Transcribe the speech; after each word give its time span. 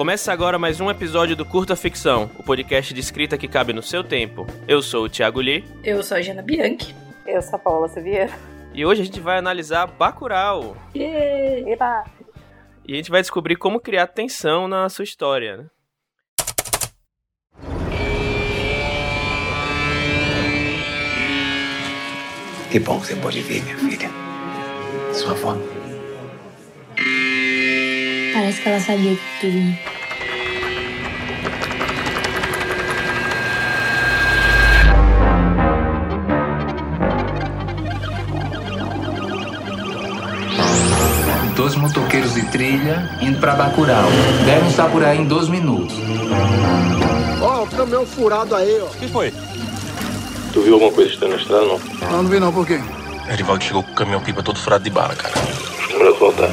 Começa 0.00 0.32
agora 0.32 0.58
mais 0.58 0.80
um 0.80 0.90
episódio 0.90 1.36
do 1.36 1.44
Curta 1.44 1.76
Ficção, 1.76 2.30
o 2.38 2.42
podcast 2.42 2.94
de 2.94 3.00
escrita 3.00 3.36
que 3.36 3.46
cabe 3.46 3.74
no 3.74 3.82
seu 3.82 4.02
tempo. 4.02 4.46
Eu 4.66 4.80
sou 4.80 5.04
o 5.04 5.08
Thiago 5.10 5.42
Lee. 5.42 5.62
Eu 5.84 6.02
sou 6.02 6.16
a 6.16 6.22
Jana 6.22 6.40
Bianchi. 6.40 6.96
Eu 7.26 7.42
sou 7.42 7.56
a 7.56 7.58
Paula 7.58 7.86
Sevier. 7.86 8.30
E 8.72 8.86
hoje 8.86 9.02
a 9.02 9.04
gente 9.04 9.20
vai 9.20 9.36
analisar 9.36 9.86
Bacurau. 9.86 10.74
Yeah. 10.96 11.70
Eba. 11.70 12.04
E 12.88 12.94
a 12.94 12.96
gente 12.96 13.10
vai 13.10 13.20
descobrir 13.20 13.56
como 13.56 13.78
criar 13.78 14.06
tensão 14.06 14.66
na 14.66 14.88
sua 14.88 15.02
história, 15.02 15.58
né? 15.58 15.66
Que 22.70 22.80
bom 22.80 22.98
que 23.00 23.08
você 23.08 23.16
pode 23.16 23.42
ver, 23.42 23.62
minha 23.64 23.76
filha. 23.76 24.08
Sua 25.12 25.32
avó. 25.32 25.58
Parece 28.32 28.62
que 28.62 28.68
ela 28.70 28.80
sabia 28.80 29.14
de 29.14 29.20
tudo. 29.42 29.89
Trilha 42.60 43.08
indo 43.22 43.40
pra 43.40 43.54
Bacurau. 43.54 44.04
Devem 44.44 44.68
estar 44.68 44.90
por 44.90 45.02
aí 45.02 45.18
em 45.18 45.24
dois 45.24 45.48
minutos. 45.48 45.96
Ó, 47.40 47.62
o 47.62 47.66
caminhão 47.66 48.04
furado 48.04 48.54
aí, 48.54 48.78
ó. 48.82 48.84
O 48.84 48.90
que 48.90 49.08
foi? 49.08 49.32
Tu 50.52 50.60
viu 50.60 50.74
alguma 50.74 50.92
coisa 50.92 51.10
estranha 51.10 51.36
na 51.36 51.40
estrada, 51.40 51.64
não? 51.64 51.80
Não, 52.10 52.22
não 52.22 52.28
vi 52.28 52.38
não, 52.38 52.52
por 52.52 52.66
quê? 52.66 52.78
Erivaldo 53.32 53.64
chegou 53.64 53.82
com 53.82 53.92
o 53.92 53.94
caminhão 53.94 54.20
pipa 54.20 54.42
todo 54.42 54.58
furado 54.58 54.84
de 54.84 54.90
bala, 54.90 55.14
cara. 55.14 55.34
Melhor 55.96 56.18
voltar. 56.18 56.50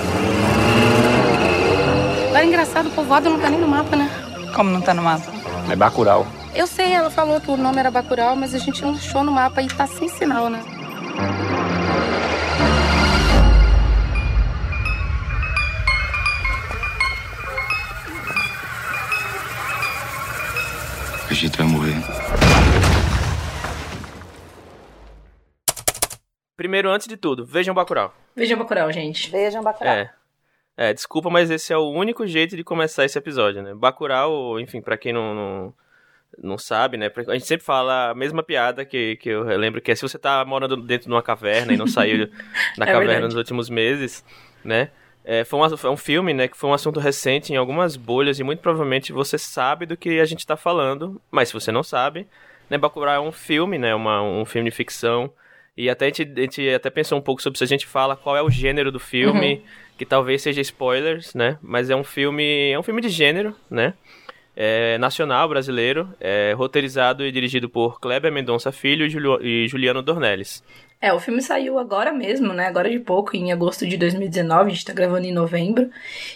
Agora 2.27 2.42
é 2.42 2.45
engraçado, 2.45 2.88
o 2.88 2.92
povoado 2.92 3.30
não 3.30 3.39
tá 3.42 3.49
nem 3.49 3.59
no 3.59 3.67
mapa, 3.67 3.97
né? 3.97 4.09
Como 4.55 4.69
não 4.69 4.80
tá 4.80 4.94
no 4.94 5.02
mapa? 5.02 5.30
É 5.69 5.75
Bacurau. 5.75 6.25
Eu 6.55 6.67
sei, 6.67 6.94
ela 6.94 7.09
falou 7.09 7.42
que 7.42 7.52
o 7.52 7.58
nome 7.58 7.80
era 7.80 7.92
Bacurau, 7.92 8.33
mas 8.33 8.55
a 8.55 8.59
gente 8.59 8.81
não 8.81 8.92
achou 8.92 9.25
no 9.25 9.31
mapa 9.33 9.61
e 9.61 9.67
tá 9.67 9.86
sem 9.86 10.08
sinal, 10.08 10.49
né? 10.49 10.64
Gente 21.39 21.55
vai 21.57 21.67
morrer. 21.67 21.93
Primeiro, 26.55 26.89
antes 26.89 27.07
de 27.07 27.16
tudo, 27.16 27.45
vejam 27.45 27.75
Bacurau. 27.75 28.11
Vejam 28.35 28.57
Bacurau, 28.57 28.91
gente. 28.91 29.30
Vejam 29.30 29.61
Bacurau. 29.63 29.93
É. 29.93 30.11
É, 30.75 30.93
desculpa, 30.93 31.30
mas 31.30 31.49
esse 31.52 31.71
é 31.71 31.77
o 31.77 31.89
único 31.89 32.25
jeito 32.25 32.55
de 32.55 32.63
começar 32.63 33.05
esse 33.05 33.17
episódio, 33.17 33.61
né? 33.61 33.73
Bacurau, 33.75 34.59
enfim, 34.59 34.81
pra 34.81 34.97
quem 34.97 35.13
não, 35.13 35.33
não, 35.35 35.73
não 36.41 36.58
sabe, 36.58 36.97
né? 36.97 37.11
A 37.27 37.33
gente 37.33 37.45
sempre 37.47 37.65
fala 37.65 38.09
a 38.11 38.15
mesma 38.15 38.41
piada 38.43 38.83
que, 38.85 39.15
que 39.17 39.30
eu 39.30 39.43
lembro, 39.43 39.81
que 39.81 39.91
é 39.91 39.95
se 39.95 40.02
você 40.02 40.17
tá 40.17 40.43
morando 40.45 40.75
dentro 40.77 41.08
de 41.08 41.13
uma 41.13 41.21
caverna 41.23 41.73
e 41.73 41.77
não 41.77 41.88
saiu 41.88 42.27
da 42.77 42.85
É 42.85 42.88
caverna 42.88 43.05
verdade. 43.05 43.25
nos 43.25 43.35
últimos 43.35 43.69
meses, 43.69 44.23
né? 44.63 44.89
É, 45.30 45.44
foi, 45.44 45.59
um, 45.59 45.78
foi 45.78 45.89
um 45.89 45.97
filme, 45.97 46.33
né, 46.33 46.47
que 46.47 46.56
foi 46.56 46.70
um 46.70 46.73
assunto 46.73 47.02
recente 47.02 47.52
em 47.52 47.58
algumas 47.58 47.97
bolhas 47.97 48.39
e 48.39 48.44
muito 48.44 48.61
provavelmente 48.61 49.11
você 49.11 49.38
sabe 49.38 49.86
do 49.86 49.97
que 49.97 50.22
a 50.22 50.25
gente 50.25 50.47
tá 50.47 50.56
falando, 50.56 51.22
mas 51.30 51.50
se 51.50 51.53
você 51.53 51.70
não 51.70 51.83
sabe, 51.83 52.25
né, 52.70 52.80
é 53.14 53.20
um 53.20 53.31
filme, 53.33 53.78
né, 53.78 53.94
uma, 53.94 54.22
um 54.23 54.45
filme 54.45 54.70
de 54.70 54.75
ficção 54.75 55.30
e 55.75 55.89
até 55.89 56.05
a 56.05 56.08
gente, 56.08 56.23
a 56.23 56.42
gente 56.42 56.70
até 56.70 56.89
pensou 56.89 57.17
um 57.17 57.21
pouco 57.21 57.42
sobre 57.42 57.58
se 57.58 57.64
a 57.66 57.67
gente 57.67 57.86
fala 57.86 58.16
qual 58.16 58.37
é 58.37 58.42
o 58.42 58.49
gênero 58.49 58.89
do 58.89 59.02
filme, 59.02 59.61
que 59.98 60.05
talvez 60.05 60.42
seja 60.42 60.61
spoilers, 60.61 61.33
né? 61.36 61.58
Mas 61.61 61.89
é 61.89 61.95
um 61.95 62.04
filme, 62.04 62.71
é 62.71 62.80
um 62.80 62.83
filme 62.83 63.02
de 63.02 63.10
gênero, 63.10 63.54
né? 63.70 63.93
É 64.55 64.98
nacional 64.98 65.48
brasileiro, 65.48 66.10
é 66.20 66.54
roteirizado 66.54 67.23
e 67.23 67.32
dirigido 67.32 67.70
por 67.70 67.99
Kleber 67.99 68.32
Mendonça 68.32 68.71
Filho 68.71 69.05
e, 69.05 69.10
Julio- 69.10 69.39
e 69.39 69.67
Juliano 69.67 70.02
Dornelles. 70.02 70.64
É, 70.99 71.13
o 71.13 71.19
filme 71.19 71.41
saiu 71.43 71.77
agora 71.77 72.11
mesmo, 72.11 72.53
né? 72.53 72.65
Agora 72.65 72.89
de 72.89 72.99
pouco, 72.99 73.35
em 73.35 73.52
agosto 73.52 73.85
de 73.85 73.97
2019, 73.97 74.71
a 74.71 74.73
gente 74.73 74.85
tá 74.85 74.93
gravando 74.93 75.27
em 75.27 75.31
novembro. 75.31 75.91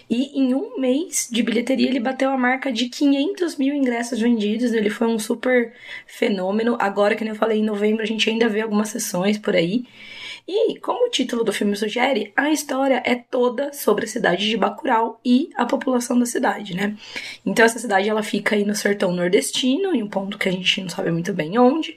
E 0.08 0.38
em 0.38 0.54
um 0.54 0.78
mês 0.78 1.28
de 1.30 1.42
bilheteria 1.42 1.88
ele 1.88 1.98
bateu 1.98 2.30
a 2.30 2.36
marca 2.38 2.72
de 2.72 2.88
500 2.88 3.56
mil 3.56 3.74
ingressos 3.74 4.20
vendidos. 4.20 4.72
Ele 4.72 4.88
foi 4.88 5.08
um 5.08 5.18
super 5.18 5.72
fenômeno. 6.06 6.76
Agora, 6.78 7.16
que 7.16 7.24
eu 7.24 7.34
falei, 7.34 7.58
em 7.58 7.64
novembro 7.64 8.02
a 8.02 8.06
gente 8.06 8.30
ainda 8.30 8.48
vê 8.48 8.60
algumas 8.60 8.88
sessões 8.90 9.36
por 9.36 9.56
aí. 9.56 9.84
E, 10.46 10.78
como 10.80 11.06
o 11.06 11.10
título 11.10 11.44
do 11.44 11.52
filme 11.52 11.76
sugere, 11.76 12.32
a 12.36 12.50
história 12.50 13.00
é 13.04 13.14
toda 13.14 13.72
sobre 13.72 14.06
a 14.06 14.08
cidade 14.08 14.48
de 14.48 14.56
Bacurau 14.56 15.20
e 15.24 15.50
a 15.54 15.64
população 15.64 16.18
da 16.18 16.26
cidade, 16.26 16.74
né? 16.74 16.96
Então, 17.46 17.64
essa 17.64 17.78
cidade 17.78 18.08
ela 18.08 18.22
fica 18.22 18.56
aí 18.56 18.64
no 18.64 18.74
sertão 18.74 19.12
nordestino, 19.12 19.94
em 19.94 20.02
um 20.02 20.08
ponto 20.08 20.36
que 20.36 20.48
a 20.48 20.52
gente 20.52 20.80
não 20.80 20.88
sabe 20.88 21.12
muito 21.12 21.32
bem 21.32 21.58
onde. 21.58 21.96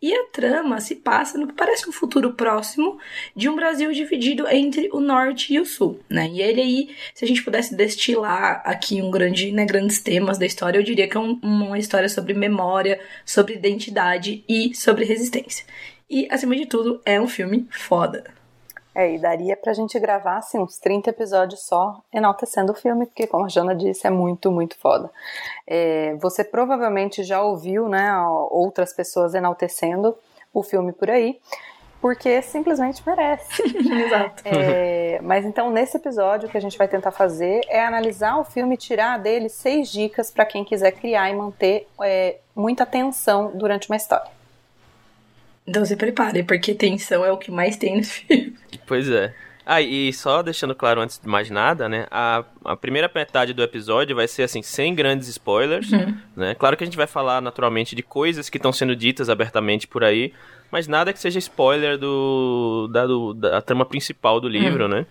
E 0.00 0.14
a 0.14 0.24
trama 0.26 0.80
se 0.80 0.96
passa 0.96 1.36
no 1.36 1.48
que 1.48 1.54
parece 1.54 1.88
um 1.88 1.92
futuro 1.92 2.32
próximo 2.34 2.98
de 3.34 3.48
um 3.48 3.56
Brasil 3.56 3.90
dividido 3.92 4.46
entre 4.48 4.88
o 4.92 5.00
norte 5.00 5.52
e 5.52 5.58
o 5.58 5.66
sul, 5.66 6.00
né? 6.08 6.28
E 6.32 6.40
ele 6.40 6.60
aí, 6.60 6.90
se 7.12 7.24
a 7.24 7.28
gente 7.28 7.42
pudesse 7.42 7.74
destilar 7.74 8.62
aqui 8.64 9.02
um 9.02 9.10
grande, 9.10 9.50
né, 9.50 9.64
grandes 9.64 10.00
temas 10.00 10.38
da 10.38 10.46
história, 10.46 10.78
eu 10.78 10.82
diria 10.82 11.08
que 11.08 11.16
é 11.16 11.20
um- 11.20 11.38
uma 11.42 11.78
história 11.78 12.08
sobre 12.08 12.34
memória, 12.34 13.00
sobre 13.24 13.54
identidade 13.54 14.44
e 14.48 14.74
sobre 14.76 15.04
resistência. 15.04 15.64
E, 16.10 16.26
acima 16.28 16.56
de 16.56 16.66
tudo, 16.66 17.00
é 17.06 17.20
um 17.20 17.28
filme 17.28 17.68
foda. 17.70 18.24
É, 18.92 19.14
e 19.14 19.18
daria 19.18 19.56
pra 19.56 19.72
gente 19.72 19.98
gravar, 20.00 20.38
assim, 20.38 20.58
uns 20.58 20.76
30 20.78 21.10
episódios 21.10 21.64
só 21.64 22.02
enaltecendo 22.12 22.72
o 22.72 22.74
filme, 22.74 23.06
porque, 23.06 23.28
como 23.28 23.44
a 23.44 23.48
Jana 23.48 23.74
disse, 23.74 24.06
é 24.06 24.10
muito, 24.10 24.50
muito 24.50 24.76
foda. 24.76 25.08
É, 25.64 26.16
você 26.20 26.42
provavelmente 26.42 27.22
já 27.22 27.40
ouviu, 27.40 27.88
né, 27.88 28.12
outras 28.50 28.92
pessoas 28.92 29.34
enaltecendo 29.34 30.16
o 30.52 30.64
filme 30.64 30.92
por 30.92 31.08
aí, 31.08 31.38
porque 32.00 32.42
simplesmente 32.42 33.00
merece. 33.06 33.62
Exato. 33.78 34.42
É, 34.44 35.20
mas 35.22 35.44
então, 35.44 35.70
nesse 35.70 35.96
episódio, 35.96 36.48
o 36.48 36.50
que 36.50 36.58
a 36.58 36.60
gente 36.60 36.76
vai 36.76 36.88
tentar 36.88 37.12
fazer 37.12 37.60
é 37.68 37.84
analisar 37.84 38.38
o 38.38 38.44
filme 38.44 38.74
e 38.74 38.78
tirar 38.78 39.20
dele 39.20 39.48
seis 39.48 39.88
dicas 39.92 40.32
pra 40.32 40.44
quem 40.44 40.64
quiser 40.64 40.90
criar 40.90 41.30
e 41.30 41.36
manter 41.36 41.86
é, 42.02 42.38
muita 42.56 42.82
atenção 42.82 43.52
durante 43.54 43.88
uma 43.88 43.96
história. 43.96 44.39
Então 45.70 45.84
se 45.84 45.94
prepare, 45.94 46.42
porque 46.42 46.74
tensão 46.74 47.24
é 47.24 47.30
o 47.30 47.38
que 47.38 47.48
mais 47.50 47.76
tem 47.76 47.96
nesse 47.96 48.24
filme. 48.26 48.54
Pois 48.86 49.08
é. 49.08 49.32
Ah, 49.64 49.80
e 49.80 50.12
só 50.12 50.42
deixando 50.42 50.74
claro 50.74 51.00
antes 51.00 51.16
de 51.20 51.28
mais 51.28 51.48
nada, 51.48 51.88
né? 51.88 52.06
A, 52.10 52.44
a 52.64 52.76
primeira 52.76 53.08
metade 53.14 53.52
do 53.52 53.62
episódio 53.62 54.16
vai 54.16 54.26
ser 54.26 54.42
assim, 54.42 54.62
sem 54.62 54.92
grandes 54.96 55.28
spoilers, 55.28 55.92
né? 56.34 56.56
Claro 56.56 56.76
que 56.76 56.82
a 56.82 56.86
gente 56.86 56.96
vai 56.96 57.06
falar 57.06 57.40
naturalmente 57.40 57.94
de 57.94 58.02
coisas 58.02 58.50
que 58.50 58.56
estão 58.58 58.72
sendo 58.72 58.96
ditas 58.96 59.28
abertamente 59.30 59.86
por 59.86 60.02
aí, 60.02 60.32
mas 60.72 60.88
nada 60.88 61.12
que 61.12 61.20
seja 61.20 61.38
spoiler 61.38 61.96
do 61.98 62.88
da, 62.92 63.06
do- 63.06 63.32
da 63.34 63.62
trama 63.62 63.84
principal 63.84 64.40
do 64.40 64.48
livro, 64.48 64.88
né? 64.88 65.06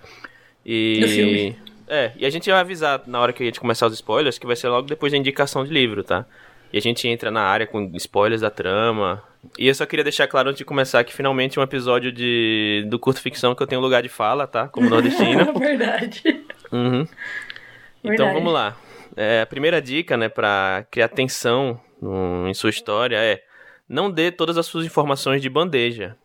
E 0.65 0.99
Do 1.01 1.07
filme. 1.07 1.55
é, 1.87 2.11
e 2.17 2.25
a 2.25 2.29
gente 2.29 2.49
vai 2.51 2.59
avisar 2.59 3.01
na 3.07 3.19
hora 3.21 3.31
que 3.31 3.41
a 3.41 3.45
gente 3.45 3.61
começar 3.61 3.87
os 3.87 3.93
spoilers 3.93 4.37
que 4.37 4.45
vai 4.47 4.57
ser 4.57 4.67
logo 4.67 4.87
depois 4.89 5.13
da 5.13 5.17
indicação 5.17 5.63
de 5.63 5.71
livro, 5.71 6.03
tá? 6.03 6.25
E 6.72 6.78
a 6.78 6.81
gente 6.81 7.07
entra 7.07 7.31
na 7.31 7.41
área 7.41 7.66
com 7.66 7.91
spoilers 7.96 8.41
da 8.41 8.50
trama. 8.50 9.24
E 9.57 9.68
eu 9.68 9.74
só 9.75 9.85
queria 9.85 10.03
deixar 10.03 10.28
claro 10.28 10.50
antes 10.50 10.59
de 10.59 10.66
começar 10.66 11.03
que 11.03 11.13
finalmente 11.13 11.57
é 11.57 11.62
um 11.62 11.63
episódio 11.63 12.12
de 12.12 12.85
do 12.88 13.00
curto 13.00 13.22
ficção 13.22 13.56
que 13.56 13.63
eu 13.63 13.68
tenho 13.68 13.81
lugar 13.81 14.03
de 14.03 14.09
fala, 14.09 14.46
tá? 14.46 14.68
Como 14.68 14.88
nordestino. 14.90 15.53
Verdade. 15.57 16.22
Uhum. 16.72 17.07
Então 18.03 18.25
Verdade. 18.25 18.34
vamos 18.34 18.53
lá. 18.53 18.78
É, 19.16 19.41
a 19.41 19.46
primeira 19.46 19.81
dica, 19.81 20.16
né, 20.16 20.30
para 20.30 20.85
criar 20.92 21.07
tensão 21.10 21.80
no- 22.01 22.48
em 22.48 22.54
sua 22.54 22.69
história 22.69 23.18
é 23.18 23.44
não 23.88 24.12
dê 24.12 24.31
todas 24.31 24.57
as 24.57 24.65
suas 24.68 24.86
informações 24.86 25.42
de 25.42 25.50
bandeja. 25.50 26.15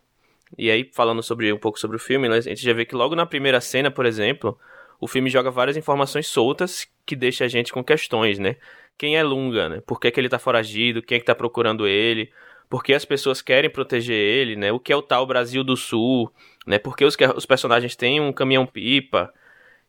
E 0.57 0.69
aí, 0.69 0.89
falando 0.93 1.23
sobre 1.23 1.51
um 1.51 1.57
pouco 1.57 1.79
sobre 1.79 1.97
o 1.97 1.99
filme, 1.99 2.29
né, 2.29 2.37
a 2.37 2.41
gente 2.41 2.61
já 2.61 2.71
vê 2.73 2.85
que 2.85 2.95
logo 2.95 3.15
na 3.15 3.25
primeira 3.25 3.59
cena, 3.59 3.89
por 3.89 4.05
exemplo, 4.05 4.57
o 4.99 5.07
filme 5.07 5.29
joga 5.29 5.51
várias 5.51 5.77
informações 5.77 6.27
soltas 6.27 6.87
que 7.05 7.15
deixa 7.15 7.45
a 7.45 7.47
gente 7.47 7.71
com 7.71 7.83
questões, 7.83 8.39
né? 8.39 8.55
Quem 8.97 9.17
é 9.17 9.23
Lunga, 9.23 9.69
né? 9.69 9.81
Por 9.85 9.99
que, 9.99 10.09
que 10.09 10.19
ele 10.19 10.29
tá 10.29 10.39
foragido? 10.39 11.01
Quem 11.01 11.17
é 11.17 11.19
que 11.19 11.25
tá 11.25 11.35
procurando 11.35 11.87
ele? 11.87 12.31
Por 12.69 12.83
que 12.83 12.93
as 12.93 13.05
pessoas 13.05 13.41
querem 13.41 13.69
proteger 13.69 14.15
ele, 14.15 14.55
né? 14.55 14.71
O 14.71 14.79
que 14.79 14.91
é 14.91 14.95
o 14.95 15.01
tal 15.01 15.25
Brasil 15.25 15.63
do 15.63 15.75
Sul, 15.75 16.31
né? 16.65 16.79
Por 16.79 16.95
que 16.95 17.05
os, 17.05 17.15
os 17.35 17.45
personagens 17.45 17.95
têm 17.95 18.19
um 18.19 18.31
caminhão-pipa? 18.31 19.33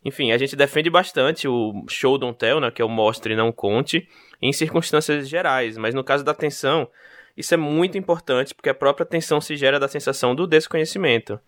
Enfim, 0.03 0.31
a 0.31 0.37
gente 0.37 0.55
defende 0.55 0.89
bastante 0.89 1.47
o 1.47 1.85
show 1.89 2.17
don't 2.17 2.37
tell, 2.37 2.59
né? 2.59 2.69
Que 2.69 2.81
é 2.81 2.85
o 2.85 2.89
mostre 2.89 3.33
e 3.33 3.35
não 3.35 3.51
conte, 3.51 4.07
em 4.41 4.53
circunstâncias 4.53 5.27
gerais. 5.27 5.77
Mas 5.77 5.95
no 5.95 6.03
caso 6.03 6.23
da 6.23 6.33
tensão, 6.33 6.87
isso 7.35 7.53
é 7.53 7.57
muito 7.57 7.97
importante, 7.97 8.53
porque 8.53 8.69
a 8.69 8.73
própria 8.73 9.05
tensão 9.05 9.39
se 9.39 9.55
gera 9.55 9.79
da 9.79 9.87
sensação 9.87 10.35
do 10.35 10.45
desconhecimento. 10.45 11.39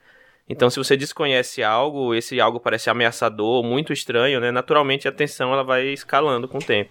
Então, 0.50 0.69
se 0.69 0.78
você 0.78 0.98
desconhece 0.98 1.62
algo, 1.62 2.16
esse 2.16 2.42
algo 2.42 2.60
parece 2.60 2.90
ameaçador, 2.90 3.63
muito 3.63 3.94
estranho, 3.94 4.40
né? 4.40 4.51
Naturalmente 4.51 5.07
a 5.07 5.12
tensão 5.12 5.54
ela 5.54 5.63
vai 5.63 5.88
escalando 5.90 6.48
com 6.48 6.57
o 6.57 6.63
tempo. 6.63 6.90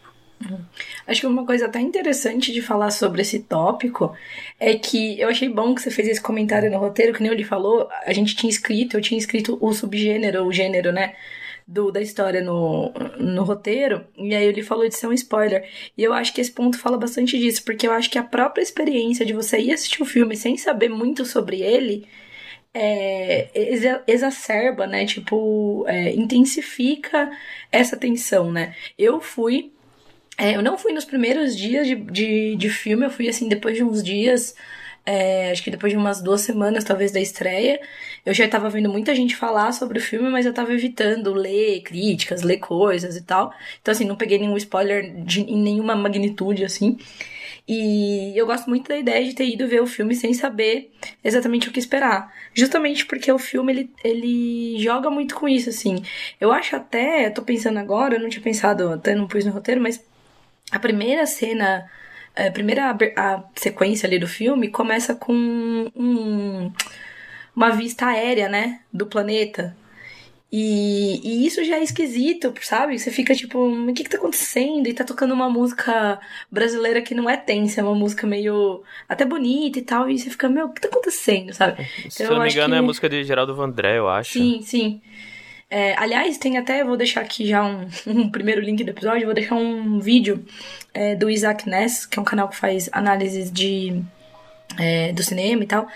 Acho 1.05 1.23
que 1.23 1.27
uma 1.27 1.45
coisa 1.45 1.67
até 1.67 1.81
interessante 1.81 2.53
de 2.53 2.63
falar 2.63 2.93
sobre 2.93 3.23
esse 3.23 3.41
tópico 3.41 4.15
é 4.61 4.75
que 4.79 5.21
eu 5.21 5.29
achei 5.29 5.49
bom 5.49 5.75
que 5.75 5.83
você 5.83 5.91
fez 5.91 6.07
esse 6.07 6.23
comentário 6.23 6.71
no 6.71 6.79
roteiro, 6.79 7.13
que 7.13 7.21
nem 7.21 7.33
ele 7.33 7.43
falou, 7.43 7.89
a 8.07 8.13
gente 8.13 8.37
tinha 8.37 8.49
escrito, 8.49 8.97
eu 8.97 9.01
tinha 9.01 9.19
escrito 9.19 9.59
o 9.61 9.73
subgênero, 9.73 10.47
o 10.47 10.53
gênero, 10.53 10.93
né? 10.93 11.15
do, 11.69 11.93
da 11.93 12.01
história 12.01 12.43
no, 12.43 12.91
no 13.19 13.45
roteiro, 13.45 14.03
e 14.17 14.35
aí 14.35 14.47
ele 14.47 14.63
falou 14.63 14.89
de 14.89 14.95
ser 14.95 15.07
um 15.07 15.13
spoiler. 15.13 15.69
E 15.99 16.03
eu 16.03 16.15
acho 16.15 16.33
que 16.33 16.41
esse 16.41 16.51
ponto 16.51 16.79
fala 16.79 16.97
bastante 16.97 17.39
disso, 17.39 17.63
porque 17.63 17.87
eu 17.87 17.93
acho 17.93 18.09
que 18.09 18.19
a 18.19 18.23
própria 18.23 18.63
experiência 18.63 19.27
de 19.27 19.35
você 19.35 19.59
ir 19.59 19.73
assistir 19.73 20.03
o 20.03 20.07
filme 20.07 20.35
sem 20.35 20.57
saber 20.57 20.89
muito 20.89 21.27
sobre 21.27 21.61
ele 21.61 22.09
é, 22.75 23.49
exa 23.55 24.03
exacerba, 24.07 24.87
né? 24.87 25.07
Tipo, 25.07 25.85
é, 25.89 26.15
intensifica 26.15 27.31
essa 27.73 27.97
tensão, 27.97 28.53
né? 28.53 28.75
Eu 28.99 29.21
fui. 29.21 29.73
É, 30.39 30.55
eu 30.57 30.63
não 30.63 30.79
fui 30.79 30.93
nos 30.93 31.05
primeiros 31.05 31.57
dias 31.57 31.87
de, 31.87 31.97
de, 31.97 32.57
de 32.57 32.71
filme, 32.71 33.05
eu 33.07 33.11
fui 33.11 33.29
assim, 33.29 33.49
depois 33.49 33.77
de 33.77 33.83
uns 33.85 34.03
dias. 34.03 34.55
É, 35.05 35.51
acho 35.51 35.65
que 35.65 35.71
depois 35.71 35.91
de 35.91 35.97
umas 35.99 36.21
duas 36.23 36.43
semanas, 36.43 36.85
talvez, 36.85 37.11
da 37.11 37.21
estreia, 37.21 37.81
eu 38.27 38.35
já 38.35 38.45
estava 38.45 38.69
vendo 38.69 38.91
muita 38.91 39.15
gente 39.15 39.35
falar 39.35 39.73
sobre 39.73 39.99
o 39.99 40.03
filme, 40.03 40.29
mas 40.29 40.45
eu 40.45 40.51
estava 40.51 40.73
evitando 40.75 41.33
ler 41.33 41.81
críticas, 41.81 42.43
ler 42.43 42.59
coisas 42.59 43.17
e 43.17 43.23
tal. 43.23 43.53
Então, 43.81 43.93
assim, 43.93 44.05
não 44.05 44.17
peguei 44.17 44.39
nenhum 44.39 44.57
spoiler 44.59 45.25
de, 45.25 45.41
em 45.41 45.57
nenhuma 45.57 45.97
magnitude, 45.97 46.63
assim. 46.65 46.99
E 47.69 48.33
eu 48.35 48.47
gosto 48.47 48.71
muito 48.71 48.89
da 48.89 48.97
ideia 48.97 49.23
de 49.23 49.35
ter 49.35 49.47
ido 49.47 49.69
ver 49.69 49.83
o 49.83 49.87
filme 49.87 50.15
sem 50.15 50.33
saber 50.33 50.91
exatamente 51.23 51.69
o 51.69 51.73
que 51.73 51.79
esperar. 51.79 52.33
Justamente 52.55 53.05
porque 53.05 53.31
o 53.31 53.39
filme, 53.39 53.73
ele, 53.73 53.91
ele 54.03 54.79
joga 54.79 55.11
muito 55.11 55.35
com 55.35 55.47
isso, 55.47 55.69
assim. 55.69 56.03
Eu 56.41 56.51
acho 56.51 56.75
até, 56.75 57.29
tô 57.29 57.43
pensando 57.43 57.79
agora, 57.79 58.15
eu 58.15 58.21
não 58.21 58.31
tinha 58.31 58.43
pensado, 58.43 58.95
até 58.95 59.15
não 59.15 59.29
pus 59.29 59.45
no 59.45 59.53
roteiro, 59.53 59.83
mas 59.83 60.03
a 60.73 60.79
primeira 60.79 61.27
cena, 61.27 61.91
a 62.35 62.51
primeira 62.51 62.97
a 63.17 63.45
sequência 63.55 64.07
ali 64.07 64.19
do 64.19 64.27
filme 64.27 64.69
começa 64.69 65.15
com 65.15 65.35
um, 65.95 66.73
uma 67.55 67.71
vista 67.71 68.07
aérea, 68.07 68.49
né, 68.49 68.81
do 68.91 69.07
planeta. 69.07 69.77
E, 70.51 71.21
e, 71.23 71.47
isso 71.47 71.63
já 71.63 71.77
é 71.77 71.83
esquisito, 71.83 72.55
sabe? 72.63 72.99
Você 72.99 73.11
fica 73.11 73.35
tipo, 73.35 73.59
o 73.59 73.93
que 73.93 74.03
que 74.03 74.09
tá 74.09 74.17
acontecendo? 74.17 74.87
E 74.87 74.95
tá 74.95 75.05
tocando 75.05 75.35
uma 75.35 75.51
música 75.51 76.19
brasileira 76.51 77.03
que 77.03 77.15
não 77.15 77.29
é 77.29 77.37
tensa, 77.37 77.81
é 77.81 77.85
uma 77.85 77.95
música 77.95 78.27
meio 78.27 78.83
até 79.07 79.27
bonita 79.27 79.79
e 79.79 79.83
tal. 79.83 80.09
E 80.09 80.19
você 80.19 80.31
fica, 80.31 80.49
meu, 80.49 80.67
o 80.67 80.73
que 80.73 80.81
tá 80.81 80.89
acontecendo, 80.89 81.53
sabe? 81.53 81.85
Se 82.09 82.23
então, 82.23 82.33
eu 82.33 82.39
não 82.39 82.47
me 82.47 82.51
engano, 82.51 82.71
que... 82.71 82.77
é 82.77 82.79
a 82.79 82.83
música 82.83 83.09
de 83.11 83.25
Geraldo 83.25 83.55
Vandré, 83.55 83.99
eu 83.99 84.09
acho. 84.09 84.33
Sim, 84.33 84.63
sim. 84.63 85.03
É, 85.71 85.95
aliás, 85.99 86.39
tem 86.39 86.57
até, 86.57 86.83
vou 86.83 86.97
deixar 86.97 87.21
aqui 87.21 87.47
já 87.47 87.63
um, 87.63 87.87
um, 88.07 88.31
primeiro 88.31 88.63
link 88.63 88.83
do 88.83 88.91
episódio, 88.91 89.27
vou 89.27 89.35
deixar 89.35 89.55
um 89.55 90.01
vídeo 90.01 90.43
é, 90.95 91.15
do 91.15 91.29
Isaac 91.29 91.69
Ness, 91.69 92.07
que 92.07 92.19
é 92.19 92.23
um 92.23 92.25
canal 92.25 92.49
que 92.49 92.57
faz 92.57 92.89
análises 92.91 93.53
de 93.53 94.03
é, 94.77 95.13
do 95.13 95.23
cinema 95.23 95.63
e 95.63 95.67
tal, 95.67 95.87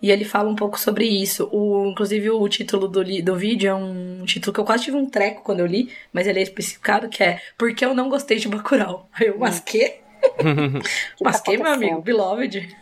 e 0.00 0.10
ele 0.10 0.24
fala 0.24 0.48
um 0.48 0.56
pouco 0.56 0.78
sobre 0.78 1.06
isso. 1.06 1.48
O, 1.52 1.86
inclusive, 1.86 2.30
o 2.30 2.48
título 2.48 2.88
do, 2.88 3.04
do 3.22 3.36
vídeo 3.36 3.68
é 3.68 3.74
um 3.74 4.24
título 4.24 4.52
que 4.52 4.60
eu 4.60 4.64
quase 4.64 4.84
tive 4.84 4.96
um 4.96 5.08
treco 5.08 5.42
quando 5.42 5.60
eu 5.60 5.66
li, 5.66 5.92
mas 6.12 6.26
ele 6.26 6.38
é 6.38 6.42
especificado, 6.42 7.08
que 7.08 7.22
é 7.22 7.40
Por 7.58 7.74
que 7.74 7.84
eu 7.84 7.94
não 7.94 8.08
gostei 8.08 8.38
de 8.38 8.48
Bacurau? 8.48 9.08
Aí 9.14 9.28
eu, 9.28 9.38
mas 9.38 9.60
que? 9.60 10.00
mas 11.20 11.40
que, 11.40 11.56
meu 11.56 11.72
amigo? 11.72 12.00
Beloved? 12.00 12.76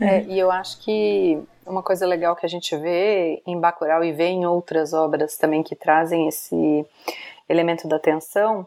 É, 0.00 0.22
e 0.22 0.38
eu 0.38 0.50
acho 0.50 0.80
que 0.80 1.38
uma 1.66 1.82
coisa 1.82 2.06
legal 2.06 2.36
que 2.36 2.46
a 2.46 2.48
gente 2.48 2.76
vê 2.76 3.42
em 3.46 3.58
Bacurau 3.58 4.04
e 4.04 4.12
vê 4.12 4.26
em 4.26 4.46
outras 4.46 4.92
obras 4.92 5.36
também 5.36 5.62
que 5.62 5.74
trazem 5.74 6.28
esse 6.28 6.86
elemento 7.48 7.88
da 7.88 7.98
tensão 7.98 8.66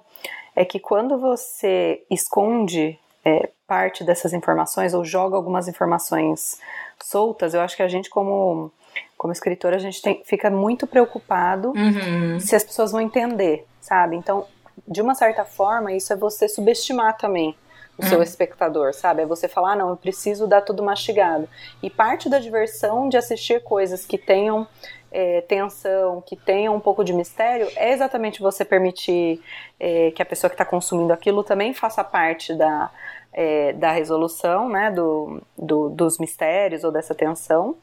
é 0.56 0.66
que 0.66 0.80
quando 0.80 1.18
você 1.18 2.04
esconde 2.10 3.00
é, 3.24 3.50
parte 3.68 4.04
dessas 4.04 4.34
informações 4.34 4.94
ou 4.94 5.06
joga 5.06 5.36
algumas 5.36 5.68
informações 5.68 6.60
soltas, 7.02 7.54
eu 7.54 7.62
acho 7.62 7.76
que 7.76 7.84
a 7.84 7.88
gente 7.88 8.10
como 8.10 8.72
como 9.18 9.32
escritor 9.32 9.74
a 9.74 9.78
gente 9.78 10.02
tem, 10.02 10.22
fica 10.26 10.50
muito 10.50 10.86
preocupado 10.86 11.70
uhum. 11.70 12.40
se 12.40 12.56
as 12.56 12.64
pessoas 12.64 12.92
vão 12.92 13.00
entender, 13.00 13.66
sabe? 13.80 14.16
Então, 14.16 14.46
de 14.88 15.02
uma 15.02 15.16
certa 15.16 15.46
forma, 15.46 15.94
isso 15.94 16.12
é 16.12 16.16
você 16.16 16.50
subestimar 16.50 17.16
também 17.18 17.56
o 17.98 18.06
seu 18.06 18.18
uhum. 18.18 18.24
espectador, 18.24 18.94
sabe? 18.94 19.22
É 19.22 19.26
você 19.26 19.48
falar, 19.48 19.74
ah, 19.74 19.76
não, 19.76 19.90
eu 19.90 19.98
preciso 19.98 20.48
dar 20.48 20.62
tudo 20.62 20.82
mastigado. 20.82 21.48
E 21.84 21.90
parte 21.90 22.30
da 22.30 22.40
diversão 22.40 23.10
de 23.10 23.18
assistir 23.18 23.62
coisas 23.64 24.06
que 24.06 24.18
tenham 24.18 24.68
é, 25.12 25.42
tensão, 25.42 26.22
que 26.22 26.36
tenham 26.36 26.76
um 26.76 26.80
pouco 26.80 27.04
de 27.04 27.14
mistério, 27.14 27.68
é 27.76 27.92
exatamente 27.92 28.42
você 28.42 28.64
permitir 28.64 29.42
é, 29.80 30.12
que 30.12 30.22
a 30.22 30.26
pessoa 30.26 30.50
que 30.50 30.56
está 30.56 30.66
consumindo 30.66 31.12
aquilo 31.12 31.44
também 31.44 31.74
faça 31.74 32.04
parte 32.04 32.54
da, 32.54 32.90
é, 33.34 33.74
da 33.74 33.92
resolução, 33.92 34.70
né, 34.70 34.90
do, 34.90 35.42
do, 35.58 35.90
dos 35.90 36.18
mistérios 36.18 36.84
ou 36.84 36.92
dessa 36.92 37.14
tensão. 37.14 37.76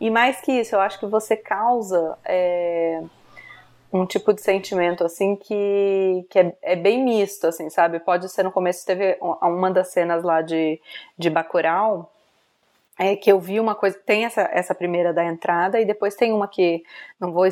E 0.00 0.08
mais 0.08 0.40
que 0.40 0.52
isso, 0.52 0.74
eu 0.74 0.80
acho 0.80 0.98
que 0.98 1.06
você 1.06 1.36
causa 1.36 2.16
é, 2.24 3.02
um 3.92 4.06
tipo 4.06 4.32
de 4.32 4.40
sentimento, 4.40 5.04
assim, 5.04 5.36
que, 5.36 6.24
que 6.30 6.38
é, 6.38 6.56
é, 6.62 6.76
bem 6.76 7.02
misto, 7.02 7.46
assim, 7.46 7.68
sabe? 7.70 7.98
Pode 7.98 8.28
ser 8.28 8.42
no 8.42 8.52
começo, 8.52 8.86
teve 8.86 9.18
uma 9.20 9.70
das 9.70 9.88
cenas 9.88 10.22
lá 10.22 10.42
de, 10.42 10.80
de 11.18 11.28
Bacurau, 11.28 12.10
é 12.98 13.16
que 13.16 13.32
eu 13.32 13.40
vi 13.40 13.58
uma 13.58 13.74
coisa, 13.74 13.98
tem 14.04 14.24
essa, 14.24 14.42
essa 14.52 14.74
primeira 14.74 15.12
da 15.12 15.24
entrada 15.24 15.80
e 15.80 15.84
depois 15.84 16.14
tem 16.14 16.32
uma 16.32 16.46
que, 16.46 16.84
não 17.18 17.32
vou 17.32 17.46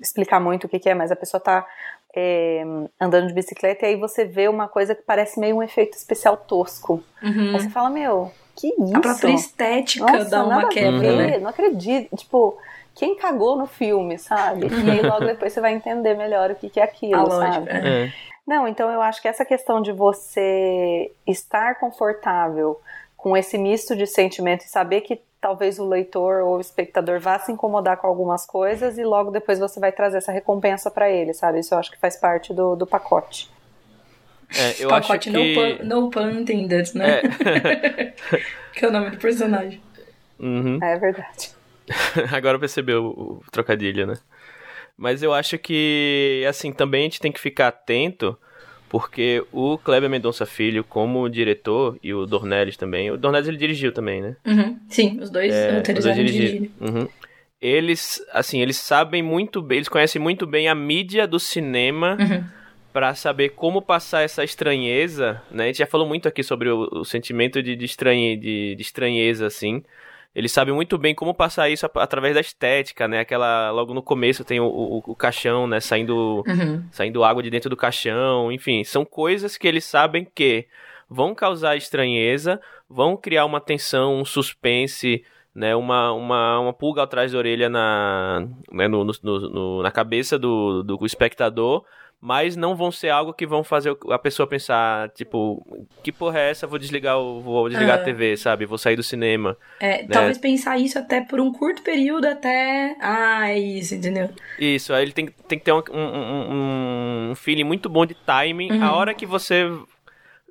explicar 0.00 0.40
muito 0.40 0.64
o 0.64 0.68
que, 0.68 0.78
que 0.78 0.88
é, 0.88 0.94
mas 0.94 1.10
a 1.10 1.16
pessoa 1.16 1.40
tá 1.40 1.66
é, 2.14 2.62
andando 3.00 3.26
de 3.26 3.34
bicicleta 3.34 3.84
e 3.84 3.88
aí 3.90 3.96
você 3.96 4.24
vê 4.24 4.48
uma 4.48 4.68
coisa 4.68 4.94
que 4.94 5.02
parece 5.02 5.40
meio 5.40 5.56
um 5.56 5.62
efeito 5.62 5.96
especial 5.96 6.36
tosco. 6.36 7.02
Uhum. 7.22 7.54
Aí 7.54 7.60
você 7.60 7.68
fala, 7.70 7.90
meu, 7.90 8.30
que 8.54 8.68
isso? 8.68 8.96
A 8.96 9.00
própria 9.00 9.32
estética 9.32 10.04
Nossa, 10.04 10.30
dá 10.30 10.44
uma 10.44 10.68
quebra, 10.68 11.16
né? 11.16 11.38
Não 11.38 11.50
acredito. 11.50 12.16
Tipo, 12.16 12.56
quem 12.94 13.16
cagou 13.16 13.56
no 13.56 13.66
filme, 13.66 14.18
sabe? 14.18 14.66
E 14.68 14.90
aí 14.90 15.02
logo 15.02 15.24
depois 15.26 15.52
você 15.52 15.60
vai 15.60 15.74
entender 15.74 16.14
melhor 16.14 16.50
o 16.50 16.54
que, 16.54 16.70
que 16.70 16.80
é 16.80 16.84
aquilo, 16.84 17.26
A 17.26 17.30
sabe? 17.30 17.56
Lógica. 17.58 17.88
É. 17.88 18.12
Não, 18.46 18.68
então 18.68 18.90
eu 18.90 19.00
acho 19.00 19.22
que 19.22 19.28
essa 19.28 19.44
questão 19.44 19.80
de 19.80 19.90
você 19.90 21.10
estar 21.26 21.78
confortável 21.80 22.80
com 23.16 23.36
esse 23.36 23.56
misto 23.56 23.96
de 23.96 24.06
sentimento 24.06 24.64
e 24.64 24.68
saber 24.68 25.00
que 25.00 25.20
talvez 25.40 25.78
o 25.78 25.88
leitor 25.88 26.42
ou 26.42 26.56
o 26.56 26.60
espectador 26.60 27.20
vá 27.20 27.38
se 27.38 27.50
incomodar 27.50 27.96
com 27.96 28.06
algumas 28.06 28.46
coisas 28.46 28.98
e 28.98 29.04
logo 29.04 29.30
depois 29.30 29.58
você 29.58 29.80
vai 29.80 29.92
trazer 29.92 30.18
essa 30.18 30.32
recompensa 30.32 30.90
para 30.90 31.10
ele, 31.10 31.32
sabe? 31.32 31.60
Isso 31.60 31.74
eu 31.74 31.78
acho 31.78 31.90
que 31.90 31.98
faz 31.98 32.16
parte 32.16 32.52
do, 32.52 32.76
do 32.76 32.86
pacote. 32.86 33.50
É, 34.54 34.82
eu 34.82 34.88
pacote 34.88 35.28
acho 35.28 35.38
que... 35.38 35.54
no, 35.54 35.78
pun, 35.78 35.84
no 35.84 36.10
pun 36.10 36.30
intended, 36.30 36.94
né? 36.94 37.20
É. 37.20 38.12
que 38.72 38.84
é 38.84 38.88
o 38.88 38.90
nome 38.90 39.10
do 39.10 39.16
personagem. 39.16 39.82
Uhum. 40.38 40.78
É 40.82 40.96
verdade. 40.98 41.54
Agora 42.32 42.58
percebeu 42.58 43.04
o 43.04 43.42
trocadilho, 43.50 44.06
né? 44.06 44.18
Mas 44.96 45.22
eu 45.22 45.32
acho 45.34 45.58
que, 45.58 46.44
assim, 46.48 46.72
também 46.72 47.00
a 47.00 47.04
gente 47.04 47.20
tem 47.20 47.32
que 47.32 47.40
ficar 47.40 47.68
atento 47.68 48.38
porque 48.94 49.44
o 49.50 49.76
Kleber 49.76 50.08
Mendonça 50.08 50.46
Filho, 50.46 50.84
como 50.84 51.28
diretor, 51.28 51.98
e 52.00 52.14
o 52.14 52.26
Dornelles 52.26 52.76
também, 52.76 53.10
o 53.10 53.16
Dornelles 53.16 53.48
ele 53.48 53.56
dirigiu 53.56 53.90
também, 53.90 54.22
né? 54.22 54.36
Uhum, 54.46 54.78
sim, 54.88 55.18
os 55.20 55.30
dois 55.30 55.52
é, 55.52 55.78
autorizaram 55.78 56.24
dirigir. 56.24 56.70
Uhum. 56.80 57.08
Eles, 57.60 58.24
assim, 58.30 58.60
eles 58.60 58.76
sabem 58.76 59.20
muito 59.20 59.60
bem, 59.60 59.78
eles 59.78 59.88
conhecem 59.88 60.22
muito 60.22 60.46
bem 60.46 60.68
a 60.68 60.76
mídia 60.76 61.26
do 61.26 61.40
cinema 61.40 62.16
uhum. 62.20 62.44
para 62.92 63.16
saber 63.16 63.48
como 63.48 63.82
passar 63.82 64.22
essa 64.22 64.44
estranheza, 64.44 65.42
né? 65.50 65.64
A 65.64 65.66
gente 65.66 65.78
já 65.78 65.86
falou 65.86 66.06
muito 66.06 66.28
aqui 66.28 66.44
sobre 66.44 66.68
o, 66.68 66.88
o 66.92 67.04
sentimento 67.04 67.60
de, 67.60 67.74
de, 67.74 67.84
estranhe, 67.84 68.36
de, 68.36 68.76
de 68.76 68.82
estranheza, 68.82 69.44
assim. 69.44 69.82
Ele 70.34 70.48
sabe 70.48 70.72
muito 70.72 70.98
bem 70.98 71.14
como 71.14 71.32
passar 71.32 71.70
isso 71.70 71.86
através 71.94 72.34
da 72.34 72.40
estética, 72.40 73.06
né? 73.06 73.20
Aquela 73.20 73.70
logo 73.70 73.94
no 73.94 74.02
começo 74.02 74.44
tem 74.44 74.58
o, 74.58 74.66
o, 74.66 75.02
o 75.06 75.14
caixão, 75.14 75.66
né? 75.66 75.78
Saindo, 75.78 76.42
uhum. 76.46 76.84
saindo 76.90 77.22
água 77.22 77.42
de 77.42 77.50
dentro 77.50 77.70
do 77.70 77.76
caixão, 77.76 78.50
enfim, 78.50 78.82
são 78.82 79.04
coisas 79.04 79.56
que 79.56 79.68
eles 79.68 79.84
sabem 79.84 80.26
que 80.34 80.66
vão 81.08 81.34
causar 81.34 81.76
estranheza, 81.76 82.60
vão 82.88 83.16
criar 83.16 83.44
uma 83.44 83.60
tensão, 83.60 84.20
um 84.20 84.24
suspense, 84.24 85.24
né? 85.54 85.76
Uma, 85.76 86.12
uma, 86.12 86.58
uma 86.58 86.72
pulga 86.72 87.04
atrás 87.04 87.30
da 87.30 87.38
orelha 87.38 87.68
na, 87.68 88.48
né? 88.72 88.88
no, 88.88 89.04
no, 89.04 89.12
no, 89.22 89.82
na 89.82 89.90
cabeça 89.92 90.36
do, 90.36 90.82
do 90.82 91.06
espectador 91.06 91.84
mas 92.24 92.56
não 92.56 92.74
vão 92.74 92.90
ser 92.90 93.10
algo 93.10 93.34
que 93.34 93.46
vão 93.46 93.62
fazer 93.62 93.94
a 94.10 94.18
pessoa 94.18 94.46
pensar, 94.46 95.10
tipo, 95.10 95.86
que 96.02 96.10
porra 96.10 96.38
é 96.38 96.50
essa? 96.52 96.66
Vou 96.66 96.78
desligar, 96.78 97.18
vou 97.18 97.68
desligar 97.68 97.98
a 97.98 98.00
é. 98.00 98.04
TV, 98.04 98.34
sabe? 98.38 98.64
Vou 98.64 98.78
sair 98.78 98.96
do 98.96 99.02
cinema. 99.02 99.58
É, 99.78 100.00
né? 100.00 100.08
talvez 100.10 100.38
pensar 100.38 100.78
isso 100.78 100.98
até 100.98 101.20
por 101.20 101.38
um 101.38 101.52
curto 101.52 101.82
período 101.82 102.24
até. 102.24 102.96
Ah, 102.98 103.50
é 103.50 103.58
isso, 103.58 103.94
entendeu? 103.94 104.30
Isso, 104.58 104.94
aí 104.94 105.02
ele 105.02 105.12
tem, 105.12 105.26
tem 105.26 105.58
que 105.58 105.66
ter 105.66 105.72
um, 105.72 105.82
um, 105.92 107.30
um 107.30 107.34
feeling 107.34 107.64
muito 107.64 107.90
bom 107.90 108.06
de 108.06 108.14
timing. 108.14 108.72
Uhum. 108.72 108.82
A 108.82 108.96
hora 108.96 109.12
que 109.12 109.26
você 109.26 109.70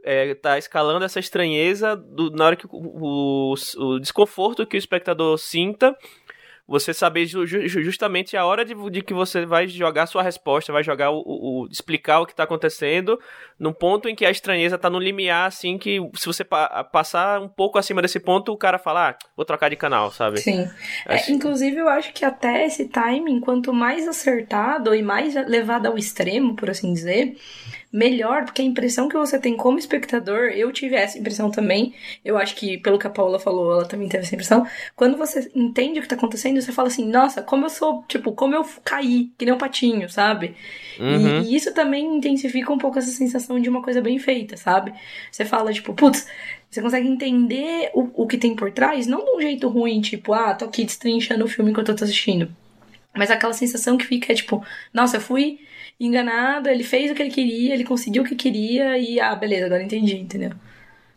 é, 0.04 0.36
tá 0.36 0.60
escalando 0.60 1.04
essa 1.04 1.20
estranheza, 1.20 1.96
do, 1.96 2.30
na 2.30 2.46
hora 2.46 2.56
que 2.56 2.68
o, 2.68 2.70
o, 2.72 3.54
o 3.78 4.00
desconforto 4.00 4.68
que 4.68 4.76
o 4.76 4.78
espectador 4.78 5.40
sinta 5.40 5.98
você 6.66 6.94
saber 6.94 7.26
ju 7.26 7.46
justamente 7.46 8.38
a 8.38 8.46
hora 8.46 8.64
de, 8.64 8.74
de, 8.90 9.02
que 9.02 9.14
você 9.14 9.46
vai 9.46 9.68
jogar 9.68 10.06
sua 10.06 10.24
resposta, 10.24 10.72
vai 10.72 10.84
jogar 10.84 11.12
o, 11.12 11.22
o, 11.26 11.68
explicar 11.70 12.22
o 12.22 12.26
que 12.26 12.34
tá 12.34 12.44
acontecendo, 12.44 13.20
no 13.60 13.74
ponto 13.74 14.08
em 14.08 14.16
que 14.16 14.26
a 14.26 14.32
estranheza 14.32 14.78
tá 14.78 14.90
no 14.90 14.98
limiar, 14.98 15.48
assim, 15.48 15.78
que 15.78 16.00
se 16.16 16.26
você 16.26 16.44
pa 16.44 16.84
passar 16.86 17.42
um 17.42 17.50
pouco 17.50 17.78
acima 17.78 18.02
desse 18.02 18.20
ponto, 18.20 18.52
o 18.52 18.58
cara 18.58 18.80
fala, 18.80 19.10
ah, 19.10 19.18
vou 19.36 19.46
trocar 19.46 19.70
de 19.70 19.76
canal, 19.76 20.10
sabe? 20.12 20.40
Sim. 20.40 20.70
É, 21.06 21.32
inclusive, 21.32 21.78
eu 21.78 21.90
acho 21.90 22.14
que 22.14 22.24
até 22.24 22.66
esse 22.66 22.88
timing, 22.88 23.42
quanto 23.42 23.74
mais 23.74 24.08
acertado 24.08 24.96
e 24.96 25.02
mais 25.02 25.36
levado 25.48 25.88
ao 25.88 25.98
extremo, 25.98 26.56
por 26.56 26.70
assim 26.70 26.94
dizer, 26.94 27.36
melhor, 27.94 28.44
porque 28.44 28.64
a 28.64 28.66
impressão 28.66 29.08
que 29.08 29.16
você 29.16 29.38
tem 29.38 29.56
como 29.56 29.78
espectador, 29.78 30.50
eu 30.50 30.72
tive 30.72 30.96
essa 30.96 31.20
impressão 31.20 31.52
também. 31.52 31.94
Eu 32.26 32.40
acho 32.40 32.56
que, 32.56 32.76
pelo 32.80 32.98
que 32.98 33.06
a 33.06 33.10
Paula 33.10 33.38
falou, 33.38 33.72
ela 33.72 33.86
também 33.86 34.10
teve 34.10 34.24
essa 34.24 34.34
impressão. 34.34 34.66
Quando 34.96 35.16
você 35.16 35.52
entende 35.54 36.00
o 36.00 36.02
que 36.02 36.08
tá 36.08 36.16
acontecendo, 36.16 36.60
você 36.60 36.72
fala 36.72 36.88
assim, 36.88 37.08
nossa, 37.08 37.44
como 37.44 37.68
eu 37.68 37.70
sou, 37.70 38.04
tipo, 38.08 38.32
como 38.32 38.56
eu 38.56 38.66
caí, 38.84 39.32
que 39.38 39.46
nem 39.46 39.54
um 39.54 39.60
patinho, 39.60 40.10
sabe? 40.10 40.56
Uhum. 41.00 41.44
E, 41.44 41.52
e, 41.52 41.56
isso 41.56 41.72
também 41.72 42.18
intensifica 42.18 42.74
um 42.74 42.80
pouco 42.80 42.98
essa 42.98 43.12
sensação 43.12 43.60
de 43.60 43.70
uma 43.70 43.84
coisa 43.84 44.02
bem 44.02 44.18
feita, 44.18 44.58
sabe? 44.58 44.92
Você 45.32 45.46
fala, 45.46 45.72
tipo, 45.72 45.94
putz, 45.94 46.28
você 46.72 46.82
consegue 46.82 47.08
entender 47.08 47.92
o, 47.94 48.24
o 48.24 48.26
que 48.26 48.40
tem 48.40 48.56
por 48.56 48.72
trás, 48.72 49.06
não 49.06 49.24
de 49.24 49.30
um 49.30 49.40
jeito 49.40 49.68
ruim, 49.70 50.02
tipo, 50.02 50.34
ah, 50.34 50.56
tô 50.56 50.66
aqui 50.66 50.84
destrinchando 50.84 51.46
o 51.46 51.48
filme 51.48 51.70
enquanto 51.70 51.90
eu 51.90 51.96
tô 51.96 52.06
assistindo. 52.06 52.50
Mas 53.16 53.30
aquela 53.30 53.54
sensação 53.54 53.96
que 53.96 54.06
fica 54.06 54.34
é 54.34 54.36
tipo, 54.36 54.66
nossa, 54.92 55.18
eu 55.18 55.22
fui 55.22 55.60
enganado, 56.00 56.70
ele 56.70 56.84
fez 56.84 57.12
o 57.12 57.16
que 57.16 57.22
ele 57.22 57.32
queria, 57.32 57.74
ele 57.74 57.84
conseguiu 57.84 58.24
o 58.24 58.26
que 58.26 58.36
queria 58.36 58.98
e, 58.98 59.20
ah, 59.20 59.36
beleza, 59.36 59.66
agora 59.66 59.84
entendi, 59.84 60.16
entendeu? 60.16 60.52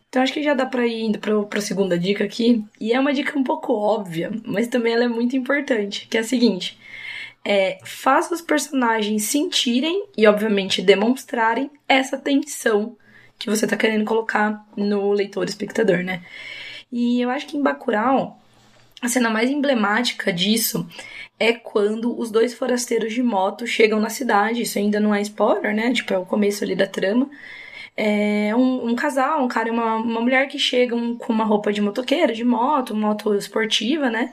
Então 0.09 0.23
acho 0.23 0.33
que 0.33 0.43
já 0.43 0.55
dá 0.55 0.65
pra 0.65 0.87
ir 0.87 1.03
indo 1.03 1.19
pra, 1.19 1.43
pra 1.43 1.61
segunda 1.61 1.99
dica 1.99 2.25
aqui. 2.25 2.65
E 2.81 2.93
é 2.93 2.99
uma 2.99 3.13
dica 3.13 3.39
um 3.39 3.45
pouco 3.45 3.73
óbvia, 3.73 4.31
mas 4.45 4.69
também 4.69 4.95
ela 4.95 5.05
é 5.05 5.09
muito 5.09 5.37
importante, 5.37 6.07
que 6.09 6.17
é 6.17 6.21
a 6.21 6.25
seguinte. 6.25 6.79
É, 7.45 7.79
faça 7.85 8.35
os 8.35 8.41
personagens 8.41 9.25
sentirem 9.25 10.07
e, 10.17 10.27
obviamente, 10.27 10.83
demonstrarem 10.83 11.71
essa 11.89 12.19
tensão 12.19 12.97
que 13.39 13.49
você 13.51 13.67
tá 13.67 13.77
querendo 13.77 14.05
colocar 14.05 14.67
no 14.77 15.13
leitor 15.13 15.45
espectador, 15.45 15.99
né? 15.99 16.23
E 16.91 17.21
eu 17.21 17.31
acho 17.31 17.47
que 17.47 17.57
em 17.57 17.63
Bacurau, 17.63 18.41
a 19.03 19.09
cena 19.09 19.29
mais 19.29 19.51
emblemática 19.51 20.33
disso 20.33 20.89
é 21.39 21.53
quando 21.53 22.19
os 22.19 22.31
dois 22.31 22.55
forasteiros 22.55 23.13
de 23.13 23.23
moto 23.23 23.67
chegam 23.67 24.01
na 24.01 24.09
cidade. 24.11 24.63
Isso 24.63 24.79
ainda 24.79 24.99
não 25.01 25.15
é 25.15 25.21
spoiler, 25.23 25.75
né? 25.75 25.93
Tipo, 25.93 26.15
é 26.15 26.19
o 26.19 26.27
começo 26.27 26.65
ali 26.65 26.75
da 26.75 26.87
trama. 26.87 27.29
É 27.97 28.55
um, 28.55 28.89
um 28.89 28.95
casal, 28.95 29.43
um 29.43 29.49
cara 29.49 29.69
e 29.69 29.71
uma, 29.71 29.97
uma 29.97 30.21
mulher 30.21 30.49
que 30.49 30.59
chegam 30.59 31.17
com 31.17 31.33
uma 31.33 31.45
roupa 31.45 31.73
de 31.73 31.81
motoqueiro, 31.81 32.35
de 32.35 32.45
moto, 32.45 32.95
moto 32.95 33.35
esportiva, 33.35 34.11
né? 34.11 34.33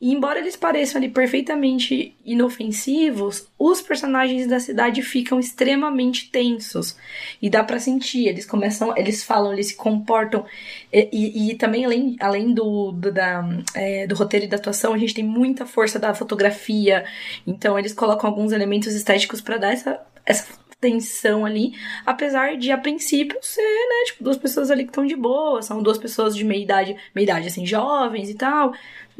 E 0.00 0.14
embora 0.14 0.38
eles 0.38 0.56
pareçam 0.56 0.98
ali 0.98 1.10
perfeitamente 1.10 2.16
inofensivos, 2.24 3.46
os 3.58 3.82
personagens 3.82 4.46
da 4.46 4.58
cidade 4.58 5.02
ficam 5.02 5.38
extremamente 5.38 6.30
tensos. 6.30 6.96
E 7.40 7.50
dá 7.50 7.62
para 7.62 7.78
sentir, 7.78 8.26
eles 8.26 8.46
começam, 8.46 8.96
eles 8.96 9.22
falam, 9.22 9.52
eles 9.52 9.68
se 9.68 9.76
comportam. 9.76 10.46
E, 10.90 11.08
e, 11.12 11.50
e 11.50 11.54
também, 11.54 11.84
além, 11.84 12.16
além 12.18 12.54
do, 12.54 12.92
do, 12.92 13.12
da, 13.12 13.46
é, 13.74 14.06
do 14.06 14.14
roteiro 14.14 14.46
e 14.46 14.48
da 14.48 14.56
atuação, 14.56 14.94
a 14.94 14.98
gente 14.98 15.12
tem 15.12 15.24
muita 15.24 15.66
força 15.66 15.98
da 15.98 16.14
fotografia. 16.14 17.04
Então 17.46 17.78
eles 17.78 17.92
colocam 17.92 18.30
alguns 18.30 18.52
elementos 18.52 18.94
estéticos 18.94 19.42
para 19.42 19.58
dar 19.58 19.72
essa, 19.72 20.00
essa 20.24 20.59
tensão 20.80 21.44
ali, 21.44 21.72
apesar 22.06 22.56
de 22.56 22.70
a 22.72 22.78
princípio 22.78 23.38
ser, 23.42 23.60
né, 23.62 24.04
tipo, 24.06 24.24
duas 24.24 24.36
pessoas 24.36 24.70
ali 24.70 24.84
que 24.84 24.90
estão 24.90 25.04
de 25.04 25.16
boa, 25.16 25.62
são 25.62 25.82
duas 25.82 25.98
pessoas 25.98 26.34
de 26.34 26.44
meia 26.44 26.62
idade, 26.62 26.96
meia 27.14 27.24
idade 27.24 27.48
assim, 27.48 27.66
jovens 27.66 28.30
e 28.30 28.34
tal, 28.34 28.72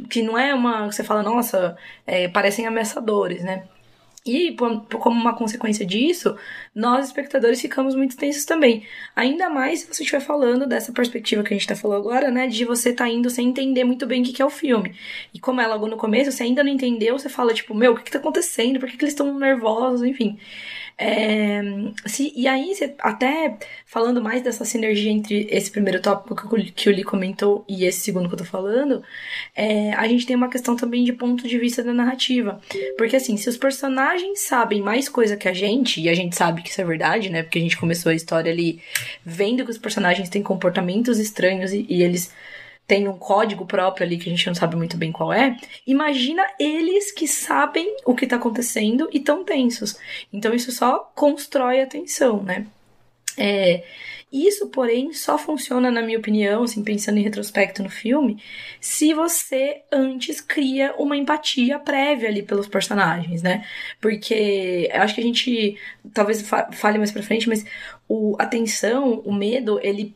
que 0.09 0.23
não 0.23 0.39
é 0.39 0.55
uma. 0.55 0.91
Você 0.91 1.05
fala, 1.05 1.23
nossa, 1.23 1.77
é, 2.07 2.29
parecem 2.29 2.67
ameaçadores, 2.67 3.43
né? 3.45 3.65
E 4.25 4.55
como 4.55 5.19
uma 5.19 5.35
consequência 5.35 5.85
disso, 5.85 6.37
nós 6.75 7.07
espectadores 7.07 7.59
ficamos 7.61 7.95
muito 7.95 8.19
tensos 8.19 8.45
também. 8.45 8.85
Ainda 9.17 9.49
mais 9.49 9.81
se 9.81 9.87
você 9.87 10.03
estiver 10.03 10.21
falando 10.21 10.67
dessa 10.67 10.93
perspectiva 10.93 11.43
que 11.43 11.55
a 11.55 11.57
gente 11.57 11.63
está 11.63 11.75
falando 11.75 12.01
agora, 12.01 12.31
né? 12.31 12.47
De 12.47 12.67
você 12.67 12.93
tá 12.93 13.09
indo 13.09 13.31
sem 13.31 13.49
entender 13.49 13.83
muito 13.83 14.07
bem 14.07 14.21
o 14.21 14.25
que, 14.25 14.35
que 14.35 14.43
é 14.43 14.45
o 14.45 14.51
filme. 14.51 14.95
E 15.33 15.41
como 15.41 15.61
é 15.63 15.67
logo 15.67 15.87
no 15.87 15.97
começo, 15.97 16.31
você 16.31 16.43
ainda 16.43 16.63
não 16.63 16.71
entendeu, 16.71 17.19
você 17.19 17.31
fala, 17.31 17.55
tipo, 17.55 17.75
meu, 17.75 17.93
o 17.93 17.97
que, 17.97 18.05
que 18.05 18.11
tá 18.11 18.19
acontecendo? 18.19 18.79
Por 18.79 18.91
que, 18.91 18.97
que 18.99 19.05
eles 19.05 19.15
estão 19.15 19.39
nervosos? 19.39 20.03
Enfim. 20.03 20.39
É, 21.03 21.63
se, 22.05 22.31
e 22.37 22.47
aí, 22.47 22.75
até 22.99 23.57
falando 23.87 24.21
mais 24.21 24.43
dessa 24.43 24.67
sinergia 24.67 25.11
entre 25.11 25.49
esse 25.51 25.71
primeiro 25.71 26.03
tópico 26.03 26.47
que 26.75 26.91
o 26.91 26.93
Lee 26.93 27.03
comentou 27.03 27.65
e 27.67 27.87
esse 27.87 28.01
segundo 28.01 28.29
que 28.29 28.35
eu 28.35 28.39
tô 28.39 28.45
falando, 28.45 29.03
é, 29.57 29.95
a 29.95 30.07
gente 30.07 30.27
tem 30.27 30.37
uma 30.37 30.51
questão 30.51 30.77
também 30.77 31.03
de 31.03 31.15
ponto 31.15 31.49
de 31.49 31.59
vista 31.59 31.83
da 31.83 31.95
narrativa. 31.95 32.61
Porque 32.99 33.17
assim, 33.17 33.39
se 33.39 33.49
os 33.49 33.57
personagens 33.57 34.41
sabem 34.41 34.83
mais 34.83 35.09
coisa 35.09 35.39
que 35.39 35.49
a 35.49 35.55
gente, 35.55 36.03
e 36.03 36.09
a 36.11 36.15
gente 36.15 36.37
sabe 36.37 36.61
que 36.61 36.69
isso 36.69 36.83
é 36.83 36.85
verdade, 36.85 37.31
né? 37.31 37.43
Porque 37.43 37.59
a 37.59 37.63
gente 37.63 37.79
começou 37.79 38.13
a 38.13 38.15
história 38.15 38.53
ali 38.53 38.83
vendo 39.25 39.65
que 39.65 39.71
os 39.71 39.79
personagens 39.79 40.29
têm 40.29 40.43
comportamentos 40.43 41.19
estranhos 41.19 41.73
e, 41.73 41.87
e 41.89 42.03
eles 42.03 42.31
tem 42.91 43.07
um 43.07 43.17
código 43.17 43.65
próprio 43.65 44.05
ali 44.05 44.19
que 44.19 44.29
a 44.29 44.33
gente 44.33 44.49
não 44.49 44.55
sabe 44.57 44.75
muito 44.75 44.97
bem 44.97 45.13
qual 45.13 45.33
é. 45.33 45.57
Imagina 45.87 46.45
eles 46.59 47.13
que 47.13 47.29
sabem 47.29 47.95
o 48.05 48.17
que 48.17 48.27
tá 48.27 48.35
acontecendo 48.35 49.09
e 49.13 49.21
tão 49.21 49.45
tensos. 49.45 49.97
Então 50.33 50.53
isso 50.53 50.73
só 50.73 50.99
constrói 51.15 51.83
a 51.83 51.87
tensão, 51.87 52.43
né? 52.43 52.67
É, 53.39 53.85
isso, 54.33 54.71
porém, 54.71 55.13
só 55.13 55.39
funciona, 55.39 55.89
na 55.89 56.03
minha 56.03 56.19
opinião, 56.19 56.65
assim, 56.65 56.83
pensando 56.83 57.19
em 57.19 57.23
retrospecto 57.23 57.81
no 57.81 57.89
filme, 57.89 58.43
se 58.81 59.15
você 59.15 59.83
antes 59.93 60.41
cria 60.41 60.93
uma 60.99 61.17
empatia 61.17 61.79
prévia 61.79 62.29
ali 62.29 62.43
pelos 62.43 62.67
personagens, 62.67 63.41
né? 63.41 63.65
Porque 64.01 64.91
eu 64.93 65.01
acho 65.01 65.15
que 65.15 65.21
a 65.21 65.25
gente 65.25 65.79
talvez 66.13 66.43
fale 66.73 66.99
mais 66.99 67.13
pra 67.13 67.23
frente, 67.23 67.49
mas 67.49 67.65
o, 68.09 68.35
a 68.37 68.47
tensão, 68.47 69.21
o 69.25 69.33
medo, 69.33 69.79
ele 69.81 70.13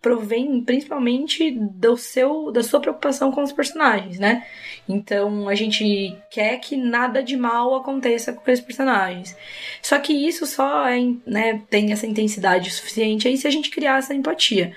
provém 0.00 0.62
principalmente 0.62 1.50
do 1.50 1.96
seu 1.96 2.50
da 2.50 2.62
sua 2.62 2.80
preocupação 2.80 3.30
com 3.30 3.42
os 3.42 3.52
personagens, 3.52 4.18
né? 4.18 4.46
Então 4.88 5.48
a 5.48 5.54
gente 5.54 6.16
quer 6.30 6.58
que 6.58 6.76
nada 6.76 7.22
de 7.22 7.36
mal 7.36 7.74
aconteça 7.74 8.32
com 8.32 8.40
aqueles 8.40 8.60
personagens. 8.60 9.36
Só 9.82 9.98
que 9.98 10.12
isso 10.12 10.46
só 10.46 10.86
é, 10.88 11.00
né, 11.26 11.62
tem 11.68 11.92
essa 11.92 12.06
intensidade 12.06 12.70
suficiente 12.70 13.28
aí 13.28 13.36
se 13.36 13.46
a 13.46 13.50
gente 13.50 13.70
criar 13.70 13.98
essa 13.98 14.14
empatia. 14.14 14.74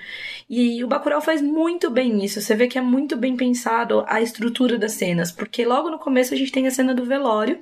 E 0.48 0.84
o 0.84 0.86
Bacurau 0.88 1.22
faz 1.22 1.40
muito 1.40 1.90
bem 1.90 2.22
isso. 2.22 2.40
Você 2.40 2.54
vê 2.54 2.68
que 2.68 2.78
é 2.78 2.82
muito 2.82 3.16
bem 3.16 3.34
pensado 3.36 4.04
a 4.06 4.20
estrutura 4.20 4.76
das 4.78 4.92
cenas, 4.92 5.32
porque 5.32 5.64
logo 5.64 5.90
no 5.90 5.98
começo 5.98 6.34
a 6.34 6.36
gente 6.36 6.52
tem 6.52 6.66
a 6.66 6.70
cena 6.70 6.94
do 6.94 7.04
velório. 7.04 7.60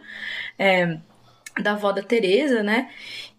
É, 0.59 0.99
da 1.61 1.73
avó 1.73 1.93
da 1.93 2.03
Teresa, 2.03 2.63
né? 2.63 2.89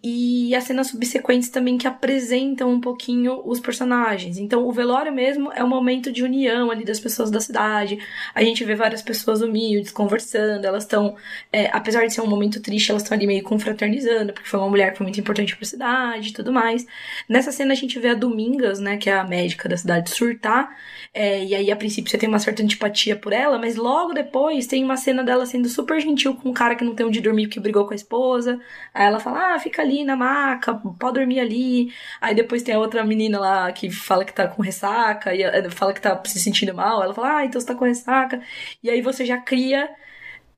E 0.05 0.53
as 0.53 0.65
cenas 0.65 0.87
subsequentes 0.87 1.47
também 1.47 1.77
que 1.77 1.87
apresentam 1.87 2.69
um 2.69 2.81
pouquinho 2.81 3.41
os 3.45 3.61
personagens. 3.61 4.37
Então, 4.37 4.67
o 4.67 4.71
velório 4.73 5.13
mesmo 5.13 5.49
é 5.53 5.63
um 5.63 5.67
momento 5.67 6.11
de 6.11 6.21
união 6.21 6.69
ali 6.69 6.83
das 6.83 6.99
pessoas 6.99 7.31
da 7.31 7.39
cidade. 7.39 7.97
A 8.35 8.43
gente 8.43 8.65
vê 8.65 8.75
várias 8.75 9.01
pessoas 9.01 9.41
humildes 9.41 9.93
conversando, 9.93 10.65
elas 10.65 10.83
estão, 10.83 11.15
é, 11.53 11.69
apesar 11.71 12.05
de 12.05 12.13
ser 12.13 12.19
um 12.19 12.27
momento 12.27 12.61
triste, 12.61 12.91
elas 12.91 13.03
estão 13.03 13.15
ali 13.15 13.25
meio 13.25 13.43
confraternizando, 13.43 14.33
porque 14.33 14.49
foi 14.49 14.59
uma 14.59 14.69
mulher 14.69 14.91
que 14.91 14.97
foi 14.97 15.05
muito 15.05 15.21
importante 15.21 15.55
para 15.55 15.63
a 15.63 15.69
cidade 15.69 16.29
e 16.29 16.33
tudo 16.33 16.51
mais. 16.51 16.85
Nessa 17.29 17.53
cena 17.53 17.71
a 17.71 17.75
gente 17.75 17.97
vê 17.97 18.09
a 18.09 18.13
Domingas, 18.13 18.81
né, 18.81 18.97
que 18.97 19.09
é 19.09 19.13
a 19.13 19.23
médica 19.23 19.69
da 19.69 19.77
cidade, 19.77 20.09
surtar, 20.09 20.75
é, 21.13 21.45
e 21.45 21.55
aí 21.55 21.71
a 21.71 21.75
princípio 21.77 22.11
você 22.11 22.17
tem 22.17 22.27
uma 22.27 22.39
certa 22.39 22.61
antipatia 22.61 23.15
por 23.15 23.31
ela, 23.31 23.57
mas 23.57 23.77
logo 23.77 24.13
depois 24.13 24.67
tem 24.67 24.83
uma 24.83 24.97
cena 24.97 25.23
dela 25.23 25.45
sendo 25.45 25.69
super 25.69 26.01
gentil 26.01 26.35
com 26.35 26.49
um 26.49 26.53
cara 26.53 26.75
que 26.75 26.83
não 26.83 26.93
tem 26.93 27.05
onde 27.05 27.21
dormir 27.21 27.47
porque 27.47 27.59
brigou 27.59 27.85
com 27.85 27.93
a 27.93 27.95
esposa. 27.95 28.59
Aí 28.93 29.05
ela 29.05 29.19
fala: 29.19 29.53
ah, 29.55 29.59
fica 29.59 29.81
ali 29.81 29.92
ali 29.93 30.03
na 30.03 30.15
maca, 30.15 30.73
pode 30.75 31.19
dormir 31.19 31.39
ali. 31.39 31.93
Aí 32.21 32.35
depois 32.35 32.63
tem 32.63 32.75
a 32.75 32.79
outra 32.79 33.03
menina 33.05 33.39
lá 33.39 33.71
que 33.71 33.89
fala 33.89 34.25
que 34.25 34.33
tá 34.33 34.47
com 34.47 34.61
ressaca, 34.61 35.33
e 35.35 35.43
eh, 35.43 35.69
fala 35.69 35.93
que 35.93 36.01
tá 36.01 36.21
se 36.25 36.39
sentindo 36.39 36.73
mal. 36.73 37.03
Ela 37.03 37.13
fala, 37.13 37.37
ah, 37.37 37.45
então 37.45 37.59
você 37.61 37.67
tá 37.67 37.75
com 37.75 37.85
ressaca. 37.85 38.41
E 38.81 38.89
aí 38.89 39.01
você 39.01 39.25
já 39.25 39.37
cria 39.37 39.89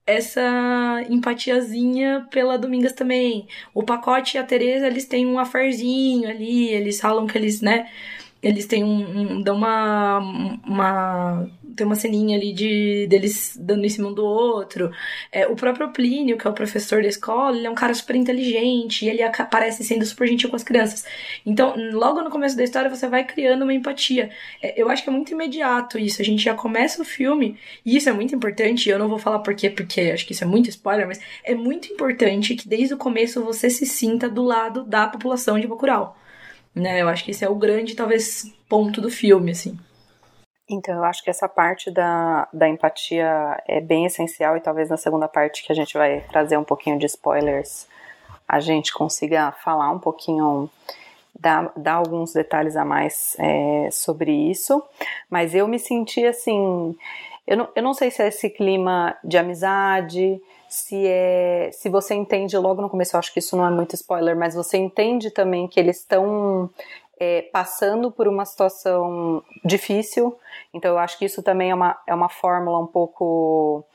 essa 0.05 0.41
empatiazinha 1.09 2.27
pela 2.31 2.57
Domingas 2.57 2.93
também. 2.93 3.47
O 3.73 3.83
pacote 3.83 4.37
e 4.37 4.39
a 4.39 4.43
Tereza, 4.43 4.87
eles 4.87 5.05
têm 5.05 5.25
um 5.25 5.39
afarzinho 5.39 6.29
ali, 6.29 6.69
eles 6.69 6.99
falam 7.01 7.25
que 7.27 7.37
eles, 7.37 7.61
né, 7.61 7.89
eles 8.45 8.67
têm 8.67 8.83
um, 8.83 9.37
um 9.37 9.41
dão 9.41 9.57
uma, 9.57 10.19
uma 10.63 11.49
tem 11.75 11.85
uma 11.85 11.95
ceninha 11.95 12.37
ali 12.37 12.53
de 12.53 13.07
deles 13.07 13.57
dando 13.59 13.83
em 13.83 13.89
cima 13.89 14.07
um 14.07 14.13
do 14.13 14.23
outro. 14.23 14.91
É, 15.31 15.47
o 15.47 15.55
próprio 15.55 15.91
Plínio, 15.91 16.37
que 16.37 16.47
é 16.47 16.49
o 16.49 16.53
professor 16.53 17.01
da 17.01 17.07
escola, 17.07 17.57
ele 17.57 17.65
é 17.65 17.69
um 17.69 17.75
cara 17.75 17.93
super 17.93 18.15
inteligente 18.15 19.03
e 19.03 19.09
ele 19.09 19.23
aparece 19.23 19.83
sendo 19.83 20.05
super 20.05 20.27
gentil 20.27 20.49
com 20.49 20.55
as 20.55 20.63
crianças. 20.63 21.05
Então, 21.45 21.73
logo 21.91 22.21
no 22.21 22.29
começo 22.29 22.55
da 22.55 22.63
história, 22.63 22.89
você 22.89 23.07
vai 23.07 23.23
criando 23.23 23.63
uma 23.63 23.73
empatia. 23.73 24.29
É, 24.61 24.79
eu 24.79 24.89
acho 24.89 25.03
que 25.03 25.09
é 25.09 25.11
muito 25.11 25.31
imediato 25.31 25.97
isso. 25.97 26.21
A 26.21 26.25
gente 26.25 26.43
já 26.43 26.53
começa 26.53 27.01
o 27.01 27.05
filme, 27.05 27.57
e 27.83 27.97
isso 27.97 28.07
é 28.09 28.13
muito 28.13 28.35
importante, 28.35 28.89
eu 28.89 28.99
não 28.99 29.09
vou 29.09 29.17
falar 29.17 29.39
porquê, 29.39 29.69
porque 29.71 30.01
acho 30.01 30.25
que 30.25 30.33
isso 30.33 30.43
é 30.43 30.47
muito 30.47 30.69
spoiler, 30.69 31.07
mas 31.07 31.19
é 31.43 31.55
muito 31.55 31.91
importante 31.91 32.55
que 32.55 32.67
desde 32.67 32.93
o 32.93 32.97
começo 32.97 33.43
você 33.43 33.69
se 33.71 33.85
sinta 33.85 34.29
do 34.29 34.43
lado 34.43 34.83
da 34.83 35.07
população 35.07 35.59
de 35.59 35.67
Bacurau. 35.67 36.15
Né? 36.75 37.01
Eu 37.01 37.07
acho 37.07 37.23
que 37.23 37.31
esse 37.31 37.45
é 37.45 37.49
o 37.49 37.55
grande, 37.55 37.95
talvez, 37.95 38.53
ponto 38.67 38.99
do 38.99 39.09
filme, 39.09 39.51
assim. 39.51 39.79
Então, 40.69 40.95
eu 40.95 41.03
acho 41.03 41.23
que 41.23 41.29
essa 41.29 41.47
parte 41.47 41.91
da, 41.91 42.47
da 42.51 42.67
empatia 42.67 43.61
é 43.67 43.79
bem 43.79 44.05
essencial 44.05 44.57
e 44.57 44.61
talvez 44.61 44.89
na 44.89 44.97
segunda 44.97 45.27
parte 45.27 45.63
que 45.63 45.71
a 45.71 45.75
gente 45.75 45.93
vai 45.93 46.21
trazer 46.21 46.57
um 46.57 46.63
pouquinho 46.63 46.97
de 46.97 47.05
spoilers, 47.05 47.87
a 48.47 48.59
gente 48.59 48.91
consiga 48.91 49.51
falar 49.51 49.91
um 49.91 49.99
pouquinho, 49.99 50.69
dar, 51.39 51.71
dar 51.77 51.93
alguns 51.93 52.33
detalhes 52.33 52.75
a 52.75 52.83
mais 52.83 53.35
é, 53.39 53.89
sobre 53.91 54.31
isso. 54.31 54.83
Mas 55.29 55.53
eu 55.53 55.67
me 55.67 55.77
senti 55.77 56.25
assim, 56.25 56.95
eu 57.45 57.57
não, 57.57 57.69
eu 57.75 57.83
não 57.83 57.93
sei 57.93 58.09
se 58.09 58.23
é 58.23 58.27
esse 58.27 58.49
clima 58.49 59.15
de 59.23 59.37
amizade, 59.37 60.41
se 60.69 61.05
é 61.07 61.69
se 61.71 61.89
você 61.89 62.13
entende 62.13 62.57
logo 62.57 62.81
no 62.81 62.89
começo, 62.89 63.15
eu 63.15 63.19
acho 63.19 63.33
que 63.33 63.39
isso 63.39 63.55
não 63.55 63.65
é 63.65 63.71
muito 63.71 63.95
spoiler, 63.95 64.35
mas 64.35 64.55
você 64.55 64.77
entende 64.77 65.31
também 65.31 65.67
que 65.67 65.79
eles 65.79 65.99
estão 65.99 66.69
é, 67.19 67.43
passando 67.43 68.11
por 68.11 68.27
uma 68.27 68.45
situação 68.45 69.43
difícil. 69.63 70.37
Então 70.73 70.91
eu 70.91 70.97
acho 70.97 71.17
que 71.17 71.25
isso 71.25 71.41
também 71.41 71.71
é 71.71 71.75
uma, 71.75 71.97
é 72.07 72.13
uma 72.13 72.29
fórmula 72.29 72.79
um 72.79 72.87
pouco 72.87 73.85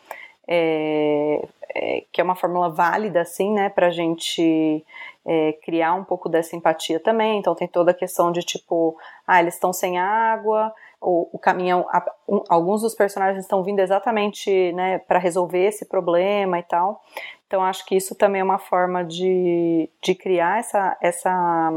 é, 0.48 1.46
é, 1.74 2.04
que 2.12 2.20
é 2.20 2.24
uma 2.24 2.34
fórmula 2.34 2.68
válida, 2.68 3.20
assim, 3.20 3.52
né, 3.52 3.68
pra 3.68 3.90
gente 3.90 4.84
é, 5.24 5.52
criar 5.64 5.94
um 5.94 6.04
pouco 6.04 6.28
dessa 6.28 6.56
empatia 6.56 6.98
também. 6.98 7.38
Então 7.38 7.54
tem 7.54 7.68
toda 7.68 7.92
a 7.92 7.94
questão 7.94 8.32
de 8.32 8.40
tipo, 8.40 8.96
ah, 9.26 9.40
eles 9.40 9.54
estão 9.54 9.72
sem 9.72 9.98
água, 9.98 10.72
o, 11.00 11.28
o 11.32 11.38
caminhão, 11.38 11.86
a, 11.90 12.04
um, 12.28 12.42
alguns 12.48 12.82
dos 12.82 12.94
personagens 12.94 13.44
estão 13.44 13.62
vindo 13.62 13.80
exatamente, 13.80 14.72
né, 14.72 14.98
para 14.98 15.18
resolver 15.18 15.66
esse 15.66 15.84
problema 15.84 16.58
e 16.58 16.62
tal. 16.62 17.02
Então 17.46 17.64
acho 17.64 17.84
que 17.84 17.96
isso 17.96 18.14
também 18.14 18.40
é 18.40 18.44
uma 18.44 18.58
forma 18.58 19.04
de, 19.04 19.88
de 20.02 20.14
criar 20.14 20.60
essa, 20.60 20.96
essa 21.00 21.72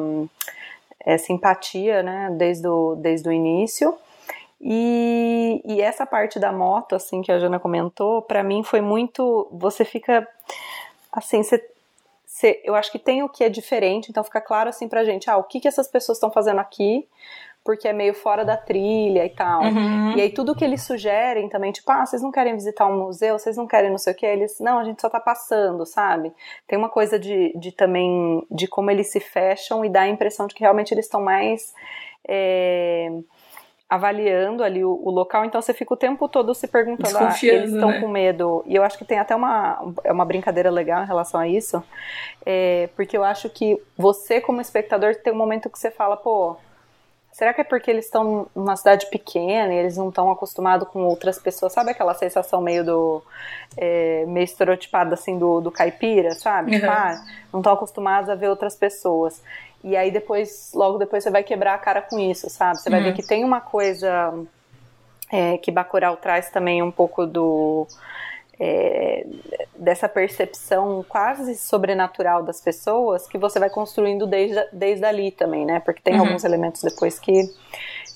essa 1.05 1.33
empatia, 1.33 2.01
né, 2.01 2.29
desde 2.37 2.67
o, 2.67 2.95
desde 2.95 3.27
o 3.27 3.31
início. 3.31 3.97
E, 4.61 5.61
e 5.65 5.81
essa 5.81 6.05
parte 6.05 6.39
da 6.39 6.51
moto, 6.51 6.95
assim, 6.95 7.21
que 7.21 7.31
a 7.31 7.37
Jana 7.37 7.59
comentou, 7.59 8.21
para 8.21 8.41
mim 8.41 8.63
foi 8.63 8.79
muito. 8.79 9.47
Você 9.51 9.83
fica. 9.83 10.25
Assim, 11.11 11.43
você, 11.43 12.61
eu 12.63 12.73
acho 12.73 12.89
que 12.89 12.97
tem 12.97 13.21
o 13.23 13.29
que 13.29 13.43
é 13.43 13.49
diferente, 13.49 14.09
então 14.09 14.23
fica 14.23 14.39
claro, 14.39 14.69
assim, 14.69 14.87
pra 14.87 15.03
gente: 15.03 15.29
ah, 15.29 15.35
o 15.35 15.43
que, 15.43 15.59
que 15.59 15.67
essas 15.67 15.89
pessoas 15.89 16.17
estão 16.17 16.31
fazendo 16.31 16.59
aqui, 16.59 17.05
porque 17.63 17.87
é 17.87 17.93
meio 17.93 18.13
fora 18.13 18.43
da 18.43 18.57
trilha 18.57 19.25
e 19.25 19.29
tal. 19.29 19.63
Uhum. 19.63 20.17
E 20.17 20.21
aí 20.21 20.29
tudo 20.29 20.55
que 20.55 20.65
eles 20.65 20.83
sugerem 20.83 21.47
também, 21.47 21.71
tipo, 21.71 21.89
ah, 21.91 22.05
vocês 22.05 22.21
não 22.21 22.31
querem 22.31 22.53
visitar 22.53 22.85
um 22.85 22.97
museu, 22.97 23.39
vocês 23.39 23.55
não 23.55 23.65
querem 23.65 23.89
não 23.89 23.97
sei 23.97 24.13
o 24.13 24.15
que, 24.15 24.25
eles, 24.25 24.59
não, 24.59 24.79
a 24.79 24.83
gente 24.83 25.01
só 25.01 25.09
tá 25.09 25.19
passando, 25.19 25.85
sabe? 25.85 26.33
Tem 26.67 26.77
uma 26.77 26.89
coisa 26.89 27.17
de, 27.17 27.53
de 27.57 27.71
também, 27.71 28.45
de 28.51 28.67
como 28.67 28.91
eles 28.91 29.11
se 29.11 29.19
fecham 29.19 29.85
e 29.85 29.89
dá 29.89 30.01
a 30.01 30.09
impressão 30.09 30.47
de 30.47 30.53
que 30.53 30.61
realmente 30.61 30.93
eles 30.93 31.05
estão 31.05 31.21
mais... 31.21 31.73
É, 32.27 33.09
avaliando 33.89 34.63
ali 34.63 34.83
o, 34.83 34.89
o, 34.89 35.11
local, 35.11 35.45
então 35.45 35.61
você 35.61 35.71
fica 35.71 35.93
o 35.93 35.97
tempo 35.97 36.27
todo 36.27 36.55
se 36.55 36.67
perguntando, 36.67 37.15
ah, 37.15 37.35
eles 37.43 37.71
estão 37.71 37.89
né? 37.89 37.99
com 37.99 38.07
medo. 38.07 38.63
E 38.65 38.73
eu 38.75 38.81
acho 38.81 38.97
que 38.97 39.05
tem 39.05 39.19
até 39.19 39.35
uma, 39.35 39.93
é 40.03 40.11
uma 40.11 40.25
brincadeira 40.25 40.71
legal 40.71 41.03
em 41.03 41.05
relação 41.05 41.39
a 41.39 41.47
isso, 41.47 41.83
é, 42.43 42.89
porque 42.95 43.15
eu 43.15 43.23
acho 43.23 43.47
que 43.49 43.79
você, 43.95 44.41
como 44.41 44.59
espectador, 44.61 45.15
tem 45.17 45.31
um 45.31 45.35
momento 45.35 45.69
que 45.69 45.77
você 45.77 45.91
fala, 45.91 46.17
pô, 46.17 46.57
Será 47.33 47.51
que 47.51 47.61
é 47.61 47.63
porque 47.63 47.89
eles 47.89 48.05
estão 48.05 48.45
numa 48.55 48.75
cidade 48.75 49.07
pequena 49.07 49.73
e 49.73 49.77
eles 49.77 49.97
não 49.97 50.09
estão 50.09 50.29
acostumados 50.29 50.87
com 50.87 51.03
outras 51.03 51.39
pessoas? 51.39 51.73
Sabe 51.73 51.89
aquela 51.89 52.13
sensação 52.13 52.61
meio 52.61 52.85
do. 52.85 53.23
É, 53.75 54.23
meio 54.27 54.43
estereotipada 54.43 55.15
assim 55.15 55.39
do, 55.39 55.59
do 55.59 55.71
caipira, 55.71 56.35
sabe? 56.35 56.77
Uhum. 56.77 56.89
ah, 56.89 57.25
não 57.51 57.59
estão 57.59 57.73
acostumados 57.73 58.29
a 58.29 58.35
ver 58.35 58.49
outras 58.49 58.75
pessoas. 58.75 59.41
E 59.83 59.97
aí 59.97 60.11
depois, 60.11 60.71
logo 60.75 60.99
depois, 60.99 61.23
você 61.23 61.31
vai 61.31 61.43
quebrar 61.43 61.73
a 61.73 61.79
cara 61.79 62.03
com 62.03 62.19
isso, 62.19 62.47
sabe? 62.51 62.79
Você 62.79 62.89
vai 62.89 63.01
ver 63.01 63.09
uhum. 63.09 63.15
que 63.15 63.23
tem 63.23 63.43
uma 63.43 63.59
coisa 63.59 64.31
é, 65.31 65.57
que 65.57 65.71
Bacurau 65.71 66.15
traz 66.15 66.51
também 66.51 66.83
um 66.83 66.91
pouco 66.91 67.25
do 67.25 67.87
é, 68.65 69.25
dessa 69.75 70.07
percepção 70.07 71.03
quase 71.07 71.55
sobrenatural 71.55 72.43
das 72.43 72.61
pessoas 72.61 73.27
que 73.27 73.37
você 73.37 73.59
vai 73.59 73.69
construindo 73.69 74.25
desde, 74.25 74.65
desde 74.71 75.03
ali 75.03 75.31
também, 75.31 75.65
né? 75.65 75.81
Porque 75.81 76.01
tem 76.01 76.15
uhum. 76.15 76.21
alguns 76.21 76.45
elementos 76.45 76.81
depois 76.81 77.19
que 77.19 77.49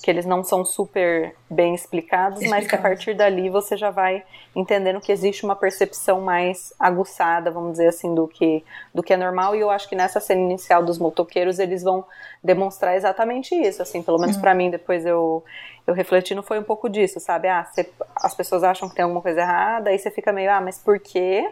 que 0.08 0.12
eles 0.12 0.24
não 0.24 0.42
são 0.42 0.64
super 0.64 1.34
bem 1.50 1.74
explicados, 1.74 2.40
mas 2.48 2.66
que 2.66 2.74
a 2.74 2.78
partir 2.78 3.12
dali 3.12 3.50
você 3.50 3.76
já 3.76 3.90
vai 3.90 4.24
entendendo 4.56 5.02
que 5.02 5.12
existe 5.12 5.44
uma 5.44 5.54
percepção 5.54 6.22
mais 6.22 6.72
aguçada, 6.78 7.50
vamos 7.50 7.72
dizer 7.72 7.88
assim, 7.88 8.14
do 8.14 8.26
que 8.26 8.64
do 8.94 9.02
que 9.02 9.12
é 9.12 9.18
normal. 9.18 9.54
E 9.54 9.60
eu 9.60 9.68
acho 9.68 9.86
que 9.86 9.94
nessa 9.94 10.18
cena 10.18 10.40
inicial 10.40 10.82
dos 10.82 10.98
motoqueiros 10.98 11.58
eles 11.58 11.82
vão 11.82 12.06
demonstrar 12.42 12.96
exatamente 12.96 13.54
isso, 13.54 13.82
assim, 13.82 14.02
pelo 14.02 14.18
menos 14.18 14.36
uhum. 14.36 14.40
para 14.40 14.54
mim 14.54 14.70
depois 14.70 15.04
eu 15.04 15.44
eu 15.86 15.92
refletindo 15.92 16.42
foi 16.42 16.58
um 16.58 16.64
pouco 16.64 16.88
disso, 16.88 17.20
sabe? 17.20 17.46
Ah, 17.48 17.66
cê, 17.66 17.86
as 18.16 18.34
pessoas 18.34 18.64
acham 18.64 18.88
que 18.88 18.94
tem 18.94 19.02
alguma 19.02 19.20
coisa 19.20 19.42
errada, 19.42 19.90
aí 19.90 19.98
você 19.98 20.10
fica 20.10 20.32
meio, 20.32 20.50
ah, 20.50 20.60
mas 20.62 20.78
por 20.78 20.98
quê? 20.98 21.46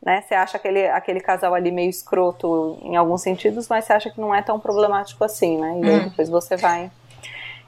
Né? 0.00 0.22
Você 0.22 0.36
acha 0.36 0.58
aquele, 0.58 0.86
aquele 0.86 1.18
casal 1.18 1.52
ali 1.52 1.72
meio 1.72 1.90
escroto 1.90 2.78
em 2.82 2.94
alguns 2.94 3.22
sentidos, 3.22 3.66
mas 3.66 3.84
você 3.84 3.94
acha 3.94 4.10
que 4.10 4.20
não 4.20 4.32
é 4.32 4.42
tão 4.42 4.60
problemático 4.60 5.24
assim, 5.24 5.58
né? 5.58 5.80
E 5.80 5.90
aí 5.90 5.98
uhum. 5.98 6.04
depois 6.10 6.28
você 6.28 6.56
vai 6.56 6.88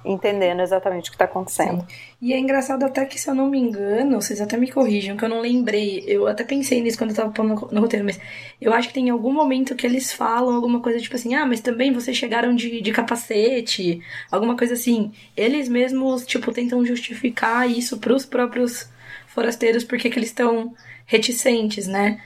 entendendo 0.06 0.60
exatamente 0.60 1.08
o 1.08 1.10
que 1.10 1.16
está 1.16 1.24
acontecendo. 1.24 1.80
Sim. 1.80 1.86
E 2.22 2.32
é 2.32 2.38
engraçado 2.38 2.84
até 2.84 3.04
que, 3.04 3.20
se 3.20 3.28
eu 3.28 3.34
não 3.34 3.50
me 3.50 3.58
engano, 3.58 4.20
vocês 4.20 4.40
até 4.40 4.56
me 4.56 4.70
corrijam, 4.70 5.16
que 5.16 5.24
eu 5.24 5.28
não 5.28 5.40
lembrei. 5.40 6.04
Eu 6.06 6.26
até 6.26 6.44
pensei 6.44 6.80
nisso 6.80 6.96
quando 6.96 7.10
eu 7.10 7.16
tava 7.16 7.30
pondo 7.30 7.54
no, 7.54 7.68
no 7.72 7.80
roteiro, 7.80 8.04
mas 8.04 8.18
eu 8.60 8.72
acho 8.72 8.88
que 8.88 8.94
tem 8.94 9.10
algum 9.10 9.32
momento 9.32 9.74
que 9.74 9.86
eles 9.86 10.12
falam 10.12 10.54
alguma 10.54 10.80
coisa 10.80 10.98
tipo 11.00 11.16
assim, 11.16 11.34
ah, 11.34 11.44
mas 11.44 11.60
também 11.60 11.92
vocês 11.92 12.16
chegaram 12.16 12.54
de, 12.54 12.80
de 12.80 12.92
capacete, 12.92 14.00
alguma 14.30 14.56
coisa 14.56 14.74
assim. 14.74 15.12
Eles 15.36 15.68
mesmos, 15.68 16.24
tipo, 16.24 16.52
tentam 16.52 16.84
justificar 16.84 17.70
isso 17.70 17.98
pros 17.98 18.24
próprios 18.24 18.88
forasteiros 19.26 19.84
porque 19.84 20.08
que 20.08 20.18
eles 20.18 20.30
estão 20.30 20.72
reticentes, 21.04 21.86
né? 21.86 22.20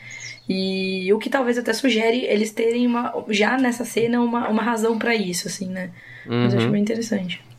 E 0.48 1.12
o 1.12 1.18
que 1.18 1.30
talvez 1.30 1.56
até 1.58 1.72
sugere 1.72 2.24
eles 2.24 2.50
terem 2.50 2.86
uma, 2.86 3.24
já 3.28 3.56
nessa 3.56 3.84
cena 3.84 4.20
uma, 4.20 4.48
uma 4.48 4.62
razão 4.62 4.98
para 4.98 5.14
isso, 5.14 5.46
assim, 5.46 5.68
né? 5.68 5.90
Uhum. 6.26 6.42
Mas 6.42 6.52
eu 6.52 6.58
acho 6.58 6.66
uhum. 6.66 6.72
bem 6.72 6.82
interessante. 6.82 7.49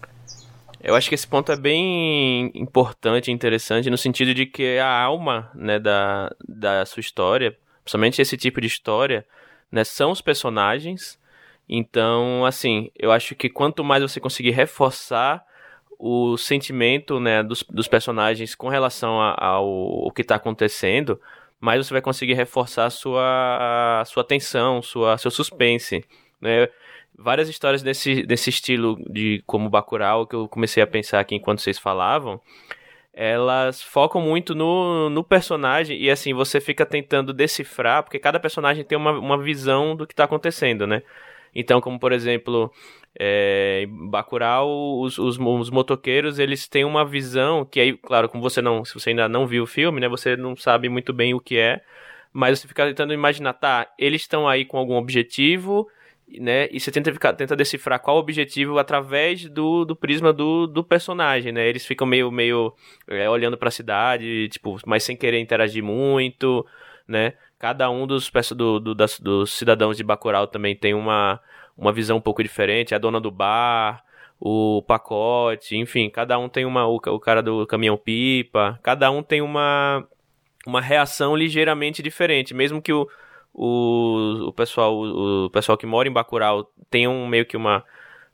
Eu 0.83 0.95
acho 0.95 1.07
que 1.07 1.15
esse 1.15 1.27
ponto 1.27 1.51
é 1.51 1.55
bem 1.55 2.51
importante 2.55 3.31
interessante 3.31 3.89
no 3.89 3.97
sentido 3.97 4.33
de 4.33 4.47
que 4.47 4.79
a 4.79 5.01
alma, 5.03 5.51
né, 5.53 5.79
da, 5.79 6.33
da 6.47 6.85
sua 6.85 7.01
história, 7.01 7.55
principalmente 7.83 8.21
esse 8.21 8.35
tipo 8.35 8.59
de 8.59 8.67
história, 8.67 9.25
né, 9.71 9.83
são 9.83 10.11
os 10.11 10.21
personagens. 10.21 11.19
Então, 11.69 12.45
assim, 12.45 12.89
eu 12.97 13.11
acho 13.11 13.35
que 13.35 13.47
quanto 13.47 13.83
mais 13.83 14.01
você 14.01 14.19
conseguir 14.19 14.51
reforçar 14.51 15.45
o 15.99 16.35
sentimento, 16.35 17.19
né, 17.19 17.43
dos, 17.43 17.63
dos 17.63 17.87
personagens 17.87 18.55
com 18.55 18.67
relação 18.67 19.21
ao, 19.21 20.05
ao 20.05 20.11
que 20.11 20.23
está 20.23 20.35
acontecendo, 20.35 21.21
mais 21.59 21.85
você 21.85 21.93
vai 21.93 22.01
conseguir 22.01 22.33
reforçar 22.33 22.85
a 22.85 22.89
sua, 22.89 24.01
a 24.01 24.05
sua 24.05 24.21
atenção, 24.21 24.81
sua, 24.81 25.15
seu 25.19 25.29
suspense, 25.29 26.03
né? 26.41 26.67
Várias 27.21 27.47
histórias 27.49 27.81
desse, 27.83 28.23
desse 28.23 28.49
estilo 28.49 28.97
de 29.09 29.43
como 29.45 29.69
Bacurau 29.69 30.25
que 30.25 30.35
eu 30.35 30.47
comecei 30.47 30.81
a 30.81 30.87
pensar 30.87 31.19
aqui 31.19 31.35
enquanto 31.35 31.61
vocês 31.61 31.77
falavam 31.77 32.41
elas 33.13 33.81
focam 33.81 34.21
muito 34.21 34.55
no, 34.55 35.09
no 35.09 35.23
personagem 35.23 36.01
e 36.01 36.09
assim 36.09 36.33
você 36.33 36.61
fica 36.61 36.85
tentando 36.85 37.33
decifrar 37.33 38.03
porque 38.03 38.17
cada 38.17 38.39
personagem 38.39 38.83
tem 38.83 38.97
uma, 38.97 39.11
uma 39.11 39.37
visão 39.37 39.95
do 39.95 40.07
que 40.07 40.13
está 40.13 40.23
acontecendo 40.23 40.87
né? 40.87 41.03
Então 41.53 41.81
como 41.81 41.99
por 41.99 42.13
exemplo 42.13 42.71
é, 43.19 43.83
em 43.83 44.09
Bacurau 44.09 45.01
os, 45.01 45.17
os, 45.17 45.37
os, 45.37 45.69
motoqueiros 45.69 46.39
eles 46.39 46.67
têm 46.67 46.85
uma 46.85 47.03
visão 47.03 47.65
que 47.65 47.79
aí 47.79 47.97
claro 47.97 48.29
como 48.29 48.41
você 48.41 48.61
não 48.61 48.85
se 48.85 48.93
você 48.93 49.09
ainda 49.09 49.27
não 49.27 49.45
viu 49.45 49.63
o 49.63 49.67
filme 49.67 49.99
né 49.99 50.07
você 50.07 50.37
não 50.37 50.55
sabe 50.55 50.87
muito 50.87 51.11
bem 51.11 51.33
o 51.33 51.39
que 51.39 51.57
é 51.57 51.81
mas 52.31 52.59
você 52.59 52.67
fica 52.67 52.87
tentando 52.87 53.13
imaginar 53.13 53.53
tá 53.53 53.87
eles 53.99 54.21
estão 54.21 54.47
aí 54.47 54.63
com 54.63 54.77
algum 54.77 54.95
objetivo 54.95 55.89
né? 56.39 56.67
E 56.71 56.79
você 56.79 56.91
tenta, 56.91 57.11
ficar, 57.11 57.33
tenta 57.33 57.55
decifrar 57.55 57.99
qual 57.99 58.17
o 58.17 58.19
objetivo 58.19 58.77
através 58.79 59.49
do, 59.49 59.85
do 59.85 59.95
prisma 59.95 60.31
do, 60.31 60.67
do 60.67 60.83
personagem, 60.83 61.51
né? 61.51 61.67
Eles 61.67 61.85
ficam 61.85 62.07
meio, 62.07 62.31
meio 62.31 62.73
é, 63.07 63.29
olhando 63.29 63.57
para 63.57 63.69
a 63.69 63.71
cidade, 63.71 64.47
tipo, 64.49 64.77
mas 64.85 65.03
sem 65.03 65.15
querer 65.15 65.39
interagir 65.39 65.83
muito, 65.83 66.65
né? 67.07 67.33
Cada 67.59 67.89
um 67.89 68.07
dos, 68.07 68.31
do, 68.55 68.79
do, 68.79 68.95
das, 68.95 69.19
dos 69.19 69.51
cidadãos 69.53 69.97
de 69.97 70.03
Bacurau 70.03 70.47
também 70.47 70.75
tem 70.75 70.93
uma, 70.93 71.39
uma 71.77 71.91
visão 71.91 72.17
um 72.17 72.21
pouco 72.21 72.41
diferente. 72.41 72.95
A 72.95 72.97
dona 72.97 73.19
do 73.19 73.29
bar, 73.29 74.03
o 74.39 74.81
pacote, 74.87 75.77
enfim, 75.77 76.09
cada 76.09 76.39
um 76.39 76.49
tem 76.49 76.65
uma. 76.65 76.87
O, 76.87 76.95
o 76.95 77.19
cara 77.19 77.43
do 77.43 77.67
caminhão-pipa, 77.67 78.79
cada 78.81 79.11
um 79.11 79.21
tem 79.21 79.41
uma, 79.41 80.07
uma 80.65 80.81
reação 80.81 81.35
ligeiramente 81.35 82.01
diferente, 82.01 82.53
mesmo 82.53 82.81
que 82.81 82.91
o 82.91 83.07
o, 83.53 84.47
o 84.47 84.53
pessoal 84.53 84.95
o, 84.95 85.45
o 85.45 85.49
pessoal 85.49 85.77
que 85.77 85.85
mora 85.85 86.07
em 86.07 86.11
Bacurau 86.11 86.69
tem 86.89 87.07
um, 87.07 87.27
meio 87.27 87.45
que 87.45 87.57
uma 87.57 87.83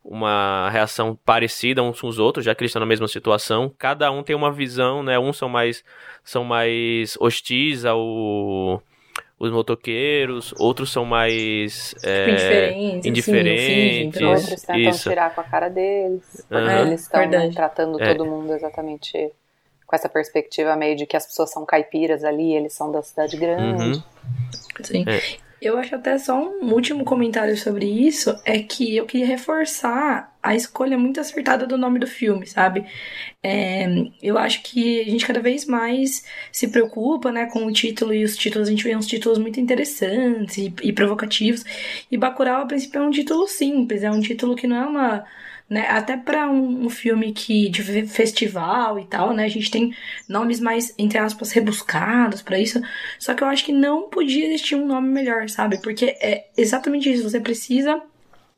uma 0.03 0.69
reação 0.69 1.19
parecida 1.25 1.83
uns 1.83 1.99
com 1.99 2.07
os 2.07 2.17
outros, 2.17 2.45
já 2.45 2.55
que 2.55 2.63
eles 2.63 2.69
estão 2.69 2.79
na 2.79 2.85
mesma 2.85 3.09
situação. 3.09 3.69
Cada 3.77 4.09
um 4.09 4.23
tem 4.23 4.35
uma 4.35 4.51
visão, 4.51 5.03
né? 5.03 5.19
Uns 5.19 5.37
são 5.37 5.49
mais 5.49 5.83
são 6.23 6.45
mais 6.45 7.17
hostis 7.19 7.83
ao 7.83 8.81
os 9.39 9.51
motoqueiros, 9.51 10.53
outros 10.57 10.91
são 10.91 11.05
mais 11.05 11.93
é, 12.03 12.31
indiferentes, 12.31 13.05
indiferentes. 13.05 14.15
Assim, 14.15 14.25
outros 14.25 14.61
tentam 14.63 14.91
isso. 14.91 15.09
tirar 15.09 15.35
com 15.35 15.41
a 15.41 15.43
cara 15.43 15.69
deles. 15.69 16.47
Uhum. 16.49 16.87
Eles 16.87 17.01
estão 17.01 17.27
né, 17.27 17.51
tratando 17.53 18.01
é. 18.01 18.15
todo 18.15 18.25
mundo 18.25 18.53
exatamente 18.53 19.31
com 19.87 19.95
essa 19.95 20.09
perspectiva 20.09 20.75
meio 20.75 20.95
de 20.97 21.05
que 21.05 21.15
as 21.15 21.25
pessoas 21.25 21.49
são 21.49 21.65
caipiras 21.65 22.23
ali, 22.23 22.53
eles 22.53 22.73
são 22.73 22.91
da 22.91 23.01
cidade 23.01 23.37
grande. 23.37 23.83
Uhum. 23.83 24.03
Sim. 24.83 25.05
É. 25.07 25.47
Eu 25.59 25.75
acho 25.79 25.95
até 25.95 26.19
só 26.19 26.39
um 26.39 26.71
último 26.71 27.03
comentário 27.03 27.57
sobre 27.57 27.85
isso 27.87 28.35
é 28.45 28.59
que 28.59 28.95
eu 28.95 29.07
queria 29.07 29.25
reforçar 29.25 30.31
a 30.43 30.55
escolha 30.55 30.99
muito 30.99 31.19
acertada 31.19 31.65
do 31.65 31.79
nome 31.79 31.97
do 31.97 32.05
filme, 32.05 32.45
sabe? 32.45 32.85
É, 33.41 33.87
eu 34.21 34.37
acho 34.37 34.61
que 34.61 35.01
a 35.01 35.05
gente 35.05 35.25
cada 35.25 35.39
vez 35.39 35.65
mais 35.65 36.23
se 36.51 36.67
preocupa, 36.67 37.31
né, 37.31 37.47
com 37.47 37.65
o 37.65 37.71
título 37.71 38.13
e 38.13 38.23
os 38.23 38.37
títulos, 38.37 38.67
a 38.67 38.71
gente 38.71 38.83
vê 38.83 38.95
uns 38.95 39.07
títulos 39.07 39.39
muito 39.39 39.59
interessantes 39.59 40.57
e, 40.57 40.71
e 40.83 40.93
provocativos. 40.93 41.63
E 42.11 42.17
Bacurau, 42.17 42.61
a 42.61 42.65
princípio, 42.67 43.01
é 43.01 43.07
um 43.07 43.11
título 43.11 43.47
simples, 43.47 44.03
é 44.03 44.11
um 44.11 44.21
título 44.21 44.55
que 44.55 44.67
não 44.67 44.77
é 44.77 44.85
uma 44.85 45.25
né? 45.69 45.87
Até 45.89 46.15
para 46.15 46.49
um, 46.49 46.85
um, 46.85 46.89
filme 46.89 47.33
que 47.33 47.69
de 47.69 48.05
festival 48.07 48.99
e 48.99 49.05
tal, 49.05 49.33
né? 49.33 49.43
A 49.45 49.49
gente 49.49 49.69
tem 49.69 49.93
nomes 50.27 50.59
mais 50.59 50.93
entre 50.97 51.17
aspas 51.17 51.51
rebuscados 51.51 52.41
para 52.41 52.59
isso. 52.59 52.81
Só 53.19 53.33
que 53.33 53.43
eu 53.43 53.47
acho 53.47 53.65
que 53.65 53.71
não 53.71 54.09
podia 54.09 54.45
existir 54.47 54.75
um 54.75 54.87
nome 54.87 55.09
melhor, 55.09 55.49
sabe? 55.49 55.81
Porque 55.81 56.17
é 56.21 56.47
exatamente 56.57 57.11
isso. 57.11 57.29
Você 57.29 57.39
precisa 57.39 58.01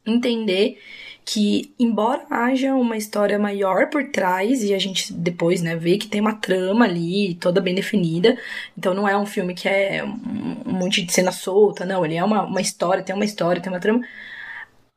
entender 0.05 0.79
que 1.25 1.73
embora 1.79 2.25
haja 2.29 2.73
uma 2.73 2.97
história 2.97 3.37
maior 3.37 3.89
por 3.89 4.09
trás 4.09 4.63
e 4.63 4.73
a 4.73 4.79
gente 4.79 5.13
depois, 5.13 5.61
né, 5.61 5.75
vê 5.75 5.97
que 5.97 6.07
tem 6.07 6.19
uma 6.21 6.33
trama 6.33 6.85
ali 6.85 7.35
toda 7.35 7.61
bem 7.61 7.75
definida, 7.75 8.35
então 8.75 8.95
não 8.95 9.07
é 9.07 9.15
um 9.15 9.27
filme 9.27 9.53
que 9.53 9.69
é 9.69 10.03
um 10.03 10.71
monte 10.71 11.03
de 11.03 11.13
cena 11.13 11.31
solta, 11.31 11.85
não, 11.85 12.03
ele 12.03 12.15
é 12.15 12.23
uma, 12.23 12.43
uma 12.45 12.61
história, 12.61 13.03
tem 13.03 13.15
uma 13.15 13.25
história, 13.25 13.61
tem 13.61 13.71
uma 13.71 13.79
trama. 13.79 14.01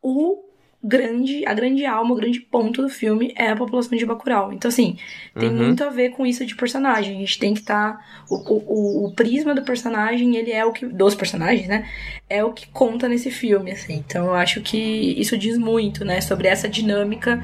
O 0.01 0.43
grande, 0.83 1.47
a 1.47 1.55
grande 1.55 1.87
alma, 1.87 2.13
o 2.13 2.17
grande 2.17 2.41
ponto 2.41 2.83
do 2.83 2.89
filme 2.89 3.33
é 3.37 3.51
a 3.51 3.57
população 3.57 3.97
de 3.97 4.05
Bacurau. 4.05 4.53
Então, 4.53 4.69
assim, 4.69 4.97
tem 5.39 5.49
uhum. 5.49 5.57
muito 5.57 5.85
a 5.85 5.89
ver 5.89 6.11
com 6.11 6.27
isso 6.27 6.45
de 6.45 6.57
personagem. 6.57 7.17
A 7.17 7.21
gente 7.21 7.39
tem 7.39 7.55
que 7.55 7.61
estar. 7.61 7.99
Tá, 7.99 8.05
o, 8.29 8.37
o, 8.37 9.07
o, 9.07 9.15
prisma 9.15 9.55
do 9.55 9.63
personagem, 9.63 10.37
ele 10.37 10.51
é 10.51 10.65
o 10.65 10.73
que. 10.73 10.87
Dos 10.87 11.15
personagens, 11.15 11.69
né? 11.69 11.89
É 12.29 12.43
o 12.43 12.53
que 12.53 12.67
conta 12.69 13.09
nesse 13.09 13.31
filme, 13.31 13.71
assim. 13.71 13.95
Então, 13.95 14.27
eu 14.27 14.35
acho 14.35 14.61
que 14.61 14.77
isso 14.77 15.39
diz 15.39 15.57
muito, 15.57 16.05
né? 16.05 16.21
Sobre 16.21 16.49
essa 16.49 16.69
dinâmica 16.69 17.43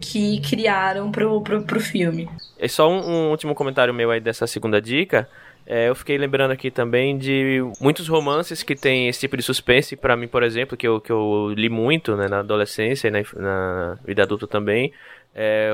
que 0.00 0.40
criaram 0.40 1.10
pro, 1.10 1.40
pro, 1.42 1.62
pro 1.62 1.80
filme. 1.80 2.28
É 2.58 2.68
só 2.68 2.90
um, 2.90 3.00
um 3.00 3.30
último 3.30 3.54
comentário 3.54 3.92
meu 3.92 4.10
aí 4.10 4.20
dessa 4.20 4.46
segunda 4.46 4.80
dica. 4.80 5.28
É, 5.70 5.90
eu 5.90 5.94
fiquei 5.94 6.16
lembrando 6.16 6.50
aqui 6.50 6.70
também 6.70 7.18
de 7.18 7.60
muitos 7.78 8.08
romances 8.08 8.62
que 8.62 8.74
tem 8.74 9.06
esse 9.06 9.20
tipo 9.20 9.36
de 9.36 9.42
suspense. 9.42 9.96
para 9.96 10.16
mim, 10.16 10.26
por 10.26 10.42
exemplo, 10.42 10.78
que 10.78 10.88
eu, 10.88 10.98
que 10.98 11.12
eu 11.12 11.52
li 11.54 11.68
muito 11.68 12.16
né, 12.16 12.26
na 12.26 12.38
adolescência 12.38 13.08
e 13.08 13.10
na, 13.10 13.18
na 13.36 13.98
vida 14.02 14.22
adulta 14.22 14.46
também. 14.46 14.90
É, 15.34 15.70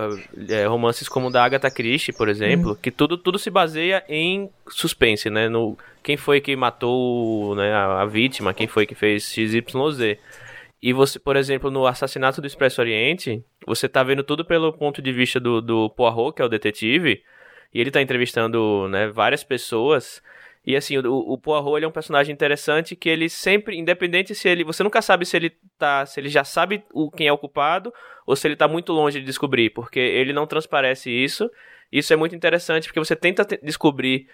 é, 0.48 0.66
romances 0.66 1.09
como 1.09 1.28
o 1.28 1.30
da 1.30 1.44
Agatha 1.44 1.70
Christie, 1.70 2.12
por 2.12 2.28
exemplo, 2.28 2.72
hum. 2.72 2.76
que 2.83 2.90
tudo, 2.90 3.16
tudo 3.16 3.38
se 3.38 3.50
baseia 3.50 4.02
em 4.09 4.50
suspense, 4.68 5.30
né? 5.30 5.48
No, 5.48 5.78
quem 6.02 6.16
foi 6.16 6.40
que 6.40 6.57
matou 6.57 7.54
né, 7.54 7.72
a, 7.72 8.02
a 8.02 8.04
vítima, 8.04 8.52
quem 8.52 8.66
foi 8.66 8.87
que 8.87 8.96
fez 8.96 9.22
XYZ. 9.22 10.18
E 10.83 10.92
você, 10.92 11.20
por 11.20 11.37
exemplo, 11.37 11.70
no 11.70 11.87
Assassinato 11.87 12.40
do 12.40 12.48
Expresso 12.48 12.80
Oriente, 12.80 13.44
você 13.64 13.88
tá 13.88 14.02
vendo 14.02 14.24
tudo 14.24 14.44
pelo 14.44 14.72
ponto 14.72 15.00
de 15.00 15.12
vista 15.12 15.38
do, 15.38 15.62
do 15.62 15.88
Poirot, 15.88 16.35
que 16.35 16.42
é 16.42 16.44
o 16.44 16.48
detetive, 16.48 17.22
e 17.72 17.81
ele 17.81 17.90
tá 17.90 18.00
entrevistando, 18.00 18.88
né, 18.88 19.09
várias 19.09 19.42
pessoas. 19.42 20.22
E 20.66 20.74
assim, 20.74 20.96
o, 20.98 21.33
o 21.33 21.37
Poirot 21.37 21.77
ele 21.77 21.85
é 21.85 21.88
um 21.88 21.92
personagem 21.92 22.33
interessante 22.33 22.96
que 22.96 23.09
ele 23.09 23.29
sempre, 23.29 23.77
independente 23.77 24.35
se 24.35 24.48
ele. 24.48 24.64
Você 24.64 24.83
nunca 24.83 25.03
sabe 25.03 25.27
se 25.27 25.37
ele 25.37 25.53
tá. 25.79 26.07
Se 26.07 26.18
ele 26.18 26.29
já 26.29 26.42
sabe 26.42 26.83
o, 26.92 27.11
quem 27.11 27.27
é 27.29 27.33
o 27.33 27.38
culpado 27.38 27.92
ou 28.27 28.35
se 28.35 28.48
ele 28.48 28.57
tá 28.57 28.66
muito 28.66 28.92
longe 28.92 29.20
de 29.20 29.27
descobrir, 29.27 29.70
porque 29.70 30.00
ele 30.00 30.33
não 30.33 30.46
transparece 30.46 31.11
isso. 31.11 31.50
Isso 31.92 32.12
é 32.12 32.16
muito 32.16 32.35
interessante 32.35 32.88
porque 32.88 32.98
você 32.98 33.14
tenta 33.14 33.44
descobrir 33.62 34.27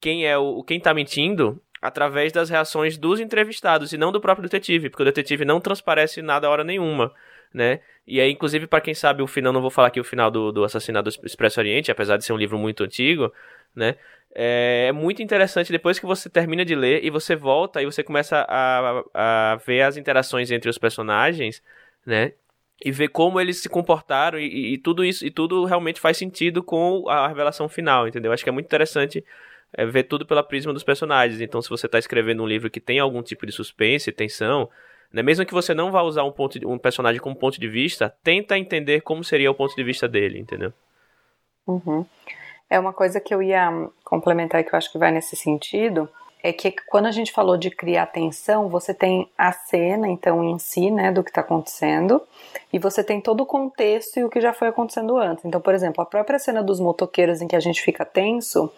quem 0.00 0.26
é 0.26 0.38
o. 0.38 0.62
quem 0.62 0.80
tá 0.80 0.94
mentindo 0.94 1.60
através 1.82 2.32
das 2.32 2.48
reações 2.48 2.96
dos 2.96 3.20
entrevistados 3.20 3.92
e 3.92 3.98
não 3.98 4.12
do 4.12 4.20
próprio 4.20 4.48
detetive, 4.48 4.88
porque 4.88 5.02
o 5.02 5.06
detetive 5.06 5.44
não 5.44 5.60
transparece 5.60 6.22
nada 6.22 6.46
a 6.46 6.50
hora 6.50 6.64
nenhuma 6.64 7.12
né? 7.52 7.80
E 8.06 8.20
aí, 8.20 8.30
inclusive, 8.32 8.66
para 8.66 8.80
quem 8.80 8.94
sabe 8.94 9.22
o 9.22 9.26
final, 9.26 9.52
não 9.52 9.60
vou 9.60 9.70
falar 9.70 9.88
aqui 9.88 10.00
o 10.00 10.04
final 10.04 10.30
do, 10.30 10.50
do 10.50 10.64
Assassinato 10.64 11.10
do 11.10 11.26
Expresso 11.26 11.60
Oriente, 11.60 11.90
apesar 11.90 12.16
de 12.16 12.24
ser 12.24 12.32
um 12.32 12.36
livro 12.36 12.58
muito 12.58 12.82
antigo, 12.82 13.32
né? 13.74 13.96
É, 14.34 14.86
é 14.88 14.92
muito 14.92 15.22
interessante 15.22 15.70
depois 15.70 15.98
que 15.98 16.06
você 16.06 16.28
termina 16.30 16.64
de 16.64 16.74
ler 16.74 17.04
e 17.04 17.10
você 17.10 17.36
volta 17.36 17.82
e 17.82 17.84
você 17.84 18.02
começa 18.02 18.46
a, 18.48 19.52
a 19.52 19.56
ver 19.56 19.82
as 19.82 19.96
interações 19.96 20.50
entre 20.50 20.70
os 20.70 20.78
personagens, 20.78 21.62
né? 22.04 22.32
E 22.84 22.90
ver 22.90 23.08
como 23.08 23.40
eles 23.40 23.62
se 23.62 23.68
comportaram 23.68 24.38
e, 24.38 24.74
e, 24.74 24.78
tudo 24.78 25.04
isso, 25.04 25.24
e 25.24 25.30
tudo 25.30 25.64
realmente 25.64 26.00
faz 26.00 26.16
sentido 26.16 26.62
com 26.62 27.08
a 27.08 27.28
revelação 27.28 27.68
final, 27.68 28.08
entendeu? 28.08 28.32
Acho 28.32 28.42
que 28.42 28.50
é 28.50 28.52
muito 28.52 28.66
interessante 28.66 29.24
é, 29.72 29.86
ver 29.86 30.04
tudo 30.04 30.26
pela 30.26 30.42
prisma 30.42 30.72
dos 30.72 30.82
personagens. 30.82 31.40
Então, 31.40 31.62
se 31.62 31.68
você 31.68 31.86
está 31.86 31.98
escrevendo 31.98 32.42
um 32.42 32.46
livro 32.46 32.70
que 32.70 32.80
tem 32.80 32.98
algum 32.98 33.22
tipo 33.22 33.46
de 33.46 33.52
suspense, 33.52 34.10
tensão, 34.10 34.68
né? 35.12 35.22
Mesmo 35.22 35.44
que 35.44 35.52
você 35.52 35.74
não 35.74 35.90
vá 35.90 36.02
usar 36.02 36.24
um, 36.24 36.32
ponto 36.32 36.58
de, 36.58 36.66
um 36.66 36.78
personagem 36.78 37.20
como 37.20 37.36
ponto 37.36 37.60
de 37.60 37.68
vista, 37.68 38.14
tenta 38.22 38.58
entender 38.58 39.02
como 39.02 39.22
seria 39.22 39.50
o 39.50 39.54
ponto 39.54 39.74
de 39.74 39.84
vista 39.84 40.08
dele, 40.08 40.38
entendeu? 40.38 40.72
Uhum. 41.66 42.06
É 42.68 42.78
uma 42.78 42.92
coisa 42.92 43.20
que 43.20 43.34
eu 43.34 43.42
ia 43.42 43.70
complementar 44.02 44.60
e 44.60 44.64
que 44.64 44.74
eu 44.74 44.78
acho 44.78 44.90
que 44.90 44.98
vai 44.98 45.12
nesse 45.12 45.36
sentido, 45.36 46.08
é 46.42 46.52
que 46.52 46.72
quando 46.88 47.06
a 47.06 47.12
gente 47.12 47.30
falou 47.30 47.56
de 47.56 47.70
criar 47.70 48.06
tensão, 48.06 48.68
você 48.68 48.92
tem 48.92 49.30
a 49.38 49.52
cena, 49.52 50.08
então, 50.08 50.42
em 50.42 50.58
si, 50.58 50.90
né, 50.90 51.12
do 51.12 51.22
que 51.22 51.30
está 51.30 51.40
acontecendo, 51.40 52.20
e 52.72 52.78
você 52.78 53.04
tem 53.04 53.20
todo 53.20 53.42
o 53.42 53.46
contexto 53.46 54.18
e 54.18 54.24
o 54.24 54.28
que 54.28 54.40
já 54.40 54.52
foi 54.52 54.68
acontecendo 54.68 55.16
antes. 55.16 55.44
Então, 55.44 55.60
por 55.60 55.72
exemplo, 55.72 56.02
a 56.02 56.06
própria 56.06 56.38
cena 56.38 56.62
dos 56.62 56.80
motoqueiros 56.80 57.40
em 57.40 57.46
que 57.46 57.54
a 57.54 57.60
gente 57.60 57.80
fica 57.80 58.04
tenso, 58.04 58.72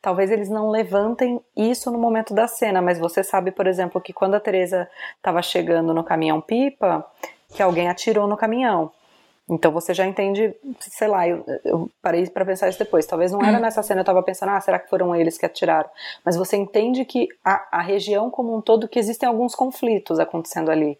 talvez 0.00 0.30
eles 0.30 0.48
não 0.48 0.70
levantem 0.70 1.40
isso 1.54 1.90
no 1.90 1.98
momento 1.98 2.32
da 2.32 2.46
cena, 2.46 2.80
mas 2.80 2.98
você 2.98 3.22
sabe, 3.22 3.50
por 3.50 3.66
exemplo, 3.66 4.00
que 4.00 4.12
quando 4.12 4.34
a 4.34 4.40
Teresa 4.40 4.88
estava 5.16 5.42
chegando 5.42 5.92
no 5.92 6.02
caminhão 6.02 6.40
pipa, 6.40 7.04
que 7.54 7.62
alguém 7.62 7.88
atirou 7.88 8.26
no 8.26 8.36
caminhão. 8.36 8.90
Então 9.52 9.70
você 9.70 9.92
já 9.92 10.06
entende, 10.06 10.54
sei 10.80 11.06
lá, 11.08 11.28
eu, 11.28 11.44
eu 11.62 11.90
parei 12.00 12.26
para 12.28 12.44
pensar 12.44 12.68
isso 12.70 12.78
depois. 12.78 13.04
Talvez 13.04 13.30
não 13.32 13.42
era 13.42 13.58
hum. 13.58 13.60
nessa 13.60 13.82
cena, 13.82 14.00
eu 14.00 14.04
tava 14.04 14.22
pensando, 14.22 14.48
ah, 14.50 14.60
será 14.60 14.78
que 14.78 14.88
foram 14.88 15.14
eles 15.14 15.36
que 15.36 15.44
atiraram? 15.44 15.90
Mas 16.24 16.36
você 16.36 16.56
entende 16.56 17.04
que 17.04 17.28
a, 17.44 17.78
a 17.78 17.82
região 17.82 18.30
como 18.30 18.56
um 18.56 18.62
todo, 18.62 18.88
que 18.88 18.98
existem 18.98 19.28
alguns 19.28 19.54
conflitos 19.54 20.18
acontecendo 20.18 20.70
ali. 20.70 20.98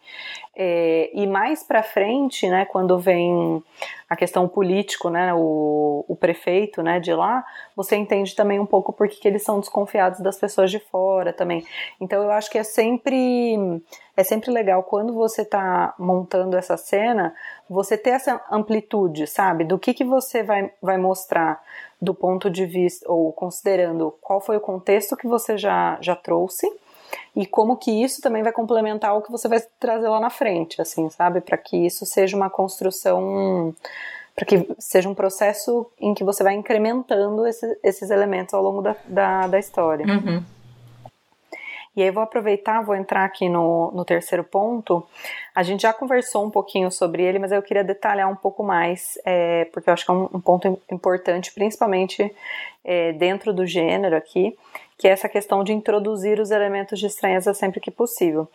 É, 0.55 1.11
e 1.15 1.27
mais 1.27 1.63
para 1.63 1.83
frente, 1.83 2.47
né, 2.47 2.67
quando 2.67 2.99
vem 2.99 3.63
a 4.13 4.17
questão 4.17 4.47
político, 4.47 5.09
né, 5.09 5.33
o, 5.33 6.05
o 6.07 6.15
prefeito, 6.15 6.83
né, 6.83 7.01
de 7.01 7.15
lá, 7.15 7.43
você 7.75 7.97
entende 7.97 8.37
também 8.37 8.61
um 8.61 8.67
pouco 8.67 8.93
porque 8.93 9.17
que 9.17 9.27
eles 9.27 9.43
são 9.43 9.59
desconfiados 9.59 10.21
das 10.21 10.37
pessoas 10.37 10.71
de 10.71 10.79
fora 10.79 11.33
também. 11.33 11.67
Então 11.99 12.23
eu 12.23 12.31
acho 12.31 12.51
que 12.51 12.59
é 12.59 12.63
sempre 12.63 13.83
é 14.15 14.23
sempre 14.23 14.51
legal 14.51 14.83
quando 14.83 15.15
você 15.15 15.41
está 15.41 15.95
montando 15.99 16.59
essa 16.59 16.77
cena, 16.77 17.35
você 17.71 17.97
ter 17.97 18.11
essa 18.11 18.39
amplitude, 18.51 19.27
sabe, 19.27 19.65
do 19.65 19.79
que 19.79 19.95
que 19.95 20.05
você 20.05 20.43
vai, 20.43 20.71
vai 20.83 20.99
mostrar 20.99 21.63
do 21.99 22.13
ponto 22.13 22.51
de 22.51 22.67
vista 22.67 23.11
ou 23.11 23.33
considerando 23.33 24.15
qual 24.21 24.43
foi 24.43 24.59
o 24.59 24.61
contexto 24.61 25.17
que 25.17 25.27
você 25.27 25.57
já 25.57 25.97
já 26.03 26.15
trouxe 26.15 26.71
e 27.35 27.47
como 27.47 27.77
que 27.77 27.91
isso 27.91 28.21
também 28.21 28.43
vai 28.43 28.53
complementar 28.53 29.17
o 29.17 29.23
que 29.23 29.31
você 29.31 29.49
vai 29.49 29.61
trazer 29.79 30.09
lá 30.09 30.21
na 30.21 30.31
frente, 30.31 30.81
assim, 30.81 31.09
sabe? 31.11 31.41
Para 31.41 31.57
que 31.57 31.77
isso 31.77 32.05
seja 32.07 32.37
uma 32.37 32.51
construção, 32.51 33.75
para 34.35 34.45
que 34.45 34.69
seja 34.79 35.09
um 35.09 35.15
processo 35.15 35.87
em 36.01 36.15
que 36.15 36.25
você 36.25 36.43
vai 36.43 36.55
incrementando 36.55 37.47
esse, 37.47 37.79
esses 37.83 38.11
elementos 38.11 38.55
ao 38.55 38.63
longo 38.63 38.83
da, 38.83 38.97
da, 39.07 39.47
da 39.47 39.59
história. 39.59 40.07
Uhum. 40.07 40.43
E 41.95 42.03
aí 42.03 42.11
vou 42.11 42.23
aproveitar, 42.23 42.81
vou 42.81 42.97
entrar 42.97 43.25
aqui 43.25 43.51
no, 43.51 43.91
no 43.93 44.05
terceiro 44.05 44.43
ponto. 44.43 45.07
A 45.55 45.63
gente 45.63 45.83
já 45.83 45.93
conversou 45.93 46.45
um 46.45 46.51
pouquinho 46.51 46.91
sobre 46.91 47.23
ele, 47.23 47.39
mas 47.39 47.53
eu 47.53 47.63
queria 47.63 47.85
detalhar 47.85 48.31
um 48.31 48.37
pouco 48.37 48.63
mais, 48.63 49.19
é, 49.27 49.67
porque 49.67 49.91
eu 49.91 49.95
acho 49.95 50.07
que 50.07 50.11
é 50.11 50.15
um, 50.15 50.29
um 50.33 50.41
ponto 50.41 50.81
importante, 50.91 51.53
principalmente 51.53 52.35
é, 52.83 53.13
dentro 53.13 53.53
do 53.53 53.67
gênero 53.67 54.17
aqui, 54.17 54.57
que 55.03 55.09
é 55.09 55.11
essa 55.11 55.29
questão 55.29 55.65
de 55.65 55.73
introduzir 55.73 56.39
os 56.39 56.53
elementos 56.53 57.01
de 57.01 57.07
estranheza 57.07 57.53
sempre 57.53 57.81
que 57.81 57.91
possível. 57.91 58.49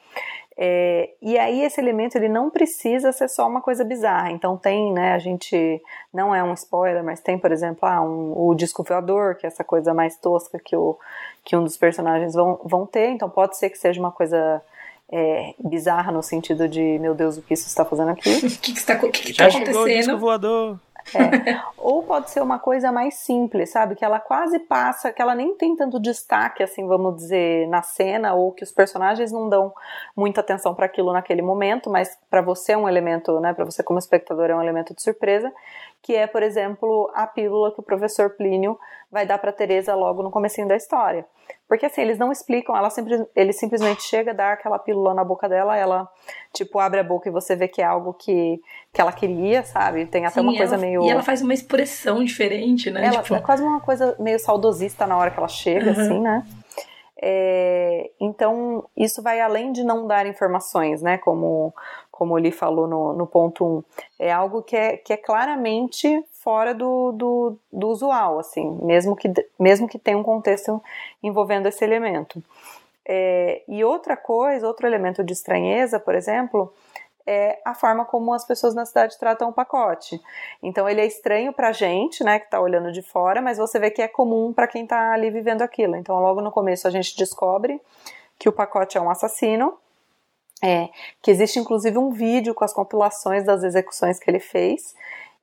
É, 0.57 1.09
e 1.21 1.37
aí 1.37 1.61
esse 1.61 1.77
elemento 1.77 2.15
ele 2.15 2.29
não 2.29 2.49
precisa 2.49 3.11
ser 3.11 3.27
só 3.27 3.45
uma 3.45 3.59
coisa 3.59 3.83
bizarra. 3.83 4.31
Então 4.31 4.55
tem, 4.55 4.93
né, 4.93 5.11
a 5.11 5.19
gente 5.19 5.81
não 6.13 6.33
é 6.33 6.41
um 6.41 6.53
spoiler, 6.53 7.03
mas 7.03 7.19
tem, 7.19 7.37
por 7.37 7.51
exemplo, 7.51 7.79
ah, 7.81 8.01
um, 8.01 8.31
o 8.33 8.55
disco 8.55 8.81
voador, 8.81 9.35
que 9.35 9.45
é 9.45 9.49
essa 9.49 9.61
coisa 9.61 9.93
mais 9.93 10.15
tosca 10.15 10.57
que, 10.57 10.73
o, 10.73 10.97
que 11.43 11.53
um 11.53 11.65
dos 11.65 11.75
personagens 11.75 12.33
vão, 12.33 12.57
vão 12.63 12.85
ter. 12.85 13.09
Então 13.09 13.29
pode 13.29 13.57
ser 13.57 13.69
que 13.69 13.77
seja 13.77 13.99
uma 13.99 14.13
coisa 14.13 14.63
é, 15.11 15.53
bizarra 15.59 16.13
no 16.13 16.23
sentido 16.23 16.69
de 16.69 16.97
meu 16.99 17.13
Deus, 17.13 17.35
o 17.35 17.41
que 17.41 17.55
isso 17.55 17.67
está 17.67 17.83
fazendo 17.83 18.11
aqui? 18.11 18.29
O 18.39 18.59
que, 18.61 18.71
está, 18.71 18.95
que, 18.95 19.09
que 19.09 19.33
tá 19.33 19.47
acontecendo? 19.47 19.81
O 19.81 19.85
disco 19.85 20.17
voador. 20.17 20.79
É. 21.15 21.61
Ou 21.77 22.03
pode 22.03 22.29
ser 22.31 22.41
uma 22.41 22.59
coisa 22.59 22.91
mais 22.91 23.15
simples, 23.15 23.69
sabe? 23.69 23.95
Que 23.95 24.03
ela 24.03 24.19
quase 24.19 24.59
passa, 24.59 25.11
que 25.11 25.21
ela 25.21 25.33
nem 25.33 25.55
tem 25.55 25.75
tanto 25.75 25.99
destaque, 25.99 26.61
assim, 26.61 26.85
vamos 26.87 27.15
dizer, 27.15 27.67
na 27.67 27.81
cena, 27.81 28.33
ou 28.33 28.51
que 28.51 28.63
os 28.63 28.71
personagens 28.71 29.31
não 29.31 29.47
dão 29.47 29.73
muita 30.15 30.41
atenção 30.41 30.75
para 30.75 30.85
aquilo 30.85 31.13
naquele 31.13 31.41
momento, 31.41 31.89
mas 31.89 32.17
para 32.29 32.41
você 32.41 32.73
é 32.73 32.77
um 32.77 32.89
elemento, 32.89 33.39
né? 33.39 33.53
Para 33.53 33.63
você 33.63 33.81
como 33.81 33.99
espectador 33.99 34.49
é 34.49 34.55
um 34.55 34.61
elemento 34.61 34.93
de 34.93 35.01
surpresa, 35.01 35.51
que 36.01 36.15
é, 36.15 36.25
por 36.27 36.41
exemplo, 36.43 37.11
a 37.13 37.27
pílula 37.27 37.73
que 37.73 37.79
o 37.79 37.83
professor 37.83 38.29
Plínio 38.31 38.77
vai 39.11 39.25
dar 39.25 39.37
para 39.37 39.51
Teresa 39.51 39.93
logo 39.95 40.23
no 40.23 40.31
comecinho 40.31 40.67
da 40.67 40.75
história. 40.75 41.25
Porque 41.67 41.85
assim, 41.85 42.01
eles 42.01 42.17
não 42.17 42.31
explicam, 42.31 42.75
ela 42.75 42.89
sempre, 42.89 43.25
ele 43.35 43.51
simplesmente 43.53 44.03
chega, 44.03 44.33
dá 44.33 44.53
aquela 44.53 44.79
pílula 44.79 45.13
na 45.13 45.23
boca 45.23 45.47
dela, 45.49 45.75
ela 45.77 46.07
tipo 46.53 46.79
abre 46.79 46.99
a 46.99 47.03
boca 47.03 47.27
e 47.27 47.31
você 47.31 47.55
vê 47.55 47.67
que 47.67 47.81
é 47.81 47.85
algo 47.85 48.13
que, 48.13 48.61
que 48.93 48.99
ela 49.01 49.11
queria, 49.11 49.63
sabe? 49.63 50.05
Tem 50.05 50.25
até 50.25 50.35
Sim, 50.35 50.47
uma 50.47 50.55
coisa 50.55 50.75
ela- 50.75 50.81
meio 50.81 51.03
E 51.03 51.09
ela 51.09 51.23
faz 51.23 51.41
uma 51.41 51.53
expressão 51.53 52.23
diferente, 52.23 52.89
né? 52.89 53.05
ela 53.05 53.21
Tipo, 53.21 53.35
é 53.35 53.41
quase 53.41 53.63
uma 53.63 53.79
coisa 53.81 54.15
meio 54.19 54.39
saudosista 54.39 55.05
na 55.07 55.17
hora 55.17 55.31
que 55.31 55.37
ela 55.39 55.47
chega, 55.47 55.87
Uhum. 55.87 55.91
assim, 55.91 56.19
né? 56.21 56.45
É, 57.19 58.11
então, 58.19 58.85
isso 58.95 59.21
vai 59.23 59.41
além 59.41 59.71
de 59.71 59.83
não 59.83 60.05
dar 60.05 60.27
informações, 60.27 61.01
né? 61.01 61.17
Como, 61.17 61.73
como 62.17 62.35
ele 62.35 62.49
falou 62.49 62.87
no, 62.87 63.13
no 63.13 63.27
ponto 63.27 63.63
1. 63.63 63.83
É 64.17 64.31
algo 64.31 64.63
que 64.63 64.75
é, 64.75 64.97
que 64.97 65.13
é 65.13 65.17
claramente 65.17 66.25
fora 66.31 66.73
do, 66.73 67.11
do, 67.11 67.57
do 67.71 67.89
usual, 67.89 68.39
assim, 68.39 68.71
mesmo 68.81 69.15
que, 69.15 69.31
mesmo 69.59 69.87
que 69.87 69.99
tenha 69.99 70.17
um 70.17 70.23
contexto 70.23 70.81
envolvendo 71.21 71.67
esse 71.67 71.85
elemento. 71.85 72.43
É, 73.07 73.61
e 73.67 73.83
outra 73.83 74.17
coisa, 74.17 74.67
outro 74.67 74.87
elemento 74.87 75.23
de 75.23 75.31
estranheza, 75.31 75.99
por 75.99 76.15
exemplo, 76.15 76.73
é 77.27 77.59
a 77.63 77.75
forma 77.75 78.03
como 78.03 78.33
as 78.33 78.43
pessoas 78.43 78.73
na 78.73 78.83
cidade 78.83 79.19
tratam 79.19 79.49
o 79.49 79.53
pacote. 79.53 80.19
Então 80.63 80.89
ele 80.89 81.01
é 81.01 81.05
estranho 81.05 81.53
pra 81.53 81.71
gente, 81.71 82.23
né, 82.23 82.39
que 82.39 82.49
tá 82.49 82.59
olhando 82.59 82.91
de 82.91 83.03
fora, 83.03 83.43
mas 83.43 83.59
você 83.59 83.77
vê 83.77 83.91
que 83.91 84.01
é 84.01 84.07
comum 84.07 84.51
para 84.51 84.65
quem 84.65 84.87
tá 84.87 85.11
ali 85.11 85.29
vivendo 85.29 85.61
aquilo. 85.61 85.95
Então 85.95 86.19
logo 86.19 86.41
no 86.41 86.51
começo 86.51 86.87
a 86.87 86.91
gente 86.91 87.15
descobre 87.15 87.79
que 88.39 88.49
o 88.49 88.51
pacote 88.51 88.97
é 88.97 89.01
um 89.01 89.09
assassino, 89.09 89.77
é, 90.63 90.89
que 91.21 91.31
existe 91.31 91.59
inclusive 91.59 91.97
um 91.97 92.11
vídeo 92.11 92.53
com 92.53 92.63
as 92.63 92.73
compilações 92.73 93.43
das 93.43 93.63
execuções 93.63 94.19
que 94.19 94.29
ele 94.29 94.39
fez. 94.39 94.95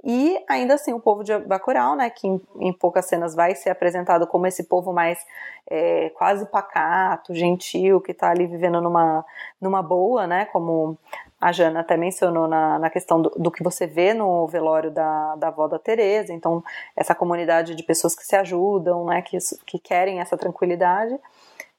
E 0.07 0.39
ainda 0.47 0.75
assim, 0.75 0.93
o 0.93 1.01
povo 1.01 1.25
de 1.25 1.37
Bacurau, 1.39 1.97
né, 1.97 2.11
que 2.11 2.27
em, 2.27 2.39
em 2.61 2.73
poucas 2.75 3.07
cenas 3.07 3.35
vai 3.35 3.55
ser 3.55 3.71
apresentado 3.71 4.27
como 4.27 4.47
esse 4.47 4.65
povo 4.65 4.93
mais 4.93 5.19
é, 5.67 6.11
quase 6.11 6.45
pacato, 6.45 7.35
gentil, 7.35 8.03
que 8.03 8.13
está 8.13 8.29
ali 8.29 8.47
vivendo 8.47 8.83
numa, 8.83 9.25
numa 9.59 9.83
boa, 9.83 10.27
né, 10.27 10.45
como 10.47 10.99
a 11.41 11.53
Jana 11.53 11.81
até 11.81 11.97
mencionou 11.97 12.47
na, 12.47 12.79
na 12.79 12.91
questão 12.91 13.23
do, 13.23 13.31
do 13.31 13.51
que 13.51 13.63
você 13.63 13.87
vê 13.87 14.13
no 14.13 14.47
velório 14.47 14.91
da, 14.91 15.37
da 15.37 15.49
avó 15.49 15.67
da 15.67 15.79
Teresa, 15.79 16.35
então 16.35 16.63
essa 16.95 17.15
comunidade 17.15 17.75
de 17.75 17.83
pessoas 17.83 18.15
que 18.15 18.27
se 18.27 18.37
ajudam, 18.37 19.07
né, 19.07 19.23
que, 19.23 19.39
que 19.65 19.79
querem 19.79 20.21
essa 20.21 20.37
tranquilidade, 20.37 21.19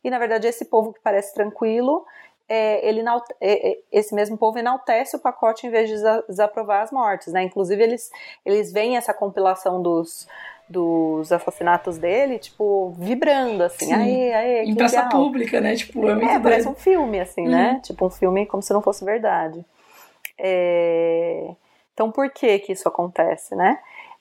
e 0.04 0.10
na 0.10 0.18
verdade 0.18 0.48
esse 0.48 0.66
povo 0.66 0.92
que 0.92 1.00
parece 1.00 1.32
tranquilo, 1.32 2.04
é, 2.48 2.88
ele 2.88 3.04
é, 3.42 3.78
esse 3.92 4.14
mesmo 4.14 4.38
povo 4.38 4.58
enaltece 4.60 5.16
o 5.16 5.20
pacote 5.20 5.66
em 5.66 5.70
vez 5.70 5.90
de 5.90 5.96
desaprovar 6.28 6.84
as 6.84 6.92
mortes, 6.92 7.34
né? 7.34 7.44
Inclusive 7.44 7.82
eles 7.82 8.12
eles 8.46 8.72
veem 8.72 8.98
essa 8.98 9.14
compilação 9.14 9.82
dos 9.82 10.28
dos 10.68 11.32
assassinatos 11.32 12.00
dele, 12.00 12.40
tipo, 12.40 12.90
vibrando, 12.98 13.64
assim, 13.64 13.86
Sim. 13.86 13.94
aê, 13.94 14.34
aê, 14.34 14.64
em 14.64 14.74
praça 14.74 15.04
pública, 15.10 15.62
né? 15.62 15.76
Tipo, 15.76 16.10
é, 16.10 16.16
muito 16.16 16.28
é 16.28 16.40
parece 16.40 16.68
um 16.68 16.74
filme, 16.74 17.20
assim, 17.20 17.44
Uhum. 17.44 17.52
né? 17.52 17.80
Tipo, 17.84 18.08
um 18.08 18.10
filme 18.10 18.48
como 18.48 18.64
se 18.64 18.74
não 18.74 18.82
fosse 18.82 19.06
verdade. 19.06 19.64
É... 20.40 21.52
Então, 21.94 22.12
por 22.12 22.30
que 22.32 22.60
que 22.60 22.74
isso 22.74 22.88
acontece, 22.88 23.56
né? 23.56 23.80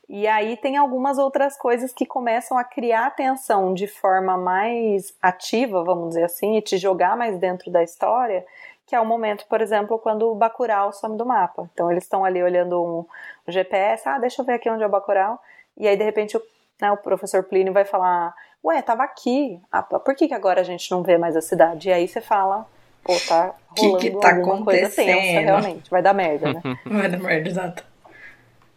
E 0.08 0.26
aí 0.26 0.56
tem 0.56 0.76
algumas 0.76 1.18
outras 1.18 1.56
coisas 1.56 1.92
que 1.92 2.04
começam 2.04 2.58
a 2.58 2.64
criar 2.64 3.14
tensão 3.14 3.72
de 3.72 3.86
forma 3.86 4.36
mais 4.36 5.14
ativa, 5.20 5.82
vamos 5.82 6.10
dizer 6.10 6.24
assim, 6.24 6.56
e 6.56 6.62
te 6.62 6.76
jogar 6.76 7.16
mais 7.16 7.38
dentro 7.38 7.70
da 7.70 7.82
história, 7.82 8.44
que 8.86 8.94
é 8.94 9.00
o 9.00 9.06
momento, 9.06 9.46
por 9.48 9.60
exemplo, 9.60 9.98
quando 9.98 10.30
o 10.30 10.34
Bacurau 10.34 10.92
some 10.92 11.16
do 11.16 11.24
mapa. 11.24 11.68
Então 11.72 11.90
eles 11.90 12.04
estão 12.04 12.24
ali 12.24 12.42
olhando 12.42 12.82
um 12.82 13.06
GPS, 13.50 14.08
ah, 14.08 14.18
deixa 14.18 14.42
eu 14.42 14.46
ver 14.46 14.54
aqui 14.54 14.68
onde 14.68 14.82
é 14.82 14.86
o 14.86 14.90
Bacurau, 14.90 15.40
e 15.76 15.88
aí 15.88 15.96
de 15.96 16.04
repente 16.04 16.36
o, 16.36 16.42
né, 16.80 16.90
o 16.92 16.98
professor 16.98 17.42
Plínio 17.44 17.72
vai 17.72 17.86
falar, 17.86 18.34
ué, 18.62 18.82
tava 18.82 19.04
aqui, 19.04 19.58
ah, 19.72 19.82
por 19.82 20.14
que, 20.14 20.28
que 20.28 20.34
agora 20.34 20.60
a 20.60 20.64
gente 20.64 20.90
não 20.90 21.02
vê 21.02 21.16
mais 21.16 21.34
a 21.34 21.40
cidade? 21.40 21.88
E 21.88 21.92
aí 21.92 22.06
você 22.06 22.20
fala, 22.20 22.66
pô, 23.02 23.14
tá 23.26 23.54
Que 23.74 23.86
rolando 23.86 24.00
que 24.00 24.10
tá 24.18 24.36
alguma 24.36 24.62
coisa 24.62 24.82
tensa, 24.82 25.00
acontecendo? 25.00 25.44
realmente, 25.44 25.90
vai 25.90 26.02
dar 26.02 26.12
merda, 26.12 26.52
né? 26.52 26.62
Vai 26.84 27.08
dar 27.08 27.18
merda, 27.18 27.48
exato. 27.48 27.93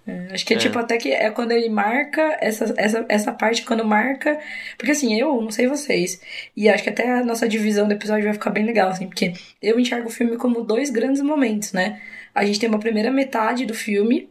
É, 0.07 0.33
acho 0.33 0.45
que 0.45 0.53
é, 0.53 0.57
É. 0.57 0.59
tipo 0.59 0.79
até 0.79 0.97
que 0.97 1.11
é 1.11 1.29
quando 1.29 1.51
ele 1.51 1.67
marca 1.69 2.37
essa, 2.39 2.73
essa, 2.77 3.05
essa 3.09 3.31
parte, 3.33 3.63
quando 3.65 3.83
marca. 3.85 4.39
Porque 4.77 4.91
assim, 4.91 5.19
eu 5.19 5.41
não 5.41 5.51
sei 5.51 5.67
vocês. 5.67 6.21
E 6.55 6.69
acho 6.69 6.83
que 6.83 6.89
até 6.89 7.11
a 7.11 7.23
nossa 7.25 7.47
divisão 7.47 7.87
do 7.87 7.93
episódio 7.93 8.23
vai 8.23 8.33
ficar 8.33 8.49
bem 8.51 8.65
legal, 8.65 8.89
assim, 8.89 9.07
porque 9.07 9.33
eu 9.61 9.79
enxergo 9.79 10.07
o 10.07 10.11
filme 10.11 10.37
como 10.37 10.61
dois 10.61 10.89
grandes 10.89 11.21
momentos, 11.21 11.73
né? 11.73 12.01
A 12.33 12.45
gente 12.45 12.59
tem 12.59 12.69
uma 12.69 12.79
primeira 12.79 13.11
metade 13.11 13.65
do 13.65 13.73
filme, 13.73 14.29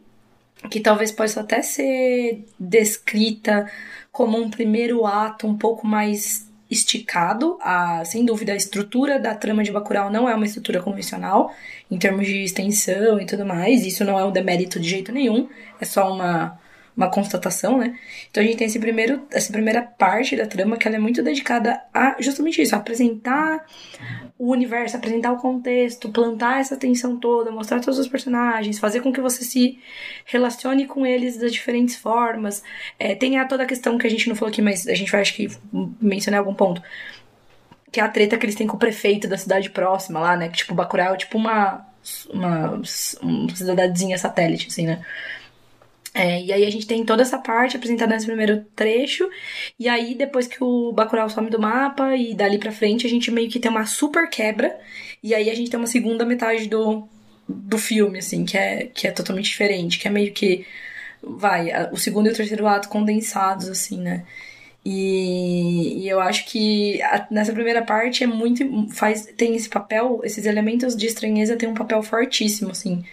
que 0.71 0.79
talvez 0.79 1.11
possa 1.11 1.41
até 1.41 1.61
ser 1.61 2.43
descrita 2.59 3.69
como 4.11 4.37
um 4.41 4.49
primeiro 4.49 5.05
ato 5.05 5.45
um 5.45 5.55
pouco 5.57 5.85
mais 5.85 6.46
esticado. 6.69 7.57
A, 7.61 8.03
sem 8.05 8.25
dúvida, 8.25 8.53
a 8.53 8.55
estrutura 8.55 9.19
da 9.19 9.35
trama 9.35 9.63
de 9.63 9.71
Bacurau 9.71 10.09
não 10.09 10.27
é 10.27 10.35
uma 10.35 10.45
estrutura 10.45 10.81
convencional 10.81 11.53
em 11.89 11.97
termos 11.97 12.25
de 12.25 12.43
extensão 12.43 13.19
e 13.19 13.25
tudo 13.25 13.45
mais. 13.45 13.85
Isso 13.85 14.03
não 14.03 14.19
é 14.19 14.25
um 14.25 14.31
demérito 14.31 14.79
de 14.79 14.89
jeito 14.89 15.11
nenhum, 15.11 15.49
é 15.79 15.85
só 15.85 16.13
uma, 16.13 16.59
uma 16.97 17.11
constatação, 17.11 17.77
né? 17.77 17.95
Então 18.29 18.41
a 18.41 18.45
gente 18.45 18.57
tem 18.57 18.65
esse 18.65 18.79
primeiro, 18.79 19.21
essa 19.31 19.53
primeira 19.53 19.83
parte 19.83 20.35
da 20.35 20.47
trama 20.47 20.77
que 20.77 20.87
ela 20.87 20.97
é 20.97 20.99
muito 20.99 21.21
dedicada 21.21 21.79
a 21.93 22.15
justamente 22.19 22.59
isso, 22.59 22.73
a 22.75 22.79
apresentar 22.79 23.67
o 24.37 24.51
universo, 24.51 24.97
apresentar 24.97 25.31
o 25.31 25.37
contexto, 25.37 26.09
plantar 26.09 26.59
essa 26.59 26.75
tensão 26.75 27.17
toda, 27.17 27.51
mostrar 27.51 27.79
todos 27.81 27.99
os 27.99 28.07
personagens, 28.07 28.79
fazer 28.79 29.01
com 29.01 29.13
que 29.13 29.21
você 29.21 29.43
se 29.43 29.77
relacione 30.25 30.87
com 30.87 31.05
eles 31.05 31.37
das 31.37 31.53
diferentes 31.53 31.95
formas. 31.95 32.63
É, 32.97 33.13
tem 33.13 33.37
a, 33.37 33.45
toda 33.45 33.61
a 33.61 33.67
questão 33.67 33.95
que 33.99 34.07
a 34.07 34.09
gente 34.09 34.27
não 34.27 34.35
falou 34.35 34.49
aqui, 34.51 34.61
mas 34.61 34.87
a 34.87 34.95
gente 34.95 35.11
vai 35.11 35.21
acho 35.21 35.35
que 35.35 35.47
mencionar 36.01 36.39
algum 36.39 36.55
ponto. 36.55 36.81
Que 37.91 37.99
é 37.99 38.03
a 38.03 38.09
treta 38.09 38.37
que 38.37 38.45
eles 38.45 38.55
têm 38.55 38.65
com 38.65 38.75
o 38.75 38.79
prefeito 38.79 39.27
da 39.27 39.37
cidade 39.37 39.69
próxima 39.69 40.19
lá, 40.19 40.35
né? 40.35 40.49
Que 40.49 40.57
tipo, 40.57 40.73
Bacurau 40.73 41.13
é 41.13 41.17
tipo 41.17 41.37
uma, 41.37 41.85
uma, 42.31 42.81
uma 43.21 43.55
cidadezinha 43.55 44.17
satélite, 44.17 44.67
assim, 44.67 44.87
né? 44.87 45.05
É, 46.19 46.41
e 46.41 46.51
aí 46.51 46.65
a 46.65 46.69
gente 46.71 46.87
tem 46.87 47.05
toda 47.05 47.21
essa 47.21 47.37
parte 47.37 47.77
apresentada 47.77 48.11
nesse 48.15 48.25
primeiro 48.25 48.65
trecho, 48.75 49.29
e 49.77 49.87
aí 49.87 50.15
depois 50.15 50.47
que 50.47 50.63
o 50.63 50.91
Bacurau 50.91 51.29
some 51.29 51.47
do 51.49 51.59
mapa 51.59 52.15
e 52.15 52.33
dali 52.33 52.57
pra 52.57 52.71
frente 52.71 53.05
a 53.05 53.09
gente 53.09 53.29
meio 53.29 53.47
que 53.49 53.59
tem 53.59 53.69
uma 53.69 53.85
super 53.85 54.27
quebra, 54.27 54.75
e 55.21 55.35
aí 55.35 55.47
a 55.47 55.53
gente 55.53 55.69
tem 55.69 55.79
uma 55.79 55.85
segunda 55.85 56.25
metade 56.25 56.67
do, 56.67 57.07
do 57.47 57.77
filme, 57.77 58.17
assim, 58.17 58.45
que 58.45 58.57
é, 58.57 58.85
que 58.87 59.07
é 59.07 59.11
totalmente 59.11 59.45
diferente, 59.45 59.99
que 59.99 60.07
é 60.07 60.11
meio 60.11 60.33
que, 60.33 60.65
vai, 61.21 61.69
o 61.91 61.97
segundo 61.97 62.27
e 62.27 62.31
o 62.31 62.35
terceiro 62.35 62.65
ato 62.67 62.89
condensados, 62.89 63.67
assim, 63.69 63.99
né? 64.01 64.25
E, 64.85 66.03
e 66.03 66.09
eu 66.09 66.19
acho 66.21 66.45
que 66.45 67.01
a- 67.01 67.27
nessa 67.29 67.51
primeira 67.53 67.81
parte 67.83 68.23
é 68.23 68.27
muito. 68.27 68.63
faz 68.91 69.25
tem 69.37 69.55
esse 69.55 69.67
papel, 69.69 70.21
esses 70.23 70.45
elementos 70.45 70.95
de 70.95 71.05
estranheza 71.07 71.57
têm 71.57 71.69
um 71.69 71.73
papel 71.73 72.01
fortíssimo, 72.01 72.71
assim, 72.71 73.03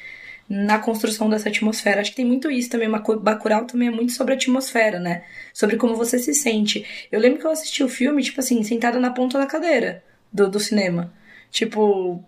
na 0.48 0.78
construção 0.78 1.28
dessa 1.28 1.48
atmosfera. 1.48 2.00
Acho 2.00 2.10
que 2.10 2.16
tem 2.16 2.24
muito 2.24 2.50
isso 2.50 2.70
também. 2.70 2.90
Bacurau 2.90 3.64
também 3.64 3.88
é 3.88 3.90
muito 3.90 4.12
sobre 4.12 4.34
a 4.34 4.36
atmosfera, 4.36 4.98
né? 5.00 5.24
Sobre 5.52 5.76
como 5.76 5.96
você 5.96 6.18
se 6.18 6.34
sente. 6.34 7.06
Eu 7.10 7.20
lembro 7.20 7.40
que 7.40 7.46
eu 7.46 7.50
assisti 7.50 7.82
o 7.82 7.88
filme, 7.88 8.22
tipo 8.22 8.40
assim, 8.40 8.62
sentada 8.62 8.98
na 8.98 9.10
ponta 9.10 9.38
da 9.38 9.46
cadeira 9.46 10.02
do, 10.32 10.48
do 10.48 10.60
cinema. 10.60 11.12
Tipo, 11.50 12.22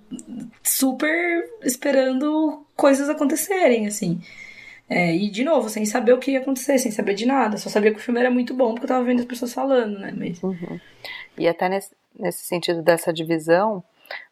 super 0.63 1.45
esperando 1.63 2.65
coisas 2.77 3.09
acontecerem, 3.09 3.87
assim. 3.87 4.21
É, 4.89 5.13
e 5.15 5.29
de 5.29 5.43
novo, 5.43 5.69
sem 5.69 5.85
saber 5.85 6.13
o 6.13 6.19
que 6.19 6.31
ia 6.31 6.39
acontecer, 6.39 6.79
sem 6.79 6.93
saber 6.93 7.15
de 7.15 7.27
nada. 7.27 7.57
Só 7.57 7.69
sabia 7.69 7.91
que 7.91 7.99
o 7.99 8.03
filme 8.03 8.21
era 8.21 8.31
muito 8.31 8.55
bom 8.55 8.73
porque 8.73 8.85
eu 8.85 8.89
tava 8.89 9.05
vendo 9.05 9.21
as 9.21 9.27
pessoas 9.27 9.53
falando, 9.53 9.99
né? 9.99 10.15
Mas. 10.17 10.41
E 11.37 11.49
até 11.49 11.69
nesse, 11.69 11.91
nesse 12.17 12.45
sentido 12.45 12.83
dessa 12.83 13.13
divisão, 13.13 13.83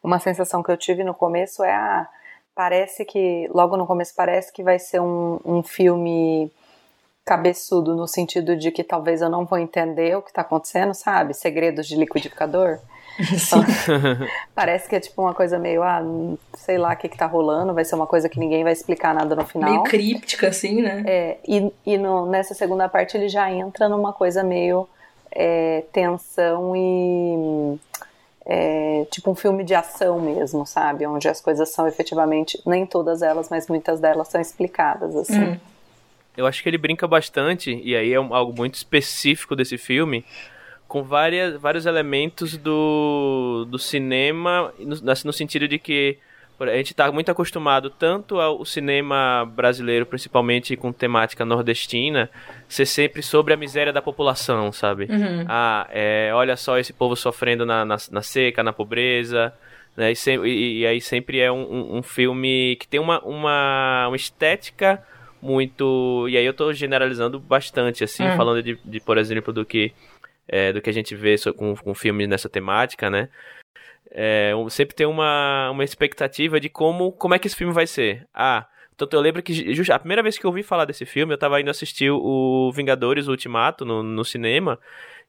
uma 0.03 0.21
sensação 0.21 0.63
que 0.63 0.71
eu 0.71 0.77
tive 0.77 1.03
no 1.03 1.15
começo 1.15 1.65
é 1.65 1.73
a. 1.73 2.09
Parece 2.55 3.05
que, 3.05 3.49
logo 3.53 3.77
no 3.77 3.87
começo, 3.87 4.13
parece 4.17 4.53
que 4.53 4.63
vai 4.63 4.79
ser 4.79 5.01
um, 5.01 5.41
um 5.45 5.63
filme 5.63 6.51
cabeçudo, 7.25 7.95
no 7.97 8.07
sentido 8.07 8.55
de 8.57 8.71
que 8.71 8.85
talvez 8.85 9.23
eu 9.23 9.31
não 9.31 9.45
vou 9.45 9.59
entender 9.59 10.17
o 10.17 10.23
que 10.23 10.33
tá 10.33 10.43
acontecendo, 10.43 10.93
sabe? 10.95 11.35
Segredos 11.35 11.87
de 11.87 11.97
liquidificador. 11.97 12.79
Parece 14.55 14.89
que 14.89 14.97
é 14.97 15.01
tipo 15.01 15.23
uma 15.23 15.33
coisa 15.35 15.59
meio, 15.59 15.83
ah, 15.83 16.03
sei 16.55 16.79
lá 16.79 16.93
o 16.93 16.97
que, 16.97 17.09
que 17.09 17.17
tá 17.17 17.27
rolando, 17.27 17.73
vai 17.75 17.85
ser 17.85 17.95
uma 17.95 18.07
coisa 18.07 18.29
que 18.29 18.39
ninguém 18.39 18.63
vai 18.63 18.73
explicar 18.73 19.15
nada 19.15 19.35
no 19.35 19.45
final. 19.47 19.71
Meio 19.71 19.83
críptica, 19.85 20.49
assim, 20.49 20.83
né? 20.83 21.03
É, 21.07 21.39
e 21.47 21.73
e 21.87 21.97
no- 21.99 22.27
nessa 22.27 22.55
segunda 22.55 22.89
parte 22.89 23.17
ele 23.17 23.29
já 23.29 23.51
entra 23.51 23.89
numa 23.89 24.13
coisa 24.13 24.43
meio 24.43 24.89
é, 25.31 25.85
tensão 25.93 26.75
e 26.77 27.79
é, 28.47 29.07
tipo 29.11 29.31
um 29.31 29.35
filme 29.35 29.65
de 29.65 29.75
ação 29.75 30.21
mesmo, 30.21 30.67
sabe? 30.67 31.07
Onde 31.07 31.29
as 31.29 31.41
coisas 31.41 31.69
são 31.71 31.87
efetivamente, 31.87 32.61
nem 32.67 32.85
todas 32.85 33.23
elas, 33.23 33.49
mas 33.49 33.69
muitas 33.69 34.01
delas 34.01 34.29
são 34.29 34.41
explicadas, 34.41 35.17
assim. 35.17 35.43
Hum. 35.43 35.59
eu 36.37 36.47
acho 36.47 36.63
que 36.63 36.69
ele 36.69 36.79
brinca 36.79 37.07
bastante, 37.09 37.81
e 37.83 37.97
aí 37.97 38.13
é 38.13 38.21
um, 38.21 38.35
algo 38.35 38.53
muito 38.57 38.75
específico 38.75 39.57
desse 39.57 39.79
filme, 39.79 40.25
com 40.87 41.03
várias, 41.03 41.61
vários 41.61 41.87
elementos 41.87 42.57
do, 42.57 43.67
do 43.69 43.79
cinema, 43.79 44.73
no, 44.79 44.97
no 45.25 45.33
sentido 45.33 45.67
de 45.67 45.79
que 45.79 46.19
a 46.61 46.77
gente 46.77 46.93
está 46.93 47.11
muito 47.11 47.31
acostumado 47.31 47.91
tanto 47.91 48.41
ao 48.41 48.65
cinema 48.65 49.45
brasileiro, 49.45 50.07
principalmente 50.07 50.77
com 50.77 50.93
temática 50.93 51.45
nordestina, 51.45 52.31
ser 52.69 52.87
sempre 52.87 53.23
sobre 53.23 53.53
a 53.53 53.57
miséria 53.57 53.93
da 53.93 54.01
população, 54.01 54.71
sabe? 54.71 55.07
Uhum. 55.11 55.45
Ah, 55.49 55.87
é, 55.91 56.31
olha 56.33 56.57
só 56.57 56.79
esse 56.79 56.93
povo 56.93 57.17
sofrendo 57.17 57.67
na, 57.67 57.85
na, 57.85 57.97
na 58.11 58.23
seca, 58.23 58.63
na 58.63 58.73
pobreza, 58.73 59.53
né? 59.97 60.13
E, 60.13 60.17
sempre, 60.17 60.49
e, 60.49 60.81
e 60.81 60.87
aí 60.87 61.01
sempre 61.01 61.41
é 61.41 61.51
um, 61.51 61.63
um, 61.63 61.97
um, 61.99 62.03
filme 62.03 62.77
que 62.77 62.87
tem 62.87 63.01
uma, 63.01 63.21
uma, 63.21 64.07
uma 64.09 64.17
estética 64.17 65.03
muito... 65.43 66.27
E 66.29 66.37
aí 66.37 66.45
eu 66.45 66.53
estou 66.53 66.73
generalizando 66.73 67.39
bastante, 67.39 68.05
assim, 68.05 68.23
uhum. 68.23 68.37
falando 68.37 68.63
de, 68.63 68.79
de, 68.85 69.01
por 69.01 69.19
exemplo, 69.19 69.53
do 69.53 69.65
que... 69.65 69.93
É, 70.47 70.75
do 70.75 70.83
que 70.83 70.91
a 70.91 70.93
gente 70.93 71.15
vê 71.15 71.37
com, 71.57 71.75
com 71.75 71.95
filmes 71.95 72.29
nessa 72.29 72.51
temática, 72.51 73.09
né? 73.09 73.31
É, 74.15 74.53
sempre 74.71 74.95
tem 74.95 75.07
uma, 75.07 75.71
uma 75.71 75.83
expectativa 75.83 76.61
de 76.61 76.69
como, 76.69 77.11
como 77.13 77.35
é 77.35 77.39
que 77.39 77.49
esse 77.49 77.57
filme 77.57 77.73
vai 77.73 77.87
ser. 77.87 78.27
Ah, 78.33 78.67
tanto 78.97 79.17
eu 79.17 79.21
lembro 79.21 79.43
que 79.43 79.53
a 79.93 79.99
primeira 79.99 80.23
vez 80.23 80.39
que 80.39 80.47
eu 80.47 80.51
ouvi 80.51 80.63
falar 80.63 80.85
desse 80.85 81.05
filme, 81.05 81.35
eu 81.35 81.39
tava 81.39 81.61
indo 81.61 81.69
assistir 81.69 82.11
o 82.13 82.71
Vingadores 82.73 83.27
Ultimato 83.27 83.85
no, 83.85 84.05
no 84.05 84.25
cinema. 84.25 84.79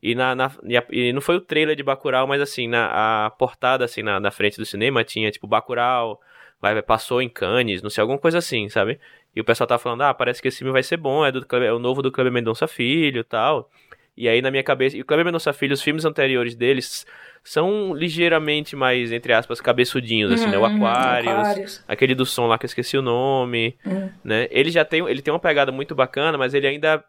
E, 0.03 0.13
na, 0.13 0.35
na 0.35 0.51
e, 0.91 1.11
não 1.11 1.21
foi 1.21 1.35
o 1.35 1.41
trailer 1.41 1.75
de 1.75 1.81
Bacurau, 1.81 2.27
mas 2.27 2.39
assim, 2.41 2.67
na 2.67 3.25
a 3.25 3.29
portada 3.31 3.83
assim, 3.85 4.03
na, 4.03 4.19
na 4.19 4.29
frente 4.29 4.57
do 4.57 4.65
cinema 4.65 5.03
tinha 5.03 5.31
tipo 5.31 5.47
Bacurau, 5.47 6.21
vai, 6.61 6.79
passou 6.83 7.21
em 7.23 7.29
Cannes, 7.29 7.81
não 7.81 7.89
sei, 7.89 8.01
alguma 8.01 8.19
coisa 8.19 8.37
assim, 8.37 8.69
sabe? 8.69 8.99
E 9.35 9.41
o 9.41 9.43
pessoal 9.43 9.67
tava 9.67 9.81
falando, 9.81 10.01
ah, 10.03 10.13
parece 10.13 10.41
que 10.41 10.47
esse 10.47 10.59
filme 10.59 10.71
vai 10.71 10.83
ser 10.83 10.97
bom, 10.97 11.25
é, 11.25 11.31
do, 11.31 11.43
é 11.55 11.73
o 11.73 11.79
novo 11.79 12.03
do 12.03 12.11
Kleber 12.11 12.31
Mendonça 12.31 12.67
Filho 12.67 13.21
e 13.21 13.23
tal. 13.23 13.69
E 14.17 14.29
aí 14.29 14.41
na 14.41 14.49
minha 14.49 14.63
cabeça, 14.63 14.95
e 14.97 15.01
o 15.01 15.05
Kleber 15.05 15.25
Mendonça 15.25 15.51
Filho, 15.53 15.73
os 15.73 15.81
filmes 15.81 16.05
anteriores 16.05 16.55
deles 16.55 17.05
são 17.43 17.93
ligeiramente 17.93 18.75
mais, 18.75 19.11
entre 19.11 19.33
aspas, 19.33 19.59
cabeçudinhos, 19.61 20.31
assim, 20.31 20.49
né? 20.49 20.57
O 20.57 20.61
Uhum, 20.61 20.67
Aquarius, 20.67 21.47
Aquarius. 21.47 21.83
aquele 21.87 22.15
do 22.15 22.25
som 22.25 22.47
lá 22.47 22.57
que 22.57 22.65
eu 22.65 22.67
esqueci 22.67 22.97
o 22.97 23.01
nome, 23.01 23.77
Uhum. 23.85 24.09
né? 24.23 24.47
Ele 24.49 24.71
já 24.71 24.83
tem, 24.85 25.05
ele 25.07 25.21
tem 25.21 25.33
uma 25.33 25.39
pegada 25.39 25.71
muito 25.71 25.93
bacana, 25.93 26.37
mas 26.37 26.53
ele 26.53 26.65
ainda 26.65 27.03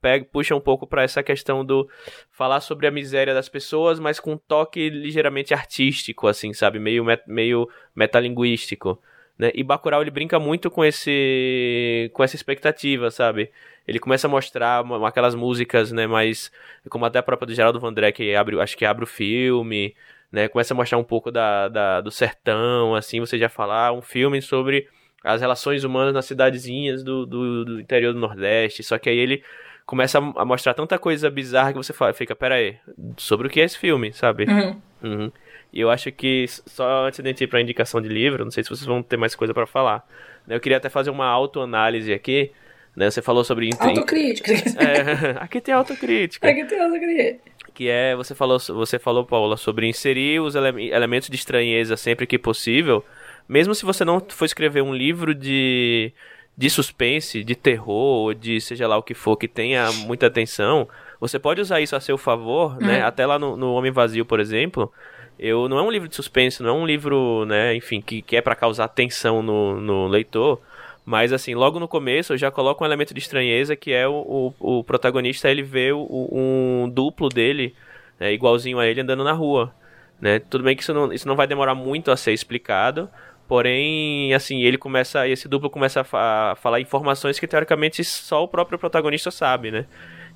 pega, 0.00 0.24
puxa 0.24 0.56
um 0.56 0.60
pouco 0.60 0.86
pra 0.86 1.02
essa 1.04 1.22
questão 1.22 1.64
do 1.64 1.88
falar 2.32 2.60
sobre 2.60 2.86
a 2.86 2.90
miséria 2.90 3.32
das 3.32 3.48
pessoas, 3.48 4.00
mas 4.00 4.18
com 4.18 4.32
um 4.32 4.36
toque 4.38 4.88
ligeiramente 4.90 5.54
artístico, 5.54 6.26
assim, 6.26 6.52
sabe? 6.52 6.78
Meio, 6.80 7.04
met, 7.04 7.22
meio 7.28 7.68
metalinguístico. 7.94 9.00
Né? 9.38 9.52
E 9.54 9.62
Bacurau 9.62 10.02
ele 10.02 10.10
brinca 10.10 10.40
muito 10.40 10.68
com 10.68 10.84
esse 10.84 12.10
com 12.12 12.24
essa 12.24 12.34
expectativa, 12.34 13.10
sabe? 13.10 13.50
Ele 13.88 13.98
começa 13.98 14.26
a 14.26 14.30
mostrar 14.30 14.82
uma- 14.84 15.08
aquelas 15.08 15.34
músicas, 15.34 15.90
né, 15.90 16.06
mais 16.06 16.52
como 16.90 17.04
até 17.06 17.18
a 17.18 17.22
própria 17.22 17.46
do 17.46 17.54
Geraldo 17.54 17.80
Vandré 17.80 18.12
que 18.12 18.34
abre, 18.34 18.60
acho 18.60 18.76
que 18.76 18.84
abre 18.84 19.02
o 19.02 19.06
filme, 19.06 19.94
né? 20.30 20.46
Começa 20.46 20.74
a 20.74 20.76
mostrar 20.76 20.98
um 20.98 21.02
pouco 21.04 21.30
da, 21.32 21.68
da- 21.68 22.00
do 22.02 22.10
sertão, 22.10 22.94
assim, 22.94 23.18
você 23.18 23.38
já 23.38 23.48
falar 23.48 23.92
um 23.92 24.02
filme 24.02 24.42
sobre 24.42 24.86
as 25.24 25.40
relações 25.40 25.82
humanas 25.84 26.12
nas 26.14 26.26
cidadezinhas 26.26 27.02
do, 27.02 27.24
do, 27.26 27.64
do 27.64 27.80
interior 27.80 28.12
do 28.12 28.20
Nordeste. 28.20 28.82
Só 28.82 28.98
que 28.98 29.08
aí 29.08 29.18
ele 29.18 29.42
começa 29.86 30.18
a 30.18 30.44
mostrar 30.44 30.74
tanta 30.74 30.98
coisa 30.98 31.30
bizarra 31.30 31.72
que 31.72 31.78
você 31.78 31.92
fala, 31.94 32.12
fica, 32.12 32.36
pera 32.36 32.56
aí, 32.56 32.76
sobre 33.16 33.46
o 33.46 33.50
que 33.50 33.58
é 33.60 33.64
esse 33.64 33.78
filme, 33.78 34.12
sabe? 34.12 34.44
Uhum. 34.44 34.80
Uhum. 35.02 35.32
E 35.72 35.80
eu 35.80 35.90
acho 35.90 36.12
que, 36.12 36.44
só 36.48 37.06
antes 37.06 37.20
de 37.20 37.26
a 37.26 37.30
gente 37.30 37.44
ir 37.44 37.46
pra 37.46 37.60
indicação 37.60 38.00
de 38.00 38.08
livro, 38.08 38.44
não 38.44 38.50
sei 38.50 38.62
se 38.62 38.68
vocês 38.70 38.86
vão 38.86 39.02
ter 39.02 39.16
mais 39.16 39.34
coisa 39.34 39.54
pra 39.54 39.66
falar. 39.66 40.06
né? 40.46 40.56
Eu 40.56 40.60
queria 40.60 40.76
até 40.78 40.88
fazer 40.88 41.10
uma 41.10 41.26
autoanálise 41.26 42.12
aqui. 42.12 42.52
Né? 42.98 43.08
Você 43.08 43.22
falou 43.22 43.44
sobre. 43.44 43.70
Autocrítica. 43.78 44.52
É, 44.76 45.36
aqui 45.38 45.60
tem 45.60 45.72
autocrítica. 45.72 46.48
Aqui 46.48 46.64
tem 46.64 46.80
autocrítica. 46.80 47.38
Que 47.72 47.88
é, 47.88 48.16
você 48.16 48.34
falou, 48.34 48.58
você 48.58 48.98
falou, 48.98 49.24
Paula, 49.24 49.56
sobre 49.56 49.86
inserir 49.86 50.40
os 50.40 50.56
ele- 50.56 50.90
elementos 50.90 51.28
de 51.28 51.36
estranheza 51.36 51.96
sempre 51.96 52.26
que 52.26 52.36
possível. 52.36 53.04
Mesmo 53.48 53.72
se 53.72 53.84
você 53.84 54.04
não 54.04 54.20
for 54.28 54.44
escrever 54.44 54.82
um 54.82 54.92
livro 54.92 55.32
de, 55.32 56.12
de 56.56 56.68
suspense, 56.68 57.44
de 57.44 57.54
terror, 57.54 57.94
ou 58.24 58.34
de 58.34 58.60
seja 58.60 58.88
lá 58.88 58.96
o 58.96 59.02
que 59.02 59.14
for, 59.14 59.36
que 59.36 59.46
tenha 59.46 59.92
muita 59.92 60.26
atenção, 60.26 60.88
você 61.20 61.38
pode 61.38 61.60
usar 61.60 61.80
isso 61.80 61.94
a 61.94 62.00
seu 62.00 62.18
favor, 62.18 62.76
né? 62.80 62.98
Uhum. 62.98 63.06
Até 63.06 63.24
lá 63.24 63.38
no, 63.38 63.56
no 63.56 63.74
Homem 63.74 63.92
Vazio, 63.92 64.26
por 64.26 64.40
exemplo. 64.40 64.92
Eu, 65.38 65.68
não 65.68 65.78
é 65.78 65.82
um 65.82 65.90
livro 65.90 66.08
de 66.08 66.16
suspense, 66.16 66.60
não 66.64 66.70
é 66.70 66.72
um 66.72 66.84
livro, 66.84 67.44
né, 67.46 67.72
enfim, 67.76 68.00
que, 68.00 68.20
que 68.22 68.34
é 68.36 68.40
pra 68.40 68.56
causar 68.56 68.88
tensão 68.88 69.40
no, 69.40 69.80
no 69.80 70.08
leitor. 70.08 70.60
Mas, 71.08 71.32
assim, 71.32 71.54
logo 71.54 71.80
no 71.80 71.88
começo 71.88 72.34
eu 72.34 72.36
já 72.36 72.50
coloco 72.50 72.84
um 72.84 72.86
elemento 72.86 73.14
de 73.14 73.18
estranheza 73.18 73.74
que 73.74 73.94
é 73.94 74.06
o, 74.06 74.52
o, 74.60 74.78
o 74.80 74.84
protagonista, 74.84 75.50
ele 75.50 75.62
vê 75.62 75.90
o, 75.90 76.06
um 76.30 76.86
duplo 76.86 77.30
dele, 77.30 77.74
né, 78.20 78.30
igualzinho 78.30 78.78
a 78.78 78.86
ele, 78.86 79.00
andando 79.00 79.24
na 79.24 79.32
rua. 79.32 79.74
Né? 80.20 80.38
Tudo 80.38 80.64
bem 80.64 80.76
que 80.76 80.82
isso 80.82 80.92
não, 80.92 81.10
isso 81.10 81.26
não 81.26 81.34
vai 81.34 81.46
demorar 81.46 81.74
muito 81.74 82.10
a 82.10 82.16
ser 82.16 82.34
explicado, 82.34 83.08
porém, 83.48 84.34
assim, 84.34 84.60
ele 84.60 84.76
começa, 84.76 85.26
esse 85.26 85.48
duplo 85.48 85.70
começa 85.70 86.02
a, 86.02 86.04
fa- 86.04 86.54
falar 86.60 86.78
informações 86.78 87.38
que 87.38 87.46
teoricamente 87.46 88.04
só 88.04 88.44
o 88.44 88.48
próprio 88.48 88.78
protagonista 88.78 89.30
sabe, 89.30 89.70
né? 89.70 89.86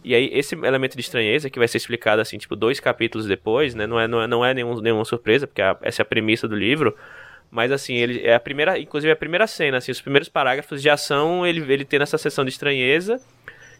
E 0.02 0.14
aí, 0.14 0.30
esse 0.32 0.54
elemento 0.54 0.96
de 0.96 1.02
estranheza, 1.02 1.50
que 1.50 1.58
vai 1.58 1.68
ser 1.68 1.76
explicado, 1.76 2.22
assim, 2.22 2.38
tipo, 2.38 2.56
dois 2.56 2.80
capítulos 2.80 3.26
depois, 3.26 3.74
né? 3.74 3.86
Não 3.86 4.00
é, 4.00 4.08
não 4.08 4.22
é, 4.22 4.26
não 4.26 4.42
é 4.42 4.54
nenhum, 4.54 4.80
nenhuma 4.80 5.04
surpresa, 5.04 5.46
porque 5.46 5.60
a- 5.60 5.76
essa 5.82 6.00
é 6.00 6.04
a 6.04 6.06
premissa 6.06 6.48
do 6.48 6.56
livro. 6.56 6.96
Mas, 7.52 7.70
assim, 7.70 7.96
ele 7.96 8.22
é 8.26 8.34
a 8.34 8.40
primeira, 8.40 8.78
inclusive 8.78 9.12
a 9.12 9.16
primeira 9.16 9.46
cena, 9.46 9.76
assim, 9.76 9.92
os 9.92 10.00
primeiros 10.00 10.26
parágrafos 10.26 10.80
de 10.80 10.88
ação, 10.88 11.46
ele, 11.46 11.60
ele 11.70 11.84
tem 11.84 12.00
essa 12.00 12.16
sessão 12.16 12.46
de 12.46 12.50
estranheza. 12.50 13.20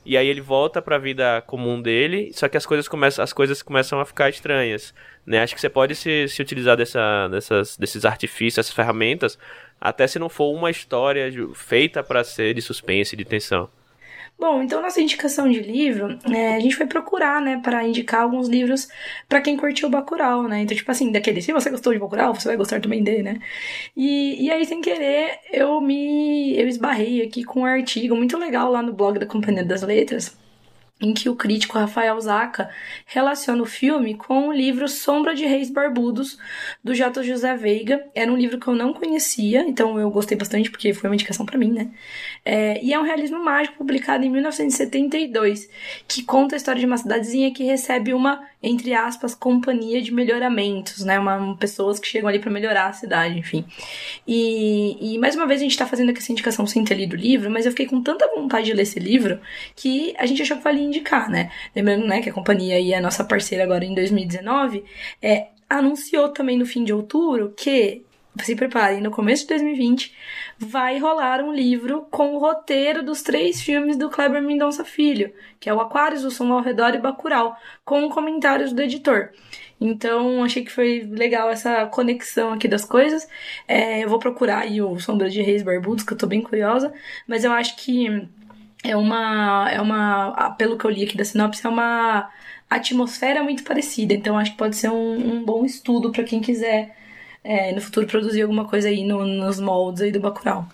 E 0.05 0.15
aí 0.15 0.27
ele 0.27 0.43
volta 0.43 0.83
pra 0.83 0.99
vida 0.99 1.41
comum 1.47 1.81
dele, 1.81 2.33
só 2.35 2.49
que 2.49 2.57
as 2.57 2.67
coisas 2.67 2.87
começam, 2.87 3.23
as 3.23 3.33
coisas 3.33 3.63
começam 3.63 3.99
a 3.99 4.05
ficar 4.05 4.29
estranhas, 4.29 4.93
né? 5.25 5.41
Acho 5.41 5.55
que 5.55 5.61
você 5.61 5.71
pode 5.71 5.95
se, 5.95 6.29
se 6.29 6.43
utilizar 6.43 6.77
dessa, 6.77 7.29
dessas, 7.29 7.77
desses 7.79 8.05
artifícios, 8.05 8.59
essas 8.59 8.75
ferramentas, 8.75 9.39
até 9.81 10.07
se 10.07 10.19
não 10.19 10.29
for 10.29 10.53
uma 10.53 10.71
história 10.71 11.33
feita 11.55 12.03
pra 12.03 12.25
ser 12.25 12.53
de 12.53 12.61
suspense, 12.61 13.17
de 13.17 13.25
tensão. 13.25 13.71
Bom, 14.39 14.61
então 14.61 14.83
nossa 14.83 15.01
indicação 15.01 15.49
de 15.49 15.61
livro, 15.61 16.19
é, 16.35 16.57
a 16.57 16.61
gente 16.61 16.75
foi 16.75 16.85
procurar, 16.87 17.41
né, 17.41 17.61
para 17.63 17.87
indicar 17.87 18.23
alguns 18.23 18.49
livros 18.49 18.89
pra 19.29 19.41
quem 19.41 19.57
curtiu 19.57 19.89
Bacurau, 19.89 20.49
né? 20.49 20.63
Então, 20.63 20.77
tipo 20.77 20.91
assim, 20.91 21.13
daquele, 21.13 21.41
se 21.41 21.53
você 21.53 21.71
gostou 21.71 21.93
de 21.93 21.99
Bacurau, 22.01 22.35
você 22.35 22.49
vai 22.49 22.57
gostar 22.57 22.81
também 22.81 23.05
dele, 23.05 23.23
né? 23.23 23.41
E, 23.97 24.45
e 24.45 24.51
aí, 24.51 24.65
sem 24.67 24.81
querer, 24.81 25.39
eu 25.53 25.81
me 25.81 26.59
eu 26.59 26.67
esbarrei 26.69 27.23
aqui 27.23 27.45
com 27.45 27.61
um 27.61 27.65
artigo 27.65 28.17
muito 28.17 28.37
legal 28.37 28.71
lá 28.71 28.83
no 28.83 28.93
blog 28.93 29.19
da 29.19 29.27
Companhia 29.27 29.65
das 29.65 29.83
Letras, 29.83 30.37
em 31.03 31.13
que 31.13 31.29
o 31.29 31.35
crítico 31.35 31.77
Rafael 31.77 32.19
Zaca 32.21 32.71
relaciona 33.05 33.61
o 33.61 33.67
filme 33.67 34.15
com 34.15 34.49
o 34.49 34.53
livro 34.53 34.89
Sombra 34.89 35.35
de 35.35 35.45
Reis 35.45 35.69
Barbudos, 35.69 36.39
do 36.83 36.95
J. 36.95 37.23
José 37.25 37.55
Veiga. 37.57 38.07
Era 38.15 38.33
um 38.33 38.37
livro 38.37 38.59
que 38.59 38.69
eu 38.69 38.75
não 38.75 38.95
conhecia, 38.95 39.63
então 39.63 39.99
eu 39.99 40.09
gostei 40.11 40.39
bastante 40.39 40.71
porque 40.71 40.95
foi 40.95 41.11
uma 41.11 41.17
indicação 41.17 41.45
pra 41.45 41.59
mim, 41.59 41.73
né? 41.73 41.91
É, 42.45 42.83
e 42.83 42.93
é 42.93 42.99
um 42.99 43.03
realismo 43.03 43.43
mágico 43.45 43.77
publicado 43.79 44.25
em 44.25 44.31
1972, 44.31 45.69
que 46.07 46.23
conta 46.23 46.55
a 46.55 46.59
história 46.59 46.81
de 46.81 46.87
uma 46.87 46.97
cidadezinha 46.97 47.53
que 47.53 47.65
recebe 47.65 48.15
uma, 48.15 48.41
entre 48.63 48.95
aspas, 48.95 49.35
companhia 49.35 50.01
de 50.01 50.13
melhoramentos, 50.13 51.05
né? 51.05 51.19
Uma, 51.19 51.57
pessoas 51.57 51.99
que 51.99 52.07
chegam 52.07 52.29
ali 52.29 52.39
pra 52.39 52.51
melhorar 52.51 52.89
a 52.89 52.93
cidade, 52.93 53.39
enfim. 53.39 53.65
E, 54.27 55.15
e 55.15 55.19
mais 55.19 55.35
uma 55.35 55.47
vez 55.47 55.61
a 55.61 55.65
gente 55.65 55.77
tá 55.77 55.87
fazendo 55.87 56.11
aqui 56.11 56.21
essa 56.21 56.33
indicação 56.33 56.67
sem 56.67 56.85
ter 56.85 56.95
lido 56.95 57.15
o 57.15 57.17
livro, 57.17 57.51
mas 57.51 57.67
eu 57.67 57.73
fiquei 57.73 57.87
com 57.87 58.03
tanta 58.03 58.29
vontade 58.35 58.67
de 58.67 58.73
ler 58.73 58.83
esse 58.83 59.01
livro 59.01 59.41
que 59.75 60.15
a 60.17 60.27
gente 60.27 60.43
achou 60.43 60.57
que 60.57 60.63
valia 60.63 60.83
indicar, 60.83 61.29
né? 61.29 61.51
Lembrando, 61.75 62.07
né, 62.07 62.23
que 62.23 62.31
a 62.31 62.33
companhia 62.33 62.79
e 62.79 62.95
a 62.95 63.01
nossa 63.01 63.25
parceira 63.25 63.65
agora 63.65 63.85
em 63.85 63.95
2019 63.95 64.85
é, 65.21 65.49
anunciou 65.69 66.29
também 66.29 66.59
no 66.59 66.67
fim 66.67 66.85
de 66.85 66.93
outubro 66.93 67.53
que 67.57 68.03
se 68.41 68.57
preparem, 68.57 69.01
no 69.01 69.11
começo 69.11 69.43
de 69.43 69.49
2020 69.49 70.15
vai 70.59 70.99
rolar 70.99 71.43
um 71.43 71.53
livro 71.53 72.07
com 72.11 72.35
o 72.35 72.39
roteiro 72.39 73.03
dos 73.03 73.23
três 73.23 73.61
filmes 73.61 73.97
do 73.97 74.09
Kleber 74.09 74.43
Mendonça 74.43 74.85
Filho, 74.85 75.33
que 75.61 75.69
é 75.69 75.75
o 75.75 75.81
Aquários, 75.81 76.25
o 76.25 76.31
Som 76.31 76.51
ao 76.53 76.63
Redor 76.63 76.95
e 76.95 76.99
Bacurau, 76.99 77.57
com 77.85 78.09
comentários 78.09 78.73
do 78.73 78.81
editor. 78.81 79.31
Então, 79.81 80.43
achei 80.45 80.65
que 80.65 80.71
foi 80.71 81.07
legal 81.11 81.51
essa 81.51 81.87
conexão 81.87 82.53
aqui 82.53 82.69
das 82.69 82.85
coisas. 82.85 83.29
É, 83.67 84.05
eu 84.05 84.09
vou 84.09 84.19
procurar 84.19 84.61
aí 84.61 84.81
o 84.81 84.99
Sombra 84.99 85.29
de 85.29 85.43
Reis 85.43 85.63
Barbudos, 85.63 86.05
que 86.05 86.13
eu 86.13 86.19
tô 86.19 86.27
bem 86.27 86.41
curiosa, 86.41 86.93
mas 87.27 87.45
eu 87.45 87.53
acho 87.53 87.77
que 87.77 88.29
é 88.85 88.97
uma, 88.97 89.69
é 89.71 89.81
uma, 89.81 90.55
pelo 90.57 90.79
que 90.79 90.85
eu 90.85 90.91
li 90.91 91.05
aqui 91.05 91.17
da 91.17 91.25
sinopse, 91.25 91.67
é 91.67 91.69
uma 91.69 92.31
atmosfera 92.71 93.43
muito 93.43 93.65
parecida. 93.65 94.15
Então, 94.15 94.39
acho 94.39 94.53
que 94.53 94.57
pode 94.57 94.77
ser 94.77 94.91
um, 94.91 95.35
um 95.35 95.45
bom 95.45 95.65
estudo 95.65 96.11
para 96.13 96.25
quem 96.25 96.41
quiser 96.41 96.97
é, 97.45 97.73
no 97.73 97.81
futuro 97.81 98.07
produzir 98.07 98.43
alguma 98.43 98.69
coisa 98.69 98.89
aí 98.89 99.05
no- 99.05 99.27
nos 99.27 99.61
moldes 99.61 100.03
aí 100.03 100.13
do 100.13 100.21
Bacurau. 100.21 100.69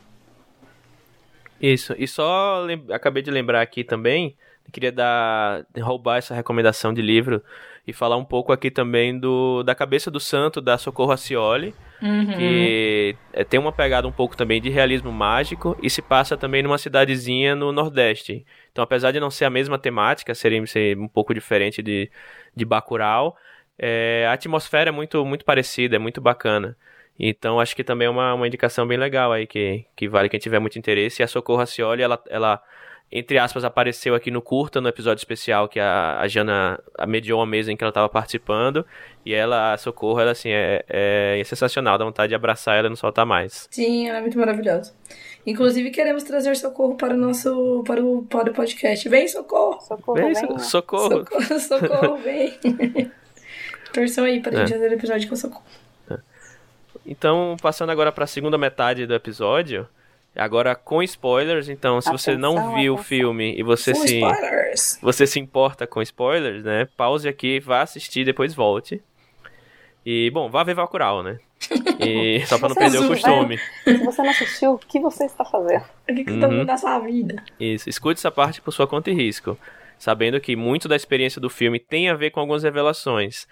Isso, 1.61 1.95
e 1.99 2.07
só 2.07 2.67
acabei 2.93 3.23
de 3.23 3.31
lembrar 3.31 3.61
aqui 3.63 3.83
também, 3.83 4.37
queria 4.73 4.93
dar 4.93 5.65
roubar 5.81 6.19
essa 6.19 6.35
recomendação 6.35 6.93
de 6.95 7.03
livro 7.03 7.43
e 7.87 7.93
falar 7.93 8.17
um 8.17 8.25
pouco 8.25 8.53
aqui 8.53 8.71
também 8.71 9.19
do 9.19 9.63
da 9.65 9.75
cabeça 9.75 10.11
do 10.11 10.21
santo 10.21 10.61
da 10.61 10.79
Socorro 10.79 11.11
Acioli, 11.11 11.75
Uhum. 12.01 12.31
que 12.31 13.17
é, 13.33 13.43
tem 13.45 13.59
uma 13.59 13.73
pegada 13.73 14.07
um 14.07 14.13
pouco 14.13 14.37
também 14.37 14.61
de 14.61 14.69
realismo 14.69 15.11
mágico 15.11 15.77
e 15.83 15.91
se 15.91 16.01
passa 16.03 16.37
também 16.37 16.63
numa 16.63 16.79
cidadezinha 16.79 17.57
no 17.57 17.73
Nordeste. 17.73 18.47
Então, 18.71 18.85
apesar 18.85 19.11
de 19.11 19.19
não 19.19 19.31
ser 19.31 19.47
a 19.47 19.51
mesma 19.51 19.79
temática, 19.79 20.35
seria 20.35 20.65
ser 20.67 20.97
um 20.99 21.09
pouco 21.09 21.35
diferente 21.35 21.83
de, 21.83 22.09
de 22.55 22.65
Bacurau, 22.65 23.37
é, 23.79 24.27
a 24.29 24.33
atmosfera 24.33 24.91
é 24.91 24.93
muito, 24.93 25.25
muito 25.25 25.45
parecida, 25.45 25.97
é 25.97 25.99
muito 25.99 26.21
bacana. 26.21 26.77
Então, 27.19 27.59
acho 27.59 27.75
que 27.75 27.83
também 27.83 28.07
é 28.07 28.11
uma, 28.11 28.35
uma 28.35 28.47
indicação 28.47 28.87
bem 28.87 28.97
legal 28.97 29.33
aí, 29.33 29.47
que, 29.47 29.85
que 29.97 30.09
vale 30.09 30.29
quem 30.29 30.39
tiver 30.39 30.59
muito 30.59 30.79
interesse. 30.79 31.21
E 31.21 31.25
a 31.25 31.27
Socorro 31.27 31.59
Racioli, 31.59 32.03
ela, 32.03 32.23
ela 32.29 32.63
entre 33.11 33.39
aspas, 33.39 33.65
apareceu 33.65 34.15
aqui 34.15 34.31
no 34.31 34.43
curta, 34.43 34.81
no 34.81 34.89
episódio 34.89 35.19
especial 35.21 35.67
que 35.67 35.81
a, 35.81 36.21
a 36.21 36.29
Jana 36.29 36.79
mediou 37.07 37.41
a 37.41 37.47
mesa 37.47 37.73
em 37.73 37.77
que 37.77 37.83
ela 37.83 37.91
estava 37.91 38.09
participando. 38.09 38.85
E 39.25 39.33
ela, 39.33 39.73
a 39.73 39.79
Socorro, 39.79 40.21
ela, 40.21 40.33
assim, 40.33 40.51
é, 40.51 40.85
é, 40.89 41.43
sensacional. 41.45 41.97
Dá 41.97 42.05
vontade 42.05 42.29
de 42.29 42.35
abraçar 42.35 42.77
ela 42.77 42.87
e 42.87 42.91
não 42.91 42.97
soltar 42.97 43.25
mais. 43.25 43.67
Sim, 43.71 44.09
ela 44.09 44.19
é 44.19 44.21
muito 44.21 44.39
maravilhosa. 44.39 44.95
Inclusive, 45.47 45.91
queremos 45.91 46.23
trazer 46.23 46.55
Socorro 46.57 46.97
para 46.97 47.15
o 47.15 47.17
nosso 47.17 47.83
para 47.87 48.05
o, 48.05 48.23
para 48.25 48.51
o 48.51 48.55
podcast. 48.55 49.09
Vem, 49.09 49.27
Socorro! 49.27 49.81
Socorro, 49.81 50.19
Vem, 50.19 50.35
vem. 50.35 50.59
socorro! 50.59 51.25
Socorro, 51.25 51.61
socorro 51.61 52.17
vem! 52.19 52.59
Torçam 53.93 54.25
aí 54.25 54.41
para 54.41 54.53
a 54.53 54.61
gente 54.61 54.73
É. 54.73 54.77
fazer 54.77 54.91
o 54.91 54.95
episódio 54.95 55.29
com 55.29 55.37
Socorro. 55.37 55.65
Então, 57.07 57.57
passando 57.63 57.91
agora 57.91 58.13
para 58.13 58.25
a 58.25 58.27
segunda 58.27 58.59
metade 58.59 59.07
do 59.07 59.15
episódio, 59.15 59.89
agora 60.37 60.75
com 60.75 61.03
spoilers. 61.03 61.69
Então, 61.69 62.01
se 62.01 62.11
você 62.11 62.37
não 62.37 62.53
Atenção, 62.59 62.75
viu 62.77 62.93
o 62.93 62.97
atenção. 62.97 63.09
filme 63.09 63.55
e 63.59 63.63
você 63.63 63.95
se 63.95 64.17
spoilers! 64.19 64.99
você 65.01 65.27
se 65.27 65.41
importa 65.41 65.87
com 65.87 66.03
spoilers, 66.03 66.63
né? 66.65 66.87
Pause 66.97 67.27
aqui, 67.29 67.61
vá 67.61 67.81
assistir, 67.83 68.25
depois 68.25 68.55
volte. 68.55 69.03
E, 70.05 70.31
bom, 70.31 70.51
vá 70.51 70.63
ver 70.65 70.75
Bacurau, 70.75 71.23
né? 71.23 71.39
E 72.01 72.47
só 72.47 72.59
pra 72.59 72.69
não 72.69 72.75
Você 72.75 72.81
perder 72.81 72.99
o 72.99 73.09
costume. 73.09 73.59
Se 73.85 73.97
você 74.05 74.23
não 74.23 74.31
assistiu, 74.31 74.73
o 74.75 74.79
que 74.79 75.01
você 75.01 75.25
está 75.25 75.45
fazendo? 75.45 75.83
O 76.09 76.15
que, 76.15 76.25
que 76.25 76.31
você 76.33 76.39
tá 76.41 76.47
Uhum. 76.47 76.53
fazendo 76.53 76.67
na 76.67 76.77
sua 76.77 76.99
vida? 77.01 77.43
Isso, 77.59 77.89
escute 77.89 78.19
essa 78.21 78.31
parte 78.31 78.61
por 78.61 78.71
sua 78.73 78.87
conta 78.87 79.11
e 79.11 79.15
risco, 79.15 79.59
sabendo 79.99 80.39
que 80.41 80.55
muito 80.55 80.87
da 80.89 80.95
experiência 80.95 81.41
do 81.41 81.51
filme 81.51 81.81
tem 81.81 82.09
a 82.09 82.15
ver 82.15 82.31
com 82.31 82.39
algumas 82.41 82.63
revelações. 82.63 83.49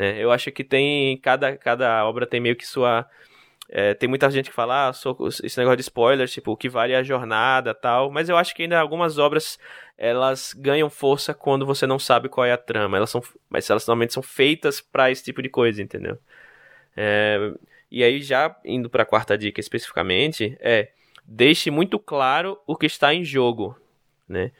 Né? 0.00 0.18
Eu 0.22 0.30
acho 0.32 0.50
que 0.52 0.64
tem 0.64 1.16
cada, 1.18 1.56
cada 1.56 2.04
obra 2.06 2.26
tem 2.26 2.40
meio 2.40 2.56
que 2.56 2.66
sua 2.66 3.06
é, 3.68 3.94
tem 3.94 4.08
muita 4.08 4.30
gente 4.30 4.50
que 4.50 4.56
fala 4.56 4.88
ah, 4.88 4.92
sou- 4.92 5.16
esse 5.44 5.58
negócio 5.58 5.76
de 5.76 5.82
spoilers, 5.82 6.32
tipo 6.32 6.52
o 6.52 6.56
que 6.56 6.68
vale 6.68 6.92
é 6.92 6.96
a 6.96 7.02
jornada, 7.02 7.74
tal. 7.74 8.10
Mas 8.10 8.28
eu 8.28 8.36
acho 8.36 8.54
que 8.54 8.62
ainda 8.64 8.80
algumas 8.80 9.18
obras 9.18 9.58
elas 9.96 10.54
ganham 10.54 10.90
força 10.90 11.34
quando 11.34 11.66
você 11.66 11.86
não 11.86 11.98
sabe 11.98 12.28
qual 12.28 12.44
é 12.46 12.52
a 12.52 12.56
trama. 12.56 12.96
Elas 12.96 13.10
são, 13.10 13.22
mas 13.48 13.68
elas 13.70 13.86
normalmente 13.86 14.14
são 14.14 14.22
feitas 14.22 14.80
pra 14.80 15.10
esse 15.10 15.22
tipo 15.24 15.42
de 15.42 15.48
coisa, 15.48 15.82
entendeu? 15.82 16.18
É, 16.96 17.52
e 17.90 18.02
aí 18.04 18.20
já 18.22 18.54
indo 18.64 18.90
pra 18.90 19.04
quarta 19.04 19.36
dica 19.38 19.60
especificamente 19.60 20.56
é 20.60 20.90
deixe 21.24 21.70
muito 21.70 21.98
claro 21.98 22.58
o 22.66 22.76
que 22.76 22.86
está 22.86 23.14
em 23.14 23.24
jogo, 23.24 23.78
né? 24.28 24.50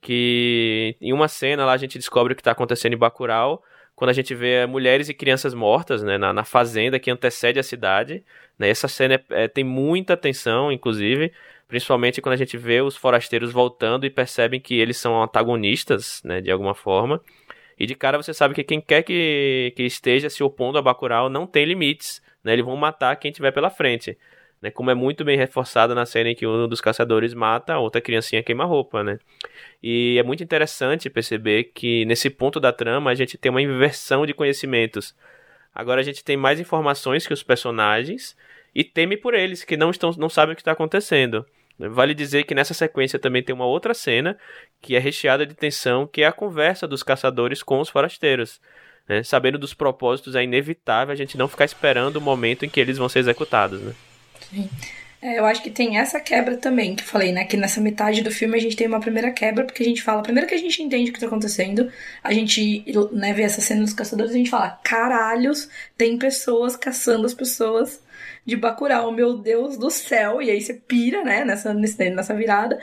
Que 0.00 0.96
em 1.00 1.12
uma 1.12 1.28
cena 1.28 1.64
lá 1.64 1.72
a 1.72 1.76
gente 1.76 1.98
descobre 1.98 2.32
o 2.32 2.36
que 2.36 2.40
está 2.40 2.52
acontecendo 2.52 2.94
em 2.94 2.98
Bacurau, 2.98 3.62
quando 4.00 4.08
a 4.08 4.14
gente 4.14 4.34
vê 4.34 4.64
mulheres 4.64 5.10
e 5.10 5.14
crianças 5.14 5.52
mortas, 5.52 6.02
né, 6.02 6.16
na, 6.16 6.32
na 6.32 6.42
fazenda 6.42 6.98
que 6.98 7.10
antecede 7.10 7.58
a 7.58 7.62
cidade, 7.62 8.24
né? 8.58 8.70
Essa 8.70 8.88
cena 8.88 9.16
é- 9.16 9.44
é- 9.44 9.46
tem 9.46 9.62
muita 9.62 10.14
atenção, 10.14 10.72
inclusive, 10.72 11.30
principalmente 11.68 12.22
quando 12.22 12.32
a 12.32 12.36
gente 12.38 12.56
vê 12.56 12.80
os 12.80 12.96
forasteiros 12.96 13.52
voltando 13.52 14.06
e 14.06 14.10
percebem 14.10 14.58
que 14.58 14.74
eles 14.74 14.96
são 14.96 15.22
antagonistas, 15.22 16.22
né, 16.24 16.40
de 16.40 16.50
alguma 16.50 16.74
forma. 16.74 17.20
E 17.78 17.84
de 17.84 17.94
cara 17.94 18.16
você 18.16 18.32
sabe 18.32 18.54
que 18.54 18.64
quem 18.64 18.80
quer 18.80 19.02
que, 19.02 19.74
que 19.76 19.82
esteja 19.82 20.30
se 20.30 20.42
opondo 20.42 20.78
a 20.78 20.82
Bacurau 20.82 21.28
não 21.28 21.46
tem 21.46 21.66
limites, 21.66 22.22
né? 22.42 22.54
Eles 22.54 22.64
vão 22.64 22.76
matar 22.76 23.14
quem 23.16 23.30
tiver 23.30 23.52
pela 23.52 23.68
frente 23.68 24.16
né? 24.60 24.70
Como 24.70 24.90
é 24.90 24.94
muito 24.94 25.24
bem 25.24 25.36
reforçado 25.38 25.94
na 25.94 26.04
cena 26.04 26.30
em 26.30 26.34
que 26.34 26.46
um 26.46 26.68
dos 26.68 26.80
caçadores 26.80 27.32
mata 27.34 27.74
a 27.74 27.78
outra 27.78 28.00
criancinha 28.00 28.42
queima-roupa, 28.42 29.02
né? 29.02 29.18
E 29.82 30.18
é 30.18 30.22
muito 30.22 30.42
interessante 30.42 31.08
perceber 31.08 31.64
que 31.74 32.04
nesse 32.04 32.28
ponto 32.28 32.60
da 32.60 32.72
trama 32.72 33.10
a 33.10 33.14
gente 33.14 33.38
tem 33.38 33.50
uma 33.50 33.62
inversão 33.62 34.26
de 34.26 34.34
conhecimentos. 34.34 35.14
Agora 35.74 36.00
a 36.00 36.04
gente 36.04 36.24
tem 36.24 36.36
mais 36.36 36.60
informações 36.60 37.26
que 37.26 37.32
os 37.32 37.42
personagens 37.42 38.36
e 38.74 38.84
teme 38.84 39.16
por 39.16 39.34
eles, 39.34 39.64
que 39.64 39.76
não, 39.76 39.90
estão, 39.90 40.10
não 40.18 40.28
sabem 40.28 40.52
o 40.52 40.56
que 40.56 40.62
está 40.62 40.72
acontecendo. 40.72 41.44
Vale 41.78 42.12
dizer 42.12 42.44
que 42.44 42.54
nessa 42.54 42.74
sequência 42.74 43.18
também 43.18 43.42
tem 43.42 43.54
uma 43.54 43.64
outra 43.64 43.94
cena 43.94 44.38
que 44.82 44.94
é 44.94 44.98
recheada 44.98 45.46
de 45.46 45.54
tensão, 45.54 46.06
que 46.06 46.22
é 46.22 46.26
a 46.26 46.32
conversa 46.32 46.86
dos 46.86 47.02
caçadores 47.02 47.62
com 47.62 47.80
os 47.80 47.88
forasteiros. 47.88 48.60
né? 49.08 49.22
Sabendo 49.22 49.58
dos 49.58 49.72
propósitos, 49.72 50.34
é 50.34 50.44
inevitável 50.44 51.12
a 51.12 51.16
gente 51.16 51.38
não 51.38 51.48
ficar 51.48 51.64
esperando 51.64 52.16
o 52.16 52.20
momento 52.20 52.66
em 52.66 52.68
que 52.68 52.78
eles 52.78 52.98
vão 52.98 53.08
ser 53.08 53.20
executados. 53.20 53.80
Né? 53.80 53.94
É, 55.22 55.38
eu 55.38 55.44
acho 55.44 55.62
que 55.62 55.70
tem 55.70 55.98
essa 55.98 56.18
quebra 56.18 56.56
também, 56.56 56.96
que 56.96 57.02
eu 57.02 57.06
falei, 57.06 57.30
né? 57.30 57.44
Que 57.44 57.56
nessa 57.56 57.80
metade 57.80 58.22
do 58.22 58.30
filme 58.30 58.56
a 58.56 58.60
gente 58.60 58.74
tem 58.74 58.86
uma 58.86 59.00
primeira 59.00 59.30
quebra, 59.30 59.64
porque 59.64 59.82
a 59.82 59.86
gente 59.86 60.02
fala, 60.02 60.22
primeiro 60.22 60.48
que 60.48 60.54
a 60.54 60.58
gente 60.58 60.82
entende 60.82 61.10
o 61.10 61.12
que 61.12 61.20
tá 61.20 61.26
acontecendo, 61.26 61.92
a 62.24 62.32
gente 62.32 62.84
né, 63.12 63.34
vê 63.34 63.42
essa 63.42 63.60
cena 63.60 63.82
dos 63.82 63.92
caçadores 63.92 64.32
e 64.32 64.34
a 64.36 64.38
gente 64.38 64.50
fala, 64.50 64.80
caralhos, 64.82 65.68
tem 65.96 66.18
pessoas 66.18 66.74
caçando 66.74 67.26
as 67.26 67.34
pessoas 67.34 68.02
de 68.46 68.56
Bacurau, 68.56 69.12
meu 69.12 69.36
Deus 69.36 69.76
do 69.76 69.90
céu. 69.90 70.40
E 70.40 70.50
aí 70.50 70.60
você 70.60 70.74
pira, 70.74 71.22
né, 71.22 71.44
nessa, 71.44 71.74
nessa 71.74 72.34
virada. 72.34 72.78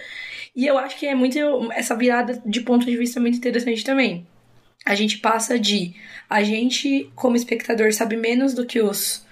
E 0.55 0.65
eu 0.65 0.77
acho 0.77 0.97
que 0.97 1.05
é 1.07 1.15
muito. 1.15 1.37
Essa 1.71 1.95
virada 1.95 2.41
de 2.45 2.61
ponto 2.61 2.85
de 2.85 2.95
vista 2.97 3.19
é 3.19 3.21
muito 3.21 3.37
interessante 3.37 3.83
também. 3.83 4.25
A 4.85 4.95
gente 4.95 5.17
passa 5.17 5.59
de. 5.59 5.95
A 6.29 6.43
gente, 6.43 7.11
como 7.15 7.35
espectador, 7.35 7.91
sabe 7.93 8.15
menos 8.15 8.53
do 8.53 8.65
que 8.65 8.81
os 8.81 9.25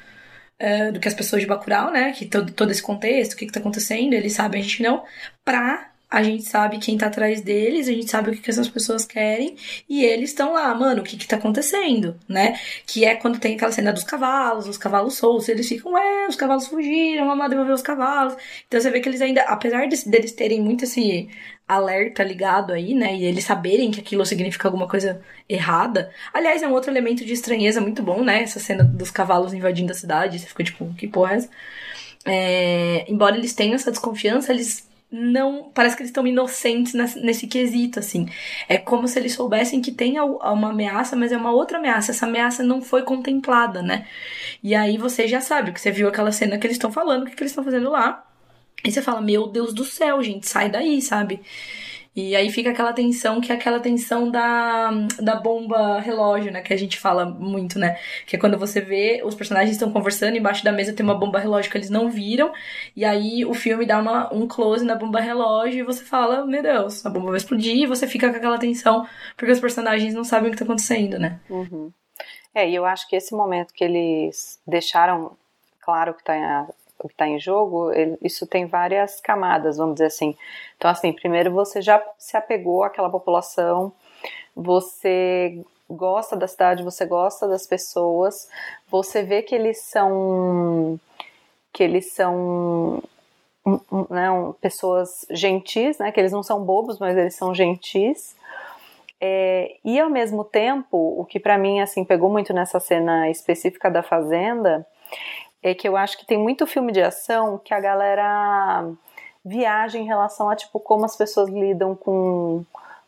do 0.91 0.99
que 0.99 1.07
as 1.07 1.13
pessoas 1.13 1.41
de 1.41 1.47
Bacurau, 1.47 1.91
né? 1.91 2.11
Que 2.13 2.25
todo, 2.25 2.51
todo 2.51 2.71
esse 2.71 2.81
contexto, 2.81 3.33
o 3.33 3.37
que, 3.37 3.45
que 3.45 3.51
tá 3.51 3.59
acontecendo, 3.59 4.13
eles 4.13 4.33
sabem, 4.33 4.61
a 4.61 4.63
gente 4.63 4.83
não. 4.83 5.03
Pra 5.43 5.91
a 6.15 6.23
gente 6.23 6.43
sabe 6.43 6.79
quem 6.79 6.97
tá 6.97 7.07
atrás 7.07 7.41
deles, 7.41 7.89
a 7.89 7.91
gente 7.91 8.09
sabe 8.09 8.29
o 8.29 8.33
que, 8.33 8.39
que 8.39 8.49
essas 8.49 8.69
pessoas 8.69 9.05
querem, 9.05 9.57
e 9.89 10.03
eles 10.05 10.29
estão 10.29 10.53
lá, 10.53 10.73
mano, 10.73 11.01
o 11.01 11.03
que 11.03 11.17
que 11.17 11.27
tá 11.27 11.35
acontecendo, 11.35 12.17
né? 12.27 12.57
Que 12.87 13.03
é 13.03 13.15
quando 13.15 13.37
tem 13.37 13.55
aquela 13.55 13.71
cena 13.73 13.91
dos 13.91 14.05
cavalos, 14.05 14.65
os 14.65 14.77
cavalos 14.77 15.15
soltos, 15.15 15.49
eles 15.49 15.67
ficam, 15.67 15.97
é, 15.97 16.27
os 16.27 16.37
cavalos 16.37 16.67
fugiram, 16.67 17.25
vamos 17.25 17.39
lá 17.39 17.47
devolver 17.49 17.73
os 17.73 17.81
cavalos. 17.81 18.35
Então 18.65 18.79
você 18.79 18.89
vê 18.89 19.01
que 19.01 19.09
eles 19.09 19.21
ainda, 19.21 19.41
apesar 19.41 19.87
de- 19.87 20.09
deles 20.09 20.31
terem 20.31 20.61
muito 20.61 20.85
esse 20.85 21.27
alerta 21.67 22.23
ligado 22.23 22.71
aí, 22.71 22.93
né? 22.93 23.15
E 23.15 23.25
eles 23.25 23.43
saberem 23.43 23.91
que 23.91 23.99
aquilo 23.99 24.25
significa 24.25 24.67
alguma 24.69 24.87
coisa 24.87 25.21
errada. 25.49 26.11
Aliás, 26.33 26.61
é 26.63 26.67
um 26.67 26.73
outro 26.73 26.91
elemento 26.91 27.25
de 27.25 27.33
estranheza 27.33 27.81
muito 27.81 28.01
bom, 28.01 28.23
né? 28.23 28.43
Essa 28.43 28.59
cena 28.59 28.83
dos 28.85 29.11
cavalos 29.11 29.53
invadindo 29.53 29.91
a 29.91 29.95
cidade. 29.95 30.39
Você 30.39 30.45
fica 30.47 30.63
tipo, 30.63 30.93
que 30.93 31.07
porra 31.07 31.33
é 31.33 31.37
essa? 31.37 31.49
É, 32.25 33.05
embora 33.11 33.35
eles 33.37 33.53
tenham 33.53 33.75
essa 33.75 33.91
desconfiança, 33.91 34.53
eles 34.53 34.87
não. 35.15 35.71
Parece 35.73 35.95
que 35.95 36.01
eles 36.01 36.09
estão 36.09 36.27
inocentes 36.27 36.93
nesse, 36.93 37.47
quesito, 37.47 37.99
assim. 37.99 38.27
É 38.67 38.77
como 38.77 39.07
se 39.07 39.17
eles 39.17 39.33
soubessem 39.33 39.81
que 39.81 39.91
tem 39.91 40.19
uma 40.19 40.69
ameaça, 40.69 41.15
mas 41.15 41.31
é 41.31 41.37
uma 41.37 41.51
outra 41.51 41.77
ameaça. 41.77 42.11
Essa 42.11 42.25
ameaça 42.25 42.63
não 42.63 42.81
foi 42.81 43.03
contemplada, 43.03 43.81
né? 43.81 44.07
E 44.61 44.75
aí 44.75 44.97
você 44.97 45.27
já 45.27 45.41
sabe, 45.41 45.71
que 45.71 45.79
você 45.79 45.91
viu 45.91 46.07
aquela 46.07 46.31
cena 46.31 46.57
que 46.57 46.67
eles 46.67 46.75
estão 46.75 46.91
falando, 46.91 47.23
o 47.23 47.25
que, 47.25 47.35
que 47.35 47.43
eles 47.43 47.51
estão 47.51 47.63
fazendo 47.63 47.89
lá. 47.89 48.25
E 48.83 48.91
você 48.91 49.01
fala, 49.01 49.21
meu 49.21 49.47
Deus 49.47 49.73
do 49.73 49.83
céu, 49.83 50.21
gente, 50.21 50.47
sai 50.47 50.69
daí, 50.69 51.01
sabe? 51.01 51.41
E 52.15 52.33
aí 52.33 52.49
fica 52.49 52.69
aquela 52.69 52.93
tensão, 52.93 53.41
que 53.41 53.51
é 53.51 53.55
aquela 53.55 53.79
tensão 53.79 54.31
da, 54.31 54.89
da 55.19 55.35
bomba 55.35 55.99
relógio, 55.99 56.49
né? 56.51 56.61
Que 56.61 56.73
a 56.73 56.77
gente 56.77 56.97
fala 56.97 57.25
muito, 57.25 57.77
né? 57.77 57.99
Que 58.25 58.37
é 58.37 58.39
quando 58.39 58.57
você 58.57 58.79
vê, 58.79 59.21
os 59.25 59.35
personagens 59.35 59.71
estão 59.71 59.91
conversando, 59.91 60.37
embaixo 60.37 60.63
da 60.63 60.71
mesa 60.71 60.93
tem 60.93 61.05
uma 61.05 61.17
bomba 61.17 61.39
relógio 61.39 61.69
que 61.69 61.77
eles 61.77 61.89
não 61.89 62.09
viram, 62.09 62.53
e 62.95 63.03
aí 63.03 63.43
o 63.43 63.53
filme 63.53 63.85
dá 63.85 63.99
uma, 63.99 64.33
um 64.33 64.47
close 64.47 64.85
na 64.85 64.95
bomba 64.95 65.19
relógio 65.19 65.79
e 65.79 65.83
você 65.83 66.05
fala, 66.05 66.45
meu 66.45 66.63
Deus, 66.63 67.05
a 67.05 67.09
bomba 67.09 67.27
vai 67.27 67.37
explodir, 67.37 67.75
e 67.75 67.85
você 67.85 68.07
fica 68.07 68.29
com 68.29 68.37
aquela 68.37 68.57
tensão, 68.57 69.05
porque 69.35 69.51
os 69.51 69.59
personagens 69.59 70.13
não 70.13 70.23
sabem 70.23 70.49
o 70.49 70.51
que 70.51 70.57
tá 70.57 70.63
acontecendo, 70.63 71.19
né? 71.19 71.39
Uhum. 71.49 71.91
É, 72.53 72.69
e 72.69 72.73
eu 72.73 72.85
acho 72.85 73.09
que 73.09 73.17
esse 73.17 73.35
momento 73.35 73.73
que 73.73 73.83
eles 73.83 74.57
deixaram 74.65 75.37
claro 75.81 76.13
que 76.13 76.23
tá, 76.23 76.67
que 77.07 77.13
está 77.13 77.27
em 77.27 77.39
jogo, 77.39 77.91
ele- 77.91 78.17
isso 78.21 78.45
tem 78.47 78.65
várias 78.65 79.19
camadas, 79.21 79.77
vamos 79.77 79.95
dizer 79.95 80.07
assim. 80.07 80.35
Então, 80.77 80.89
assim, 80.89 81.13
primeiro 81.13 81.51
você 81.51 81.81
já 81.81 82.03
se 82.17 82.35
apegou 82.37 82.83
àquela 82.83 83.09
população, 83.09 83.91
você 84.55 85.63
gosta 85.89 86.35
da 86.35 86.47
cidade, 86.47 86.83
você 86.83 87.05
gosta 87.05 87.47
das 87.47 87.67
pessoas, 87.67 88.49
você 88.89 89.21
vê 89.23 89.41
que 89.41 89.53
eles 89.53 89.81
são 89.81 90.99
que 91.71 91.83
eles 91.83 92.13
são 92.13 93.03
né, 94.09 94.29
pessoas 94.61 95.25
gentis, 95.29 95.97
né, 95.97 96.11
que 96.11 96.19
eles 96.19 96.31
não 96.31 96.41
são 96.41 96.63
bobos, 96.63 96.99
mas 96.99 97.17
eles 97.17 97.35
são 97.35 97.53
gentis. 97.53 98.35
É, 99.19 99.75
e 99.83 99.99
ao 99.99 100.09
mesmo 100.09 100.43
tempo, 100.43 100.97
o 101.19 101.25
que 101.25 101.39
para 101.39 101.57
mim 101.57 101.81
assim 101.81 102.03
pegou 102.05 102.29
muito 102.29 102.53
nessa 102.53 102.79
cena 102.79 103.29
específica 103.29 103.89
da 103.89 104.03
fazenda 104.03 104.85
é 105.61 105.73
que 105.73 105.87
eu 105.87 105.97
acho 105.97 106.17
que 106.17 106.25
tem 106.25 106.37
muito 106.37 106.67
filme 106.67 106.91
de 106.91 107.01
ação 107.01 107.57
que 107.57 107.73
a 107.73 107.79
galera 107.79 108.89
viaja 109.43 109.97
em 109.97 110.05
relação 110.05 110.49
a 110.49 110.55
tipo 110.55 110.79
como 110.79 111.05
as 111.05 111.15
pessoas 111.15 111.49
lidam 111.49 111.95
com 111.95 112.65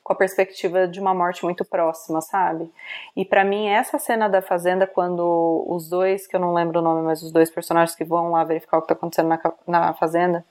com 0.08 0.14
a 0.14 0.16
perspectiva 0.16 0.88
de 0.88 1.02
uma 1.02 1.14
morte 1.14 1.44
muito 1.44 1.66
próxima, 1.66 2.22
sabe? 2.22 2.72
E 3.14 3.26
para 3.26 3.44
mim 3.44 3.68
essa 3.68 4.00
cena 4.00 4.30
da 4.30 4.42
fazenda 4.42 4.88
quando 4.88 5.66
os 5.68 5.90
dois, 5.90 6.26
que 6.26 6.34
eu 6.34 6.40
não 6.40 6.54
lembro 6.54 6.80
o 6.80 6.82
nome, 6.82 7.02
mas 7.02 7.22
os 7.22 7.30
dois 7.30 7.50
personagens 7.50 7.94
que 7.94 8.06
vão 8.06 8.32
lá 8.32 8.46
verificar 8.46 8.78
o 8.78 8.82
que 8.82 8.88
tá 8.88 8.94
acontecendo 8.94 9.28
na, 9.28 9.40
na 9.68 9.94
fazenda, 9.96 10.46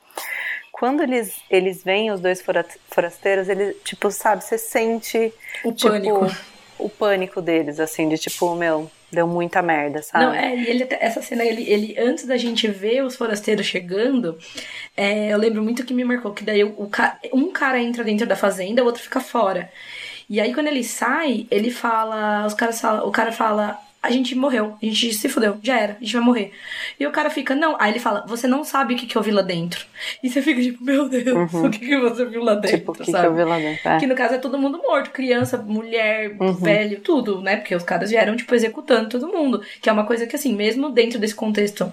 quando 0.70 1.02
eles 1.02 1.40
eles 1.48 1.82
veem 1.82 2.10
os 2.10 2.20
dois 2.20 2.44
forasteiros, 2.90 3.48
ele 3.48 3.72
tipo, 3.82 4.10
sabe, 4.10 4.44
você 4.44 4.58
sente 4.58 5.32
o 5.64 5.72
tipo, 5.72 5.90
pânico. 5.90 6.26
o 6.78 6.90
pânico 6.90 7.40
deles 7.40 7.80
assim, 7.80 8.10
de 8.10 8.18
tipo, 8.18 8.54
meu, 8.54 8.90
deu 9.16 9.26
muita 9.26 9.60
merda, 9.62 10.02
sabe? 10.02 10.24
Não, 10.24 10.32
é, 10.32 10.54
e 10.56 10.68
ele, 10.68 10.86
essa 11.00 11.20
cena, 11.20 11.44
ele, 11.44 11.68
ele, 11.68 11.98
antes 11.98 12.26
da 12.26 12.36
gente 12.36 12.68
ver 12.68 13.02
os 13.02 13.16
forasteiros 13.16 13.66
chegando, 13.66 14.38
é, 14.96 15.32
eu 15.32 15.38
lembro 15.38 15.62
muito 15.62 15.84
que 15.84 15.94
me 15.94 16.04
marcou, 16.04 16.32
que 16.32 16.44
daí 16.44 16.62
o, 16.62 16.74
o, 16.78 16.88
um 17.32 17.50
cara 17.50 17.80
entra 17.80 18.04
dentro 18.04 18.26
da 18.26 18.36
fazenda, 18.36 18.82
o 18.82 18.86
outro 18.86 19.02
fica 19.02 19.20
fora. 19.20 19.70
E 20.28 20.40
aí 20.40 20.52
quando 20.52 20.66
ele 20.68 20.84
sai, 20.84 21.46
ele 21.50 21.70
fala, 21.70 22.46
os 22.46 22.54
caras 22.54 22.80
falam, 22.80 23.08
o 23.08 23.10
cara 23.10 23.32
fala, 23.32 23.78
a 24.06 24.10
gente 24.10 24.34
morreu, 24.34 24.76
a 24.80 24.86
gente 24.86 25.12
se 25.12 25.28
fudeu, 25.28 25.58
já 25.62 25.78
era, 25.78 25.96
a 26.00 26.04
gente 26.04 26.12
vai 26.14 26.22
morrer. 26.22 26.52
E 26.98 27.06
o 27.06 27.10
cara 27.10 27.28
fica, 27.28 27.54
não. 27.54 27.76
Aí 27.80 27.92
ele 27.92 27.98
fala, 27.98 28.24
você 28.26 28.46
não 28.46 28.64
sabe 28.64 28.94
o 28.94 28.96
que, 28.96 29.06
que 29.06 29.16
eu 29.16 29.22
vi 29.22 29.30
lá 29.30 29.42
dentro. 29.42 29.84
E 30.22 30.30
você 30.30 30.40
fica 30.40 30.60
tipo, 30.60 30.82
meu 30.82 31.08
Deus, 31.08 31.52
uhum. 31.52 31.66
o 31.66 31.70
que, 31.70 31.80
que 31.80 31.98
você 31.98 32.24
viu 32.24 32.42
lá 32.42 32.54
dentro? 32.54 32.78
Tipo, 32.78 32.92
o 32.92 32.94
que, 32.94 33.04
que 33.04 33.16
eu 33.16 33.34
vi 33.34 33.44
lá 33.44 33.58
dentro? 33.58 33.88
É. 33.88 33.98
Que 33.98 34.06
no 34.06 34.14
caso 34.14 34.34
é 34.34 34.38
todo 34.38 34.58
mundo 34.58 34.78
morto, 34.78 35.10
criança, 35.10 35.58
mulher, 35.58 36.36
uhum. 36.40 36.54
velho, 36.54 37.00
tudo, 37.00 37.40
né? 37.40 37.56
Porque 37.56 37.74
os 37.74 37.82
caras 37.82 38.10
vieram, 38.10 38.36
tipo, 38.36 38.54
executando 38.54 39.08
todo 39.08 39.28
mundo. 39.28 39.62
Que 39.82 39.88
é 39.88 39.92
uma 39.92 40.06
coisa 40.06 40.26
que, 40.26 40.36
assim, 40.36 40.54
mesmo 40.54 40.90
dentro 40.90 41.18
desse 41.18 41.34
contexto 41.34 41.92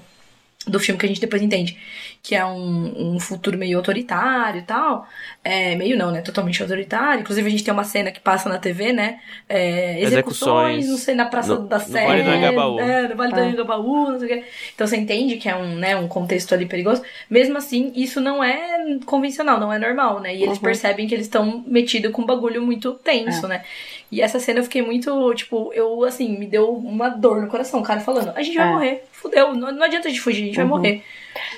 do 0.67 0.79
filme 0.79 0.97
que 0.99 1.05
a 1.05 1.09
gente 1.09 1.19
depois 1.19 1.41
entende 1.41 1.77
que 2.23 2.35
é 2.35 2.45
um, 2.45 3.15
um 3.15 3.19
futuro 3.19 3.57
meio 3.57 3.77
autoritário 3.77 4.61
e 4.61 4.63
tal. 4.63 5.05
É, 5.43 5.75
meio 5.75 5.97
não, 5.97 6.09
né? 6.09 6.21
Totalmente 6.21 6.61
autoritário. 6.61 7.19
Inclusive, 7.19 7.45
a 7.45 7.51
gente 7.51 7.65
tem 7.65 7.73
uma 7.73 7.83
cena 7.83 8.13
que 8.13 8.21
passa 8.21 8.47
na 8.47 8.57
TV, 8.57 8.93
né? 8.93 9.19
É, 9.49 10.01
execuções, 10.01 10.77
execuções, 10.77 10.87
não 10.87 10.97
sei, 10.97 11.15
na 11.15 11.25
Praça 11.25 11.55
no, 11.55 11.67
da 11.67 11.81
Sé. 11.81 12.01
No 12.01 12.07
Vale 12.07 12.23
do 12.23 12.29
Angabaú. 12.29 12.79
É, 12.79 13.07
no 13.09 13.15
Vale 13.17 13.33
do 13.33 13.39
Angabaú, 13.41 14.11
não 14.11 14.19
sei 14.19 14.25
o 14.25 14.31
quê. 14.31 14.45
Então 14.73 14.87
você 14.87 14.95
entende 14.95 15.35
que 15.35 15.49
é 15.49 15.55
um, 15.57 15.75
né, 15.75 15.97
um 15.97 16.07
contexto 16.07 16.53
ali 16.53 16.65
perigoso. 16.65 17.03
Mesmo 17.29 17.57
assim, 17.57 17.91
isso 17.93 18.21
não 18.21 18.41
é 18.41 18.99
convencional, 19.05 19.59
não 19.59 19.73
é 19.73 19.77
normal, 19.77 20.21
né? 20.21 20.33
E 20.33 20.43
eles 20.43 20.55
uhum. 20.55 20.63
percebem 20.63 21.05
que 21.05 21.13
eles 21.13 21.25
estão 21.25 21.61
metidos 21.67 22.09
com 22.13 22.21
um 22.21 22.25
bagulho 22.25 22.61
muito 22.61 22.93
tenso, 22.93 23.47
é. 23.47 23.49
né? 23.49 23.63
E 24.09 24.21
essa 24.21 24.39
cena 24.39 24.59
eu 24.59 24.63
fiquei 24.63 24.81
muito, 24.81 25.33
tipo, 25.33 25.73
eu, 25.73 26.05
assim, 26.05 26.37
me 26.37 26.47
deu 26.47 26.73
uma 26.73 27.09
dor 27.09 27.41
no 27.41 27.49
coração. 27.49 27.81
O 27.81 27.83
cara 27.83 27.99
falando, 27.99 28.31
a 28.33 28.41
gente 28.41 28.55
vai 28.55 28.69
é. 28.69 28.71
morrer, 28.71 29.03
fudeu, 29.11 29.53
não, 29.53 29.73
não 29.73 29.83
adianta 29.83 30.07
a 30.07 30.09
gente 30.09 30.21
fugir, 30.21 30.43
a 30.43 30.45
gente 30.45 30.61
uhum. 30.61 30.69
vai 30.69 30.77
morrer. 30.77 31.03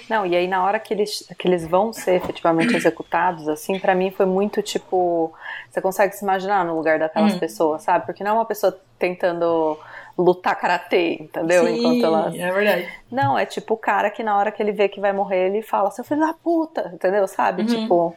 Não, 0.09 0.25
e 0.25 0.35
aí 0.35 0.47
na 0.47 0.63
hora 0.63 0.79
que 0.79 0.93
eles, 0.93 1.27
que 1.37 1.47
eles 1.47 1.65
vão 1.67 1.91
ser 1.91 2.15
efetivamente 2.15 2.75
executados, 2.77 3.47
assim, 3.47 3.79
para 3.79 3.95
mim 3.95 4.11
foi 4.11 4.25
muito 4.25 4.61
tipo. 4.61 5.33
Você 5.69 5.81
consegue 5.81 6.15
se 6.15 6.23
imaginar 6.23 6.65
no 6.65 6.75
lugar 6.75 6.99
daquelas 6.99 7.33
hum. 7.33 7.39
pessoas, 7.39 7.83
sabe? 7.83 8.05
Porque 8.05 8.23
não 8.23 8.31
é 8.31 8.33
uma 8.33 8.45
pessoa 8.45 8.77
tentando 8.97 9.77
lutar 10.17 10.55
karatê, 10.55 11.17
entendeu? 11.19 11.65
Sim, 11.65 11.79
Enquanto 11.79 12.05
elas... 12.05 12.35
é 12.35 12.51
verdade. 12.51 12.89
Não, 13.11 13.37
é 13.37 13.45
tipo 13.45 13.73
o 13.73 13.77
cara 13.77 14.09
que 14.09 14.23
na 14.23 14.37
hora 14.37 14.51
que 14.51 14.63
ele 14.63 14.71
vê 14.71 14.87
que 14.87 15.01
vai 15.01 15.11
morrer, 15.11 15.47
ele 15.47 15.61
fala, 15.61 15.91
seu 15.91 16.03
filho 16.03 16.21
da 16.21 16.33
puta, 16.33 16.91
entendeu? 16.93 17.27
Sabe? 17.27 17.63
Uhum. 17.63 17.67
Tipo, 17.67 18.15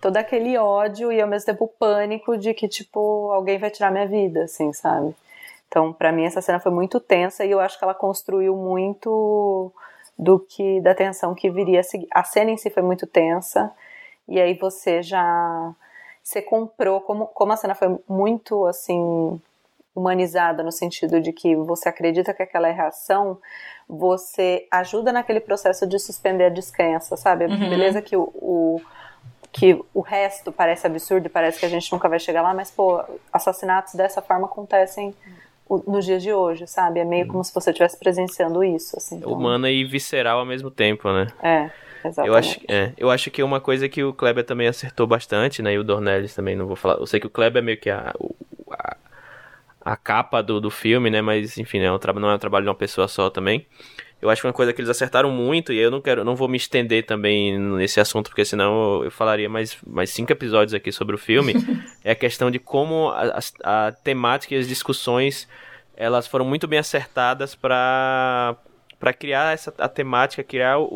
todo 0.00 0.16
aquele 0.16 0.56
ódio 0.56 1.12
e 1.12 1.20
ao 1.20 1.28
mesmo 1.28 1.46
tempo 1.46 1.68
pânico 1.78 2.38
de 2.38 2.54
que, 2.54 2.68
tipo, 2.68 3.30
alguém 3.32 3.58
vai 3.58 3.70
tirar 3.70 3.90
minha 3.90 4.06
vida, 4.06 4.44
assim, 4.44 4.72
sabe? 4.72 5.14
Então, 5.66 5.92
para 5.92 6.10
mim, 6.10 6.24
essa 6.24 6.40
cena 6.40 6.58
foi 6.58 6.72
muito 6.72 6.98
tensa 6.98 7.44
e 7.44 7.50
eu 7.50 7.60
acho 7.60 7.78
que 7.78 7.84
ela 7.84 7.94
construiu 7.94 8.56
muito 8.56 9.72
do 10.20 10.38
que 10.38 10.82
da 10.82 10.94
tensão 10.94 11.34
que 11.34 11.50
viria 11.50 11.80
a 11.80 11.82
seguir. 11.82 12.06
A 12.12 12.22
cena 12.22 12.50
em 12.50 12.56
si 12.58 12.68
foi 12.68 12.82
muito 12.82 13.06
tensa, 13.06 13.72
e 14.28 14.38
aí 14.38 14.52
você 14.54 15.02
já 15.02 15.74
você 16.22 16.42
comprou, 16.42 17.00
como, 17.00 17.26
como 17.28 17.52
a 17.52 17.56
cena 17.56 17.74
foi 17.74 17.98
muito 18.06 18.66
assim 18.66 19.40
humanizada 19.96 20.62
no 20.62 20.70
sentido 20.70 21.20
de 21.20 21.32
que 21.32 21.56
você 21.56 21.88
acredita 21.88 22.34
que 22.34 22.42
aquela 22.42 22.68
é 22.68 22.72
reação, 22.72 23.38
você 23.88 24.68
ajuda 24.70 25.10
naquele 25.10 25.40
processo 25.40 25.86
de 25.86 25.98
suspender 25.98 26.44
a 26.44 26.50
descrença, 26.50 27.16
sabe? 27.16 27.46
Uhum. 27.46 27.70
Beleza 27.70 28.02
que 28.02 28.14
o, 28.14 28.30
o, 28.34 28.80
que 29.50 29.82
o 29.92 30.00
resto 30.00 30.52
parece 30.52 30.86
absurdo 30.86 31.26
e 31.26 31.30
parece 31.30 31.58
que 31.58 31.66
a 31.66 31.68
gente 31.68 31.90
nunca 31.90 32.08
vai 32.08 32.20
chegar 32.20 32.42
lá, 32.42 32.52
mas 32.52 32.70
pô, 32.70 33.02
assassinatos 33.32 33.94
dessa 33.94 34.20
forma 34.20 34.46
acontecem 34.46 35.14
nos 35.86 36.04
dias 36.04 36.22
de 36.22 36.32
hoje, 36.32 36.66
sabe? 36.66 37.00
É 37.00 37.04
meio 37.04 37.26
como 37.26 37.44
se 37.44 37.54
você 37.54 37.70
estivesse 37.70 37.98
presenciando 37.98 38.64
isso, 38.64 38.96
assim. 38.96 39.16
Então... 39.16 39.32
Humana 39.32 39.70
e 39.70 39.84
visceral 39.84 40.40
ao 40.40 40.46
mesmo 40.46 40.70
tempo, 40.70 41.10
né? 41.12 41.28
É, 41.42 41.70
exatamente. 42.04 42.28
Eu 42.28 42.34
acho, 42.34 42.60
é, 42.68 42.92
eu 42.96 43.10
acho 43.10 43.30
que 43.30 43.42
uma 43.42 43.60
coisa 43.60 43.88
que 43.88 44.02
o 44.02 44.12
Kleber 44.12 44.44
também 44.44 44.66
acertou 44.66 45.06
bastante, 45.06 45.62
né? 45.62 45.74
E 45.74 45.78
o 45.78 45.84
Dornelles 45.84 46.34
também, 46.34 46.56
não 46.56 46.66
vou 46.66 46.76
falar. 46.76 46.94
Eu 46.96 47.06
sei 47.06 47.20
que 47.20 47.26
o 47.26 47.30
Kleber 47.30 47.62
é 47.62 47.64
meio 47.64 47.78
que 47.78 47.88
a, 47.88 48.12
a, 48.72 48.96
a 49.80 49.96
capa 49.96 50.42
do, 50.42 50.60
do 50.60 50.70
filme, 50.70 51.08
né? 51.08 51.22
Mas, 51.22 51.56
enfim, 51.56 51.78
né, 51.78 51.86
é 51.86 52.12
não 52.14 52.30
é 52.30 52.34
um 52.34 52.38
trabalho 52.38 52.64
de 52.64 52.68
uma 52.68 52.74
pessoa 52.74 53.06
só 53.06 53.30
também. 53.30 53.66
Eu 54.20 54.28
acho 54.28 54.42
que 54.42 54.46
uma 54.46 54.52
coisa 54.52 54.72
que 54.72 54.80
eles 54.80 54.90
acertaram 54.90 55.30
muito, 55.30 55.72
e 55.72 55.78
eu 55.78 55.90
não 55.90 56.00
quero, 56.00 56.24
não 56.24 56.36
vou 56.36 56.46
me 56.46 56.56
estender 56.56 57.06
também 57.06 57.58
nesse 57.58 58.00
assunto, 58.00 58.28
porque 58.28 58.44
senão 58.44 59.02
eu 59.02 59.10
falaria 59.10 59.48
mais, 59.48 59.78
mais 59.86 60.10
cinco 60.10 60.30
episódios 60.30 60.74
aqui 60.74 60.92
sobre 60.92 61.14
o 61.14 61.18
filme, 61.18 61.54
é 62.04 62.10
a 62.10 62.14
questão 62.14 62.50
de 62.50 62.58
como 62.58 63.08
a, 63.08 63.40
a, 63.64 63.86
a 63.86 63.92
temática 63.92 64.54
e 64.54 64.58
as 64.58 64.68
discussões 64.68 65.48
elas 66.00 66.26
foram 66.26 66.46
muito 66.46 66.66
bem 66.66 66.78
acertadas 66.78 67.54
para 67.54 68.56
para 68.98 69.12
criar 69.14 69.54
essa 69.54 69.72
a 69.78 69.88
temática, 69.88 70.42
criar 70.42 70.78
o, 70.78 70.86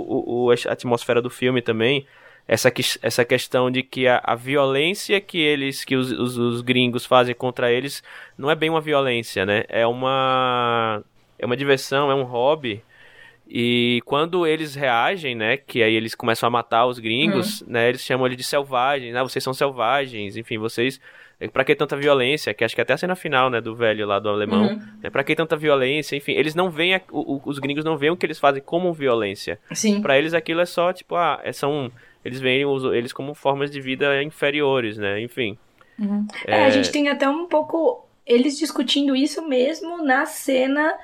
o, 0.46 0.50
a 0.50 0.72
atmosfera 0.72 1.22
do 1.22 1.30
filme 1.30 1.62
também. 1.62 2.06
Essa, 2.46 2.70
essa 3.00 3.24
questão 3.24 3.70
de 3.70 3.82
que 3.82 4.06
a, 4.06 4.20
a 4.22 4.34
violência 4.34 5.18
que 5.20 5.38
eles 5.38 5.84
que 5.84 5.96
os, 5.96 6.10
os, 6.12 6.36
os, 6.36 6.60
gringos 6.60 7.06
fazem 7.06 7.34
contra 7.34 7.72
eles 7.72 8.02
não 8.36 8.50
é 8.50 8.54
bem 8.54 8.68
uma 8.68 8.82
violência, 8.82 9.46
né? 9.46 9.64
É 9.68 9.86
uma 9.86 11.02
é 11.38 11.46
uma 11.46 11.56
diversão, 11.56 12.10
é 12.10 12.14
um 12.14 12.22
hobby 12.24 12.82
e 13.48 14.00
quando 14.04 14.46
eles 14.46 14.74
reagem, 14.74 15.34
né, 15.34 15.56
que 15.56 15.82
aí 15.82 15.94
eles 15.94 16.14
começam 16.14 16.46
a 16.46 16.50
matar 16.50 16.86
os 16.86 16.98
gringos, 16.98 17.60
uhum. 17.60 17.68
né, 17.70 17.88
eles 17.88 18.00
chamam 18.00 18.26
ele 18.26 18.36
de 18.36 18.44
selvagens, 18.44 19.12
né, 19.12 19.22
vocês 19.22 19.42
são 19.42 19.52
selvagens, 19.52 20.36
enfim, 20.36 20.58
vocês 20.58 21.00
Pra 21.52 21.64
que 21.64 21.74
tanta 21.74 21.96
violência? 21.96 22.54
Que 22.54 22.64
acho 22.64 22.74
que 22.74 22.80
até 22.80 22.92
a 22.92 22.96
cena 22.96 23.16
final, 23.16 23.50
né, 23.50 23.60
do 23.60 23.74
velho 23.74 24.06
lá 24.06 24.18
do 24.18 24.28
alemão. 24.28 24.68
Uhum. 24.68 24.82
Né, 25.02 25.10
pra 25.10 25.24
que 25.24 25.34
tanta 25.34 25.56
violência? 25.56 26.16
Enfim, 26.16 26.32
eles 26.32 26.54
não 26.54 26.70
veem, 26.70 26.94
a, 26.94 27.00
o, 27.10 27.40
os 27.44 27.58
gringos 27.58 27.84
não 27.84 27.96
veem 27.96 28.12
o 28.12 28.16
que 28.16 28.24
eles 28.24 28.38
fazem 28.38 28.62
como 28.62 28.92
violência. 28.92 29.58
Sim. 29.72 30.00
Pra 30.00 30.16
eles 30.16 30.34
aquilo 30.34 30.60
é 30.60 30.66
só, 30.66 30.92
tipo, 30.92 31.16
ah, 31.16 31.40
é, 31.42 31.52
são. 31.52 31.90
Eles 32.24 32.40
veem 32.40 32.64
os, 32.64 32.84
eles 32.84 33.12
como 33.12 33.34
formas 33.34 33.70
de 33.70 33.80
vida 33.80 34.22
inferiores, 34.22 34.96
né? 34.96 35.20
Enfim. 35.20 35.58
Uhum. 35.98 36.26
É... 36.46 36.60
é, 36.60 36.64
a 36.64 36.70
gente 36.70 36.90
tem 36.90 37.08
até 37.08 37.28
um 37.28 37.46
pouco. 37.46 38.06
Eles 38.26 38.56
discutindo 38.56 39.14
isso 39.14 39.46
mesmo 39.46 40.02
na 40.02 40.24
cena 40.24 40.94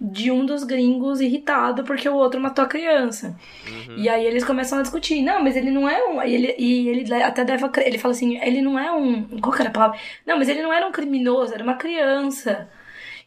de 0.00 0.30
um 0.30 0.46
dos 0.46 0.64
gringos 0.64 1.20
irritado 1.20 1.84
porque 1.84 2.08
o 2.08 2.14
outro 2.14 2.40
matou 2.40 2.64
a 2.64 2.68
criança. 2.68 3.36
Uhum. 3.68 3.96
E 3.98 4.08
aí 4.08 4.24
eles 4.24 4.44
começam 4.44 4.78
a 4.78 4.82
discutir. 4.82 5.20
Não, 5.20 5.42
mas 5.42 5.56
ele 5.56 5.70
não 5.70 5.88
é 5.88 6.02
um. 6.08 6.22
E 6.22 6.34
ele, 6.34 6.54
e 6.58 6.88
ele 6.88 7.14
até 7.14 7.44
deve. 7.44 7.66
Ele 7.84 7.98
fala 7.98 8.12
assim: 8.12 8.38
ele 8.38 8.62
não 8.62 8.78
é 8.78 8.90
um. 8.90 9.24
Qual 9.40 9.52
que 9.52 9.60
era 9.60 9.68
a 9.68 9.72
palavra? 9.72 9.98
Não, 10.26 10.38
mas 10.38 10.48
ele 10.48 10.62
não 10.62 10.72
era 10.72 10.86
um 10.86 10.92
criminoso, 10.92 11.52
era 11.52 11.62
uma 11.62 11.74
criança. 11.74 12.68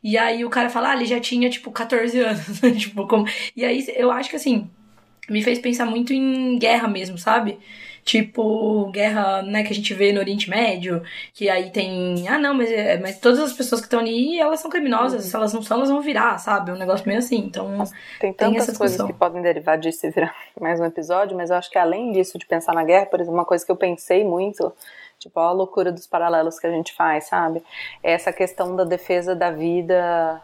E 0.03 0.17
aí 0.17 0.43
o 0.43 0.49
cara 0.49 0.69
fala, 0.69 0.89
ah, 0.89 0.95
ele 0.95 1.05
já 1.05 1.19
tinha, 1.19 1.49
tipo, 1.49 1.71
14 1.71 2.19
anos. 2.19 2.59
tipo, 2.77 3.07
como... 3.07 3.25
E 3.55 3.63
aí 3.63 3.85
eu 3.95 4.11
acho 4.11 4.29
que 4.29 4.35
assim, 4.35 4.69
me 5.29 5.41
fez 5.41 5.59
pensar 5.59 5.85
muito 5.85 6.11
em 6.11 6.59
guerra 6.59 6.89
mesmo, 6.89 7.17
sabe? 7.17 7.57
Tipo 8.03 8.91
guerra, 8.91 9.41
né, 9.41 9.63
que 9.63 9.71
a 9.71 9.75
gente 9.75 9.93
vê 9.93 10.11
no 10.11 10.19
Oriente 10.19 10.49
Médio, 10.49 11.01
que 11.33 11.49
aí 11.49 11.71
tem, 11.71 12.27
ah, 12.27 12.37
não, 12.37 12.53
mas, 12.53 12.69
é, 12.69 12.97
mas 12.99 13.17
todas 13.19 13.39
as 13.39 13.53
pessoas 13.53 13.81
que 13.81 13.87
estão 13.87 13.99
ali, 13.99 14.39
elas 14.39 14.59
são 14.59 14.69
criminosas, 14.69 15.23
uhum. 15.23 15.29
se 15.29 15.35
elas 15.35 15.53
não 15.53 15.61
são, 15.61 15.77
elas 15.77 15.89
vão 15.89 16.01
virar, 16.01 16.37
sabe? 16.37 16.71
Um 16.71 16.77
negócio 16.77 17.07
meio 17.07 17.19
assim. 17.19 17.37
Então, 17.37 17.83
tem 18.19 18.33
tantas 18.33 18.67
tem 18.67 18.75
coisas 18.75 19.05
que 19.05 19.13
podem 19.13 19.41
derivar 19.41 19.77
disso 19.77 20.05
e 20.05 20.09
virar 20.09 20.35
mais 20.59 20.79
um 20.79 20.85
episódio, 20.85 21.35
mas 21.37 21.49
eu 21.49 21.55
acho 21.55 21.71
que 21.71 21.77
além 21.77 22.11
disso 22.11 22.37
de 22.37 22.45
pensar 22.45 22.73
na 22.73 22.83
guerra, 22.83 23.05
por 23.05 23.19
exemplo, 23.19 23.37
uma 23.37 23.45
coisa 23.45 23.65
que 23.65 23.71
eu 23.71 23.77
pensei 23.77 24.23
muito, 24.23 24.73
tipo, 25.17 25.39
a 25.39 25.51
loucura 25.51 25.91
dos 25.91 26.05
paralelos 26.05 26.59
que 26.59 26.67
a 26.67 26.71
gente 26.71 26.93
faz, 26.93 27.25
sabe? 27.25 27.63
É 28.01 28.11
essa 28.11 28.33
questão 28.33 28.75
da 28.75 28.83
defesa 28.83 29.35
da 29.35 29.49
vida 29.49 30.41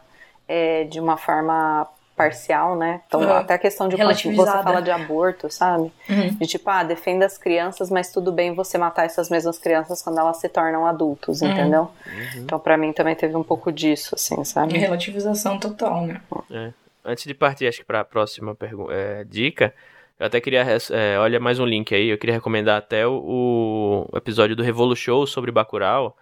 é, 0.47 0.85
de 0.85 0.99
uma 0.99 1.17
forma 1.17 1.87
parcial, 2.19 2.75
né? 2.75 2.99
Então, 3.07 3.21
uhum. 3.21 3.31
até 3.31 3.53
a 3.53 3.57
questão 3.57 3.87
de 3.87 3.95
quando 3.95 4.13
você 4.13 4.51
fala 4.61 4.81
de 4.81 4.91
aborto, 4.91 5.49
sabe? 5.49 5.89
Uhum. 6.09 6.35
De 6.35 6.45
tipo, 6.45 6.69
ah, 6.69 6.83
defenda 6.83 7.25
as 7.25 7.37
crianças, 7.37 7.89
mas 7.89 8.11
tudo 8.11 8.29
bem 8.29 8.53
você 8.53 8.77
matar 8.77 9.05
essas 9.05 9.29
mesmas 9.29 9.57
crianças 9.57 10.01
quando 10.01 10.19
elas 10.19 10.35
se 10.35 10.49
tornam 10.49 10.85
adultos, 10.85 11.41
uhum. 11.41 11.49
entendeu? 11.49 11.83
Uhum. 12.05 12.41
Então, 12.41 12.59
para 12.59 12.75
mim 12.75 12.91
também 12.91 13.15
teve 13.15 13.37
um 13.37 13.43
pouco 13.43 13.71
disso, 13.71 14.15
assim, 14.15 14.43
sabe? 14.43 14.77
Relativização 14.77 15.57
total, 15.57 16.05
né? 16.05 16.19
É. 16.51 16.73
Antes 17.05 17.23
de 17.23 17.33
partir, 17.33 17.67
acho 17.67 17.77
que 17.77 17.85
para 17.85 18.01
a 18.01 18.03
próxima 18.05 18.57
é, 18.89 19.23
dica, 19.23 19.73
eu 20.19 20.25
até 20.25 20.41
queria. 20.41 20.65
É, 20.91 21.17
olha 21.19 21.39
mais 21.39 21.57
um 21.57 21.65
link 21.65 21.95
aí. 21.95 22.09
Eu 22.09 22.17
queria 22.17 22.35
recomendar 22.35 22.77
até 22.77 23.07
o, 23.07 24.05
o 24.11 24.17
episódio 24.17 24.57
do 24.57 24.61
Revolu 24.61 24.93
Show 24.93 25.25
sobre 25.25 25.51
Bacurau. 25.51 26.17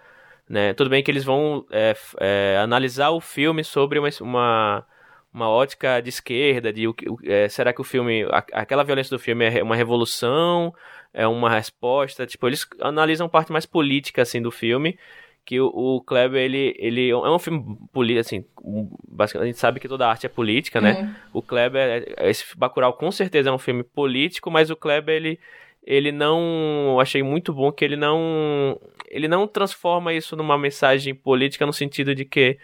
Né? 0.47 0.75
Tudo 0.75 0.91
bem 0.91 1.01
que 1.01 1.09
eles 1.09 1.23
vão 1.23 1.65
é, 1.71 1.95
é, 2.19 2.59
analisar 2.61 3.09
o 3.09 3.19
filme 3.19 3.63
sobre 3.63 3.97
uma, 3.97 4.09
uma 4.21 4.85
uma 5.33 5.49
ótica 5.49 6.01
de 6.01 6.09
esquerda, 6.09 6.73
de 6.73 6.85
é, 7.25 7.47
será 7.49 7.71
que 7.71 7.81
o 7.81 7.83
filme, 7.83 8.25
aquela 8.31 8.83
violência 8.83 9.15
do 9.15 9.21
filme 9.21 9.45
é 9.45 9.61
uma 9.61 9.75
revolução 9.75 10.73
é 11.17 11.27
uma 11.27 11.49
resposta. 11.49 12.27
Tipo, 12.27 12.47
eles 12.47 12.67
analisam 12.79 13.27
parte 13.27 13.51
mais 13.51 13.65
política, 13.65 14.21
assim, 14.21 14.39
do 14.39 14.51
filme. 14.51 14.97
Que 15.43 15.59
o, 15.59 15.67
o 15.67 16.01
Kleber, 16.01 16.41
ele, 16.41 16.75
ele 16.77 17.09
é 17.09 17.15
um 17.15 17.39
filme 17.39 17.77
político, 17.91 18.19
assim, 18.19 18.45
basicamente 19.07 19.45
a 19.45 19.51
gente 19.51 19.59
sabe 19.59 19.79
que 19.79 19.87
toda 19.87 20.07
arte 20.07 20.25
é 20.25 20.29
política, 20.29 20.81
né? 20.81 21.01
Uhum. 21.01 21.39
O 21.39 21.41
Kleber, 21.41 22.13
esse 22.19 22.45
Bacurau 22.55 22.93
com 22.93 23.09
certeza 23.11 23.49
é 23.49 23.51
um 23.51 23.57
filme 23.57 23.81
político, 23.81 24.51
mas 24.51 24.69
o 24.69 24.75
Kleber, 24.75 25.15
ele, 25.15 25.39
ele 25.81 26.11
não, 26.11 26.99
achei 26.99 27.23
muito 27.23 27.53
bom 27.53 27.71
que 27.71 27.85
ele 27.85 27.95
não, 27.95 28.77
ele 29.07 29.29
não 29.29 29.47
transforma 29.47 30.13
isso 30.13 30.35
numa 30.35 30.57
mensagem 30.57 31.15
política 31.15 31.65
no 31.65 31.71
sentido 31.73 32.13
de 32.13 32.25
que 32.25 32.59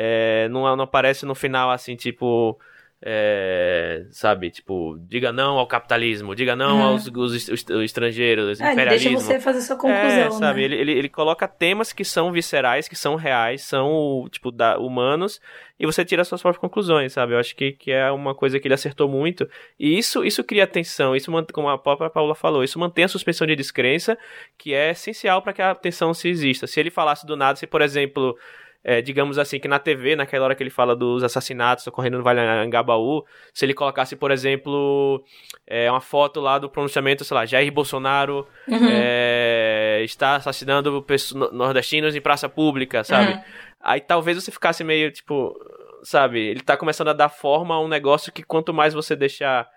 é, 0.00 0.48
não, 0.48 0.62
não 0.76 0.84
aparece 0.84 1.26
no 1.26 1.34
final 1.34 1.70
assim, 1.70 1.96
tipo, 1.96 2.56
é, 3.00 4.04
sabe, 4.10 4.50
tipo, 4.50 4.96
diga 5.08 5.32
não 5.32 5.56
ao 5.58 5.66
capitalismo, 5.66 6.34
diga 6.34 6.54
não 6.56 6.76
Uhum. 6.78 6.82
aos 6.84 7.06
os, 7.06 7.48
os- 7.48 7.64
os 7.68 7.82
estrangeiros, 7.84 8.60
É, 8.60 8.72
imperialismo. 8.72 9.10
deixa 9.10 9.24
você 9.24 9.40
fazer 9.40 9.60
sua 9.60 9.76
conclusão, 9.76 10.26
É, 10.26 10.30
sabe, 10.30 10.58
né? 10.60 10.64
ele, 10.66 10.76
ele, 10.76 10.92
ele 10.98 11.08
coloca 11.08 11.46
temas 11.48 11.92
que 11.92 12.04
são 12.04 12.30
viscerais, 12.32 12.86
que 12.88 12.96
são 12.96 13.14
reais, 13.16 13.62
são, 13.62 14.28
tipo, 14.30 14.50
da, 14.50 14.78
humanos, 14.78 15.40
e 15.80 15.86
você 15.86 16.04
tira 16.04 16.24
suas 16.24 16.42
próprias 16.42 16.60
conclusões, 16.60 17.12
sabe? 17.12 17.34
Eu 17.34 17.38
acho 17.38 17.54
que, 17.56 17.72
que 17.72 17.90
é 17.92 18.10
uma 18.10 18.34
coisa 18.34 18.58
que 18.58 18.66
ele 18.66 18.74
acertou 18.74 19.08
muito. 19.08 19.48
E 19.78 19.96
isso, 19.96 20.24
isso 20.24 20.42
cria 20.44 20.66
tensão, 20.66 21.14
isso, 21.16 21.30
como 21.52 21.68
a 21.68 21.78
própria 21.78 22.10
Paula 22.10 22.34
falou, 22.34 22.64
isso 22.64 22.78
mantém 22.78 23.04
a 23.04 23.08
suspensão 23.08 23.46
de 23.46 23.54
descrença, 23.56 24.18
que 24.58 24.74
é 24.74 24.90
essencial 24.90 25.40
para 25.40 25.52
que 25.52 25.62
a 25.62 25.74
tensão 25.74 26.12
se 26.12 26.28
exista. 26.28 26.66
Se 26.66 26.80
ele 26.80 26.90
falasse 26.90 27.24
do 27.26 27.36
nada, 27.36 27.56
se, 27.56 27.66
por 27.66 27.80
exemplo, 27.80 28.36
é, 28.82 29.02
digamos 29.02 29.38
assim, 29.38 29.58
que 29.58 29.68
na 29.68 29.78
TV, 29.78 30.16
naquela 30.16 30.44
hora 30.44 30.54
que 30.54 30.62
ele 30.62 30.70
fala 30.70 30.94
dos 30.94 31.22
assassinatos 31.22 31.86
ocorrendo 31.86 32.18
no 32.18 32.24
Vale 32.24 32.40
Angabaú, 32.40 33.24
se 33.52 33.64
ele 33.64 33.74
colocasse, 33.74 34.16
por 34.16 34.30
exemplo, 34.30 35.22
é, 35.66 35.90
uma 35.90 36.00
foto 36.00 36.40
lá 36.40 36.58
do 36.58 36.70
pronunciamento, 36.70 37.24
sei 37.24 37.34
lá, 37.34 37.44
Jair 37.44 37.72
Bolsonaro 37.72 38.46
Uhum. 38.68 38.88
é, 38.90 40.00
está 40.04 40.36
assassinando 40.36 41.04
nordestinos 41.52 42.14
em 42.14 42.20
praça 42.20 42.48
pública, 42.48 43.02
sabe? 43.02 43.32
Uhum. 43.32 43.40
Aí 43.80 44.00
talvez 44.00 44.42
você 44.42 44.50
ficasse 44.50 44.84
meio, 44.84 45.10
tipo, 45.10 45.58
sabe, 46.02 46.40
ele 46.40 46.60
tá 46.60 46.76
começando 46.76 47.08
a 47.08 47.12
dar 47.12 47.28
forma 47.28 47.74
a 47.74 47.80
um 47.80 47.88
negócio 47.88 48.32
que 48.32 48.42
quanto 48.42 48.72
mais 48.72 48.94
você 48.94 49.16
deixar 49.16 49.68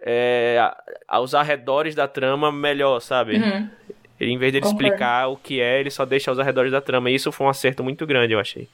é, 0.00 0.58
aos 1.06 1.34
arredores 1.34 1.94
da 1.94 2.06
trama, 2.06 2.52
melhor, 2.52 3.00
sabe? 3.00 3.36
Uhum. 3.36 3.68
Ele, 4.20 4.32
em 4.32 4.38
vez 4.38 4.52
dele 4.52 4.64
Concordo. 4.64 4.84
explicar 4.86 5.28
o 5.28 5.36
que 5.36 5.60
é, 5.60 5.78
ele 5.80 5.90
só 5.90 6.04
deixa 6.04 6.30
aos 6.30 6.38
arredores 6.38 6.72
da 6.72 6.80
trama. 6.80 7.10
E 7.10 7.14
isso 7.14 7.30
foi 7.32 7.46
um 7.46 7.50
acerto 7.50 7.84
muito 7.84 8.06
grande, 8.06 8.32
eu 8.32 8.40
achei. 8.40 8.68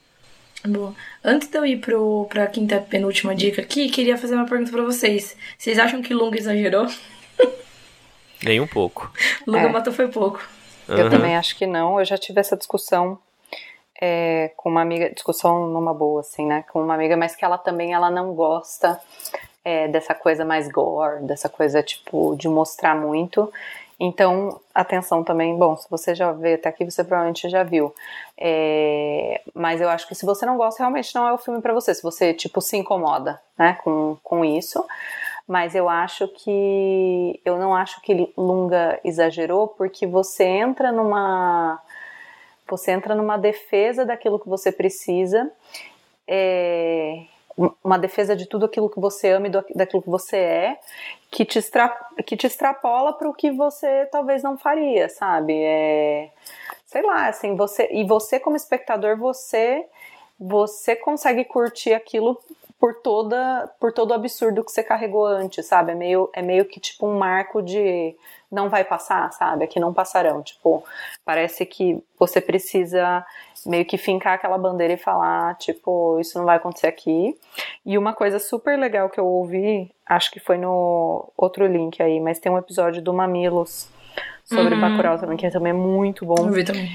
Boa. 0.67 0.95
Antes 1.23 1.49
de 1.49 1.59
eu 1.59 1.67
ir 1.67 1.77
pro, 1.79 2.27
pra 2.31 2.47
quinta 2.47 2.79
penúltima 2.81 3.35
dica 3.35 3.61
aqui, 3.61 3.91
queria 3.91 4.17
fazer 4.17 4.35
uma 4.35 4.47
pergunta 4.47 4.71
pra 4.73 4.83
vocês. 4.83 5.37
Vocês 5.59 5.79
acham 5.79 6.01
que 6.01 6.15
Lunga 6.15 6.39
exagerou? 6.39 6.87
Nem 8.43 8.61
um 8.61 8.67
pouco. 8.67 9.11
Lunga 9.47 9.69
É. 9.69 9.73
matou 9.73 9.93
foi 9.93 10.09
pouco. 10.09 10.43
Eu 10.89 10.99
Aham. 10.99 11.11
também 11.11 11.37
acho 11.37 11.57
que 11.57 11.67
não. 11.67 11.99
Eu 11.99 12.05
já 12.05 12.17
tive 12.17 12.41
essa 12.41 12.57
discussão 12.57 13.19
é, 14.01 14.53
com 14.57 14.69
uma 14.69 14.83
amiga, 14.83 15.11
discussão 15.11 15.67
numa 15.69 15.95
boa, 15.95 16.21
assim, 16.21 16.47
né? 16.47 16.65
Com 16.71 16.83
uma 16.83 16.95
amiga, 16.95 17.17
mas 17.17 17.35
que 17.37 17.45
ela 17.45 17.57
também 17.59 17.93
ela 17.95 18.11
não 18.11 18.35
gosta 18.35 19.01
é, 19.65 19.89
dessa 19.89 20.15
coisa 20.15 20.45
mais 20.45 20.69
gore, 20.71 21.23
dessa 21.25 21.49
coisa 21.49 21.83
tipo 21.83 22.35
de 22.37 22.49
mostrar 22.49 22.95
muito. 22.95 23.51
Então, 24.07 24.61
atenção 24.75 25.25
também, 25.25 25.57
bom, 25.57 25.77
se 25.77 25.89
você 25.91 26.15
já 26.15 26.31
veio 26.31 26.57
até 26.57 26.69
aqui, 26.69 26.85
você 26.85 27.03
provavelmente 27.03 27.49
já 27.49 27.63
viu. 27.63 27.95
É, 28.37 29.41
mas 29.55 29.81
eu 29.81 29.89
acho 29.89 30.07
que 30.07 30.15
se 30.15 30.27
você 30.27 30.45
não 30.45 30.59
gosta, 30.59 30.83
realmente 30.83 31.15
não 31.15 31.27
é 31.27 31.33
o 31.33 31.39
filme 31.39 31.63
pra 31.63 31.73
você. 31.73 31.95
Se 31.95 32.03
você, 32.03 32.35
tipo, 32.35 32.61
se 32.61 32.77
incomoda, 32.77 33.41
né, 33.59 33.79
com, 33.83 34.19
com 34.23 34.45
isso. 34.45 34.85
Mas 35.49 35.75
eu 35.75 35.89
acho 35.89 36.29
que. 36.29 37.41
Eu 37.45 37.59
não 37.59 37.75
acho 37.75 38.01
que 38.03 38.33
Lunga 38.37 39.01
exagerou, 39.05 39.69
porque 39.69 40.07
você 40.07 40.45
entra 40.45 40.93
numa. 40.93 41.81
Você 42.69 42.93
entra 42.93 43.15
numa 43.15 43.37
defesa 43.39 44.05
daquilo 44.05 44.39
que 44.39 44.49
você 44.49 44.73
precisa. 44.73 45.51
é, 46.29 47.25
uma 47.83 47.99
defesa 47.99 48.35
de 48.35 48.47
tudo 48.47 48.67
aquilo 48.67 48.91
que 48.91 48.99
você 49.01 49.31
ama 49.31 49.47
e 49.47 49.51
do- 49.51 49.65
daquilo 49.75 50.03
que 50.03 50.11
você 50.11 50.37
é, 50.37 50.81
que 51.31 51.45
te, 51.45 51.59
extra, 51.59 51.89
que 52.27 52.37
te 52.37 52.47
extrapola 52.47 53.13
para 53.13 53.29
o 53.29 53.35
que 53.35 53.51
você 53.53 54.07
talvez 54.07 54.43
não 54.43 54.57
faria, 54.59 55.09
sabe? 55.09 55.55
É, 55.55 56.31
sei 56.87 57.03
lá, 57.03 57.29
assim, 57.29 57.57
você 57.57 57.89
e 57.93 58.05
você 58.05 58.41
como 58.41 58.57
espectador, 58.57 59.17
você 59.17 59.87
você 60.39 60.97
consegue 60.97 61.45
curtir 61.45 61.93
aquilo 61.95 62.41
por 62.79 62.95
toda 63.03 63.71
por 63.81 63.93
todo 63.93 64.11
o 64.11 64.15
absurdo 64.15 64.65
que 64.65 64.73
você 64.73 64.83
carregou 64.83 65.25
antes, 65.27 65.65
sabe? 65.67 65.93
É 65.93 65.95
meio 65.95 66.29
é 66.33 66.43
meio 66.43 66.65
que 66.67 66.81
tipo 66.81 67.07
um 67.07 67.17
marco 67.17 67.63
de 67.63 68.17
não 68.51 68.69
vai 68.69 68.85
passar, 68.85 69.33
sabe? 69.33 69.65
Aqui 69.65 69.81
não 69.81 69.93
passarão, 69.95 70.43
tipo, 70.43 70.85
parece 71.25 71.67
que 71.67 72.03
você 72.19 72.41
precisa 72.41 73.25
meio 73.67 73.85
que 73.85 73.97
fincar 73.99 74.35
aquela 74.35 74.59
bandeira 74.59 74.93
e 74.95 74.97
falar, 74.97 75.57
tipo, 75.57 76.19
isso 76.21 76.39
não 76.39 76.45
vai 76.45 76.57
acontecer 76.57 76.87
aqui. 76.87 77.37
E 77.85 77.97
uma 77.99 78.13
coisa 78.13 78.39
super 78.39 78.79
legal 78.79 79.09
que 79.09 79.19
eu 79.19 79.27
ouvi, 79.27 79.91
acho 80.07 80.31
que 80.31 80.41
foi 80.41 80.57
no 80.59 81.31
outro 81.37 81.67
link 81.67 82.03
aí, 82.03 82.21
mas 82.21 82.39
tem 82.39 82.51
um 82.53 82.59
episódio 82.59 83.01
do 83.03 83.13
Mamilos 83.13 83.89
sobre 84.45 84.75
Uhum. 84.75 84.81
Bacurau 84.81 85.19
também, 85.19 85.37
que 85.37 85.51
também 85.51 85.71
é 85.71 85.75
muito 85.75 86.25
bom. 86.27 86.35
Eu 86.39 86.53
vi 86.53 86.65
também. 86.65 86.89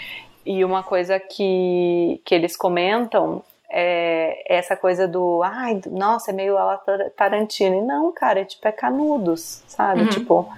E 0.46 0.64
uma 0.64 0.84
coisa 0.84 1.20
que, 1.20 2.22
que 2.26 2.34
eles 2.34 2.56
comentam 2.56 3.44
é 3.72 4.44
essa 4.48 4.76
coisa 4.76 5.08
do, 5.08 5.42
ai, 5.44 5.80
nossa, 5.92 6.32
é 6.32 6.34
meio 6.34 6.58
a 6.58 6.64
la 6.64 6.78
Tar- 6.78 7.10
Tarantino. 7.16 7.76
E 7.76 7.82
não, 7.82 8.12
cara, 8.12 8.40
é 8.42 8.46
tipo, 8.46 8.68
é 8.68 8.72
canudos, 8.72 9.64
sabe? 9.68 10.02
Uhum. 10.02 10.10
Tipo, 10.10 10.50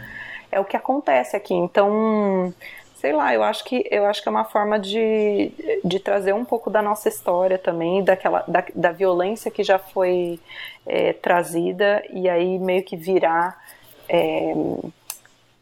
é 0.51 0.59
o 0.59 0.65
que 0.65 0.77
acontece 0.77 1.35
aqui. 1.35 1.53
Então, 1.53 2.53
sei 3.01 3.13
lá, 3.13 3.33
eu 3.33 3.43
acho 3.43 3.63
que 3.65 3.83
eu 3.91 4.05
acho 4.05 4.21
que 4.21 4.29
é 4.29 4.31
uma 4.31 4.45
forma 4.45 4.79
de, 4.79 5.51
de 5.83 5.99
trazer 5.99 6.33
um 6.33 6.45
pouco 6.45 6.69
da 6.69 6.81
nossa 6.83 7.09
história 7.09 7.57
também, 7.57 8.03
daquela, 8.03 8.43
da, 8.47 8.63
da 8.75 8.91
violência 8.91 9.49
que 9.51 9.63
já 9.63 9.79
foi 9.79 10.39
é, 10.85 11.13
trazida, 11.13 12.03
e 12.11 12.29
aí 12.29 12.59
meio 12.59 12.83
que 12.83 12.95
virar. 12.95 13.59
é, 14.07 14.53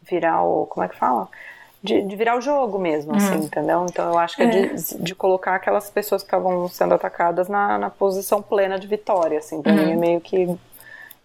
virar 0.10 0.44
o. 0.44 0.66
Como 0.68 0.84
é 0.86 0.90
que 0.90 0.96
fala? 0.98 1.28
De, 1.82 2.02
de 2.02 2.16
virar 2.16 2.38
o 2.38 2.42
jogo 2.42 2.78
mesmo, 2.78 3.14
assim, 3.16 3.38
entendeu? 3.38 3.86
Então 3.90 4.10
eu 4.10 4.18
acho 4.18 4.36
que 4.36 4.44
é, 4.44 4.46
É. 4.46 4.50
de, 4.76 4.98
de 5.04 5.16
colocar 5.16 5.56
aquelas 5.56 5.90
pessoas 5.90 6.22
que 6.22 6.28
estavam 6.28 6.68
sendo 6.68 6.94
atacadas 6.94 7.48
na, 7.48 7.78
na 7.78 7.90
posição 7.90 8.42
plena 8.42 8.78
de 8.78 8.86
vitória, 8.88 9.40
assim, 9.40 9.62
pra 9.62 9.72
Uhum. 9.74 9.86
mim 9.86 9.92
é 9.92 9.96
meio 9.96 10.20
que 10.22 10.58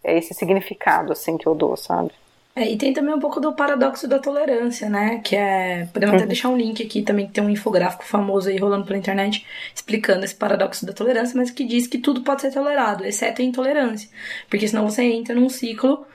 é 0.05 0.17
esse 0.17 0.33
significado, 0.35 1.13
assim, 1.13 1.37
que 1.37 1.47
eu 1.47 1.55
dou, 1.57 1.77
sabe? 1.77 2.13
É, 2.57 2.71
e 2.71 2.79
tem 2.79 2.93
também 2.93 3.13
um 3.13 3.19
pouco 3.19 3.41
do 3.41 3.53
paradoxo 3.53 4.07
da 4.07 4.21
tolerância, 4.21 4.89
né? 4.89 5.19
Que 5.25 5.35
é. 5.35 5.87
Podemos 5.93 6.15
até 6.15 6.27
deixar 6.27 6.51
um 6.51 6.57
link 6.57 6.81
aqui 6.81 7.03
também, 7.03 7.27
que 7.27 7.33
tem 7.33 7.43
um 7.43 7.51
infográfico 7.51 8.05
famoso 8.05 8.49
aí 8.49 8.57
rolando 8.59 8.87
pela 8.87 8.97
internet, 8.97 9.45
explicando 9.75 10.25
esse 10.25 10.37
paradoxo 10.37 10.87
da 10.87 10.93
tolerância, 10.93 11.37
mas 11.37 11.51
que 11.51 11.65
diz 11.65 11.89
que 11.89 11.99
tudo 11.99 12.23
pode 12.23 12.43
ser 12.43 12.53
tolerado, 12.53 13.05
exceto 13.05 13.43
a 13.43 13.45
intolerância. 13.45 14.09
Porque 14.49 14.69
senão 14.69 14.89
você 14.89 15.03
entra 15.03 15.35
num 15.35 15.49
ciclo 15.49 16.07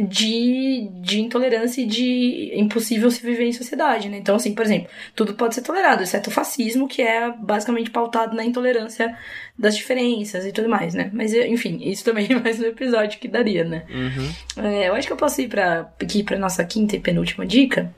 de, 0.00 0.88
de 1.00 1.20
intolerância 1.20 1.82
e 1.82 1.86
de 1.86 2.52
impossível 2.54 3.10
se 3.10 3.22
viver 3.22 3.44
em 3.44 3.52
sociedade, 3.52 4.08
né? 4.08 4.16
Então, 4.18 4.34
assim, 4.34 4.54
por 4.54 4.64
exemplo, 4.64 4.88
tudo 5.14 5.34
pode 5.34 5.54
ser 5.54 5.62
tolerado, 5.62 6.02
exceto 6.02 6.30
o 6.30 6.32
fascismo, 6.32 6.88
que 6.88 7.02
é 7.02 7.30
basicamente 7.30 7.90
pautado 7.90 8.34
na 8.34 8.44
intolerância 8.44 9.16
das 9.58 9.76
diferenças 9.76 10.46
e 10.46 10.52
tudo 10.52 10.68
mais, 10.68 10.94
né? 10.94 11.10
Mas, 11.12 11.34
enfim, 11.34 11.78
isso 11.82 12.04
também 12.04 12.26
é 12.30 12.40
mais 12.40 12.58
um 12.58 12.64
episódio 12.64 13.18
que 13.18 13.28
daria, 13.28 13.64
né? 13.64 13.84
Uhum. 13.90 14.64
É, 14.64 14.88
eu 14.88 14.94
acho 14.94 15.06
que 15.06 15.12
eu 15.12 15.16
posso 15.16 15.40
ir 15.40 15.48
pra, 15.48 15.92
aqui 16.00 16.22
para 16.22 16.38
nossa 16.38 16.64
quinta 16.64 16.96
e 16.96 17.00
penúltima 17.00 17.46
dica, 17.46 17.94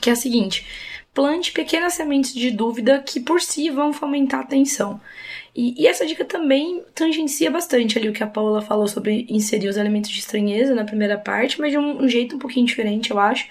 que 0.00 0.10
é 0.10 0.12
a 0.12 0.16
seguinte: 0.16 0.66
plante 1.14 1.50
pequenas 1.52 1.94
sementes 1.94 2.34
de 2.34 2.50
dúvida 2.50 3.00
que 3.00 3.20
por 3.20 3.40
si 3.40 3.70
vão 3.70 3.92
fomentar 3.92 4.40
a 4.40 4.42
atenção. 4.42 5.00
E, 5.54 5.82
e 5.82 5.86
essa 5.86 6.06
dica 6.06 6.24
também 6.24 6.82
tangencia 6.94 7.50
bastante 7.50 7.98
ali 7.98 8.08
o 8.08 8.12
que 8.12 8.22
a 8.22 8.26
Paula 8.26 8.62
falou 8.62 8.88
sobre 8.88 9.26
inserir 9.28 9.68
os 9.68 9.76
elementos 9.76 10.10
de 10.10 10.18
estranheza 10.18 10.74
na 10.74 10.84
primeira 10.84 11.18
parte, 11.18 11.60
mas 11.60 11.72
de 11.72 11.78
um, 11.78 12.02
um 12.02 12.08
jeito 12.08 12.36
um 12.36 12.38
pouquinho 12.38 12.66
diferente, 12.66 13.10
eu 13.10 13.18
acho. 13.18 13.46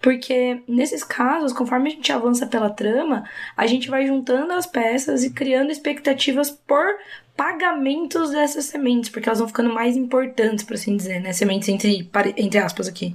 Porque 0.00 0.60
nesses 0.68 1.02
casos, 1.02 1.52
conforme 1.52 1.88
a 1.88 1.92
gente 1.92 2.12
avança 2.12 2.46
pela 2.46 2.68
trama, 2.70 3.24
a 3.56 3.66
gente 3.66 3.88
vai 3.88 4.06
juntando 4.06 4.52
as 4.52 4.66
peças 4.66 5.24
e 5.24 5.30
criando 5.30 5.70
expectativas 5.70 6.50
por 6.50 6.84
pagamentos 7.36 8.30
dessas 8.30 8.66
sementes, 8.66 9.10
porque 9.10 9.28
elas 9.28 9.38
vão 9.38 9.48
ficando 9.48 9.72
mais 9.72 9.96
importantes, 9.96 10.64
por 10.64 10.74
assim 10.74 10.96
dizer, 10.96 11.20
né? 11.20 11.32
Sementes 11.32 11.68
entre, 11.68 12.08
entre 12.36 12.58
aspas 12.58 12.86
aqui. 12.86 13.14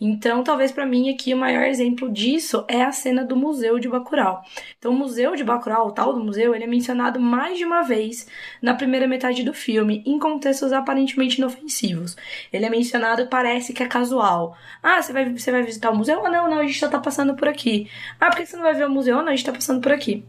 Então, 0.00 0.44
talvez 0.44 0.70
pra 0.70 0.84
mim 0.84 1.10
aqui 1.10 1.32
o 1.32 1.36
maior 1.36 1.64
exemplo 1.64 2.10
disso 2.10 2.64
é 2.68 2.82
a 2.82 2.92
cena 2.92 3.24
do 3.24 3.36
Museu 3.36 3.78
de 3.78 3.88
Bacurau. 3.88 4.42
Então, 4.78 4.92
o 4.92 4.94
Museu 4.94 5.34
de 5.34 5.42
Bacurau, 5.42 5.88
o 5.88 5.92
tal 5.92 6.12
do 6.12 6.22
museu, 6.22 6.54
ele 6.54 6.64
é 6.64 6.66
mencionado 6.66 7.18
mais 7.18 7.56
de 7.58 7.64
uma 7.64 7.82
vez 7.82 8.26
na 8.60 8.74
primeira 8.74 9.08
metade 9.08 9.42
do 9.42 9.54
filme, 9.54 10.02
em 10.06 10.18
contextos 10.18 10.72
aparentemente 10.72 11.38
inofensivos. 11.38 12.16
Ele 12.52 12.64
é 12.64 12.70
mencionado, 12.70 13.26
parece 13.26 13.72
que 13.72 13.82
é 13.82 13.86
casual. 13.86 14.56
Ah, 14.82 15.00
você 15.00 15.12
vai, 15.12 15.32
você 15.32 15.50
vai 15.50 15.62
visitar 15.62 15.90
o 15.90 15.96
museu? 15.96 16.24
Ah, 16.24 16.30
não, 16.30 16.50
não, 16.50 16.58
a 16.58 16.66
gente 16.66 16.78
só 16.78 16.88
tá 16.88 16.98
passando 16.98 17.34
por 17.34 17.48
aqui. 17.48 17.88
Ah, 18.20 18.30
por 18.30 18.36
que 18.36 18.46
você 18.46 18.56
não 18.56 18.64
vai 18.64 18.74
ver 18.74 18.86
o 18.86 18.90
museu? 18.90 19.16
Não, 19.16 19.28
a 19.28 19.30
gente 19.30 19.44
tá 19.44 19.52
passando 19.52 19.80
por 19.80 19.92
aqui. 19.92 20.24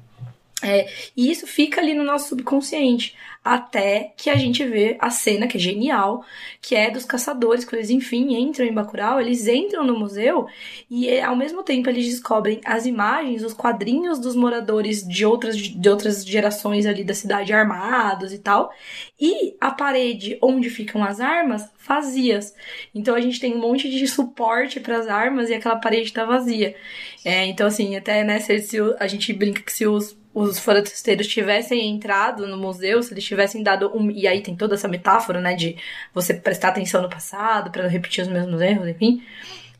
É, 0.63 0.88
e 1.15 1.30
isso 1.32 1.45
fica 1.45 1.80
ali 1.80 1.93
no 1.93 2.03
nosso 2.03 2.30
subconsciente. 2.30 3.15
Até 3.50 4.12
que 4.18 4.30
a 4.30 4.36
gente 4.36 4.62
vê 4.66 4.98
a 5.00 5.10
cena 5.10 5.48
que 5.48 5.56
é 5.56 5.60
genial, 5.60 6.26
que 6.62 6.76
é 6.76 6.91
dos 6.91 7.06
caçadores, 7.06 7.64
que 7.64 7.74
eles, 7.74 7.89
enfim, 7.89 8.36
entram 8.36 8.66
em 8.66 8.74
Bacurau, 8.74 9.22
eles 9.22 9.48
entram 9.48 9.86
no 9.86 9.98
museu 9.98 10.48
e 10.91 11.18
ao 11.22 11.34
mesmo 11.34 11.64
tempo 11.64 11.89
eles 11.89 12.06
descobrem 12.06 12.60
as 12.66 12.86
imagens, 12.86 13.43
os 13.43 13.54
quadrinhos 13.54 14.20
dos 14.20 14.36
moradores 14.36 15.08
de 15.08 15.26
outras, 15.26 15.56
de 15.56 15.89
outras 15.89 16.26
gerações 16.26 16.86
ali 16.86 17.06
da 17.06 17.14
cidade 17.14 17.54
armados 17.54 18.34
e 18.34 18.39
tal, 18.39 18.70
e 19.18 19.56
a 19.62 19.72
parede 19.72 20.38
onde 20.41 20.70
ficam 20.70 21.02
as 21.02 21.22
armas 21.22 21.72
vazias. 21.88 22.54
Então 22.93 23.16
a 23.16 23.22
gente 23.22 23.39
tem 23.39 23.56
um 23.56 23.62
monte 23.62 23.89
de 23.89 24.06
suporte 24.10 24.82
para 24.82 24.98
as 24.98 25.08
armas 25.08 25.50
e 25.50 25.54
aquela 25.54 25.78
parede 25.78 26.12
tá 26.12 26.26
vazia. 26.26 26.76
É, 27.24 27.45
então, 27.45 27.66
assim, 27.66 27.95
até 27.95 28.26
né, 28.26 28.41
se, 28.41 28.60
se 28.60 28.78
a 29.00 29.08
gente 29.08 29.32
brinca 29.32 29.62
que 29.62 29.72
se 29.72 29.88
os 29.88 30.18
os 30.38 30.60
forasteiros 30.60 31.26
tivessem 31.26 31.89
entrado 31.89 32.45
no 32.45 32.58
museu, 32.58 33.02
se 33.02 33.12
eles 33.12 33.24
tivessem 33.38 33.62
dado 33.62 33.92
um. 33.96 34.10
E 34.10 34.28
aí 34.28 34.42
tem 34.42 34.56
toda 34.56 34.74
essa 34.74 34.88
metáfora, 34.88 35.40
né, 35.40 35.54
de 35.54 35.78
você 36.14 36.34
prestar 36.34 36.70
atenção 36.70 37.02
no 37.02 37.10
passado 37.10 37.70
para 37.70 37.84
não 37.84 37.90
repetir 37.90 38.24
os 38.24 38.30
mesmos 38.30 38.60
erros, 38.60 38.88
enfim. 38.88 39.22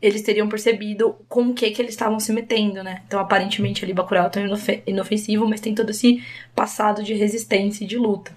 Eles 0.00 0.22
teriam 0.22 0.48
percebido 0.48 1.16
com 1.28 1.48
o 1.48 1.54
que 1.54 1.68
que 1.72 1.82
eles 1.82 1.92
estavam 1.92 2.20
se 2.20 2.32
metendo, 2.32 2.84
né? 2.84 3.02
Então, 3.08 3.18
aparentemente, 3.18 3.84
ali 3.84 3.92
Bacurau 3.92 4.30
tão 4.30 4.44
inofensivo, 4.86 5.48
mas 5.48 5.60
tem 5.60 5.74
todo 5.74 5.90
esse 5.90 6.22
passado 6.54 7.02
de 7.02 7.14
resistência 7.14 7.82
e 7.82 7.86
de 7.86 7.98
luta. 7.98 8.30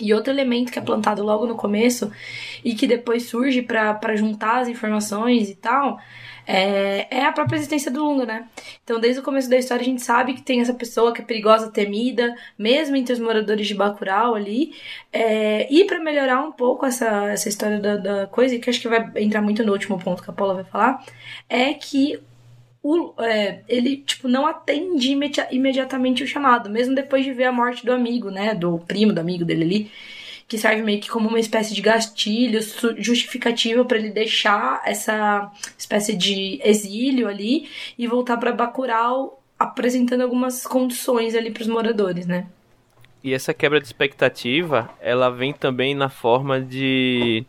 E 0.00 0.12
outro 0.12 0.32
elemento 0.32 0.72
que 0.72 0.80
é 0.80 0.82
plantado 0.82 1.22
logo 1.22 1.46
no 1.46 1.54
começo 1.54 2.10
e 2.64 2.74
que 2.74 2.88
depois 2.88 3.24
surge 3.24 3.62
para 3.62 4.16
juntar 4.16 4.60
as 4.60 4.68
informações 4.68 5.48
e 5.48 5.54
tal 5.54 6.00
é, 6.46 7.06
é 7.18 7.24
a 7.24 7.32
própria 7.32 7.56
existência 7.56 7.90
do 7.90 8.04
Lunga, 8.04 8.26
né? 8.26 8.48
Então, 8.82 8.98
desde 8.98 9.20
o 9.20 9.22
começo 9.22 9.48
da 9.48 9.56
história, 9.56 9.82
a 9.82 9.84
gente 9.84 10.02
sabe 10.02 10.34
que 10.34 10.42
tem 10.42 10.60
essa 10.60 10.74
pessoa 10.74 11.12
que 11.12 11.20
é 11.20 11.24
perigosa, 11.24 11.70
temida, 11.70 12.34
mesmo 12.58 12.96
entre 12.96 13.12
os 13.12 13.18
moradores 13.18 13.66
de 13.66 13.74
Bacurau 13.74 14.34
ali. 14.34 14.74
É, 15.12 15.72
e 15.72 15.84
para 15.84 16.00
melhorar 16.00 16.40
um 16.40 16.52
pouco 16.52 16.86
essa, 16.86 17.30
essa 17.30 17.48
história 17.48 17.78
da, 17.78 17.96
da 17.96 18.26
coisa, 18.26 18.58
que 18.58 18.70
acho 18.70 18.80
que 18.80 18.88
vai 18.88 19.10
entrar 19.16 19.42
muito 19.42 19.64
no 19.64 19.72
último 19.72 19.98
ponto 19.98 20.22
que 20.22 20.30
a 20.30 20.32
Paula 20.32 20.54
vai 20.54 20.64
falar, 20.64 21.04
é 21.48 21.72
que 21.74 22.18
o, 22.82 23.12
é, 23.22 23.60
ele, 23.68 23.98
tipo, 23.98 24.26
não 24.26 24.46
atende 24.46 25.12
imedi 25.12 25.40
imediatamente 25.50 26.24
o 26.24 26.26
chamado, 26.26 26.70
mesmo 26.70 26.94
depois 26.94 27.24
de 27.24 27.32
ver 27.32 27.44
a 27.44 27.52
morte 27.52 27.84
do 27.84 27.92
amigo, 27.92 28.30
né? 28.30 28.54
Do 28.54 28.78
primo 28.78 29.12
do 29.12 29.20
amigo 29.20 29.44
dele 29.44 29.64
ali 29.64 29.90
que 30.50 30.58
serve 30.58 30.82
meio 30.82 31.00
que 31.00 31.08
como 31.08 31.28
uma 31.28 31.38
espécie 31.38 31.72
de 31.72 31.80
gastilho 31.80 32.58
justificativa 32.98 33.84
para 33.84 33.96
ele 33.96 34.10
deixar 34.10 34.82
essa 34.84 35.48
espécie 35.78 36.12
de 36.12 36.60
exílio 36.64 37.28
ali 37.28 37.68
e 37.96 38.04
voltar 38.08 38.36
para 38.36 38.50
Bacurau 38.50 39.40
apresentando 39.56 40.22
algumas 40.22 40.66
condições 40.66 41.36
ali 41.36 41.52
para 41.52 41.60
os 41.60 41.68
moradores, 41.68 42.26
né? 42.26 42.48
E 43.22 43.32
essa 43.32 43.54
quebra 43.54 43.78
de 43.78 43.86
expectativa, 43.86 44.90
ela 45.00 45.30
vem 45.30 45.52
também 45.52 45.94
na 45.94 46.08
forma 46.08 46.60
de 46.60 47.46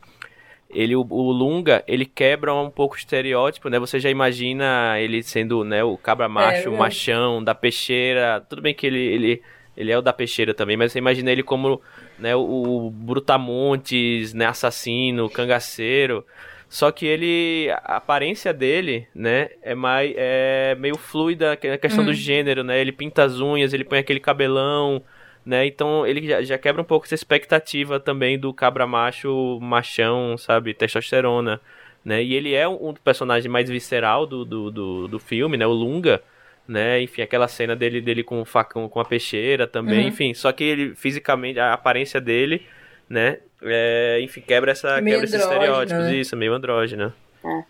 ele 0.70 0.96
o, 0.96 1.02
o, 1.10 1.32
Lunga, 1.32 1.84
ele 1.88 2.06
quebra 2.06 2.54
um 2.54 2.70
pouco 2.70 2.94
o 2.94 2.98
estereótipo, 3.00 3.68
né? 3.68 3.80
Você 3.80 4.00
já 4.00 4.12
imagina 4.12 5.00
ele 5.00 5.24
sendo, 5.24 5.64
né, 5.64 5.84
o 5.84 5.98
cabra 5.98 6.30
macho, 6.30 6.68
é, 6.68 6.70
o 6.70 6.78
machão 6.78 7.44
da 7.44 7.56
peixeira. 7.56 8.46
Tudo 8.48 8.62
bem 8.62 8.76
que 8.76 8.86
ele, 8.86 9.00
ele 9.00 9.42
ele 9.76 9.92
é 9.92 9.98
o 9.98 10.02
da 10.02 10.12
peixeira 10.12 10.54
também, 10.54 10.76
mas 10.76 10.92
você 10.92 11.00
imagina 11.00 11.32
ele 11.32 11.44
como 11.44 11.82
né, 12.22 12.36
o, 12.36 12.92
Brutamontes, 12.92 14.34
né, 14.34 14.46
assassino, 14.46 15.30
cangaceiro. 15.30 16.24
Só 16.70 16.92
que 16.92 17.06
ele, 17.06 17.70
a 17.84 17.98
aparência 17.98 18.54
dele, 18.54 19.08
né, 19.14 19.50
é 19.62 19.76
mais 19.76 20.14
é 20.16 20.76
meio 20.80 20.98
fluida, 20.98 21.54
a 21.54 21.78
questão 21.78 22.04
hum. 22.04 22.08
do 22.08 22.14
gênero, 22.14 22.64
né? 22.64 22.80
Ele 22.80 22.94
pinta 22.94 23.24
as 23.24 23.42
unhas, 23.42 23.74
ele 23.74 23.84
põe 23.84 24.00
aquele 24.00 24.22
cabelão, 24.22 25.04
né? 25.46 25.66
Então 25.66 26.08
ele 26.08 26.26
já, 26.26 26.42
já 26.42 26.58
quebra 26.58 26.82
um 26.82 26.86
pouco 26.86 27.06
essa 27.06 27.16
expectativa 27.16 28.00
também 28.00 28.40
do 28.40 28.54
cabra 28.54 28.88
macho, 28.88 29.60
machão, 29.60 30.38
sabe, 30.38 30.74
testosterona, 30.74 31.60
né? 32.06 32.24
E 32.24 32.34
ele 32.36 32.54
é 32.54 32.68
um, 32.70 32.90
um 32.90 32.94
personagem 32.94 33.52
mais 33.52 33.70
visceral 33.70 34.26
do, 34.26 34.46
do, 34.46 34.72
do, 34.72 35.08
do 35.10 35.20
filme, 35.20 35.58
né? 35.58 35.68
O 35.68 35.74
Lunga, 35.74 36.22
né? 36.68 37.02
Enfim, 37.02 37.22
aquela 37.22 37.48
cena 37.48 37.76
dele, 37.76 38.02
dele 38.02 38.24
com 38.24 38.42
o 38.42 38.46
facão, 38.46 38.88
com 38.88 39.00
a 39.00 39.06
peixeira 39.06 39.68
também, 39.68 40.02
uhum. 40.02 40.08
enfim. 40.08 40.34
Só 40.34 40.52
que 40.52 40.64
ele, 40.64 40.96
fisicamente, 40.96 41.60
a 41.60 41.74
aparência 41.74 42.22
dele, 42.22 42.66
né? 43.10 43.40
É, 43.62 44.20
enfim, 44.22 44.42
quebra, 44.42 44.72
essa, 44.72 44.96
quebra 44.96 45.24
esses 45.24 45.34
estereótipos, 45.34 46.06
né? 46.06 46.16
isso, 46.16 46.36
meio 46.36 46.54
andrógeno. 46.54 47.14
É. 47.44 47.64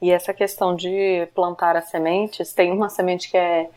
E 0.00 0.10
essa 0.10 0.32
questão 0.32 0.74
de 0.74 1.26
plantar 1.34 1.76
as 1.76 1.90
sementes, 1.90 2.52
tem 2.52 2.72
uma 2.72 2.88
semente 2.88 3.30
que 3.30 3.36
é 3.36 3.68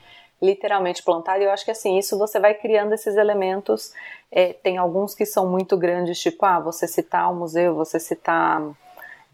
literalmente 0.41 1.01
plantada, 1.03 1.39
e 1.39 1.45
eu 1.45 1.51
acho 1.51 1.65
que 1.65 1.72
assim, 1.72 1.97
isso 1.97 2.18
você 2.18 2.39
vai 2.39 2.53
criando 2.53 2.93
esses 2.93 3.15
elementos. 3.15 3.93
É, 4.32 4.53
tem 4.53 4.78
alguns 4.78 5.15
que 5.15 5.26
são 5.26 5.49
muito 5.49 5.76
grandes, 5.78 6.20
tipo, 6.20 6.45
ah, 6.45 6.59
você 6.59 6.88
citar 6.88 7.32
o 7.32 7.36
museu, 7.36 7.74
você 7.74 7.99
citar 7.99 8.61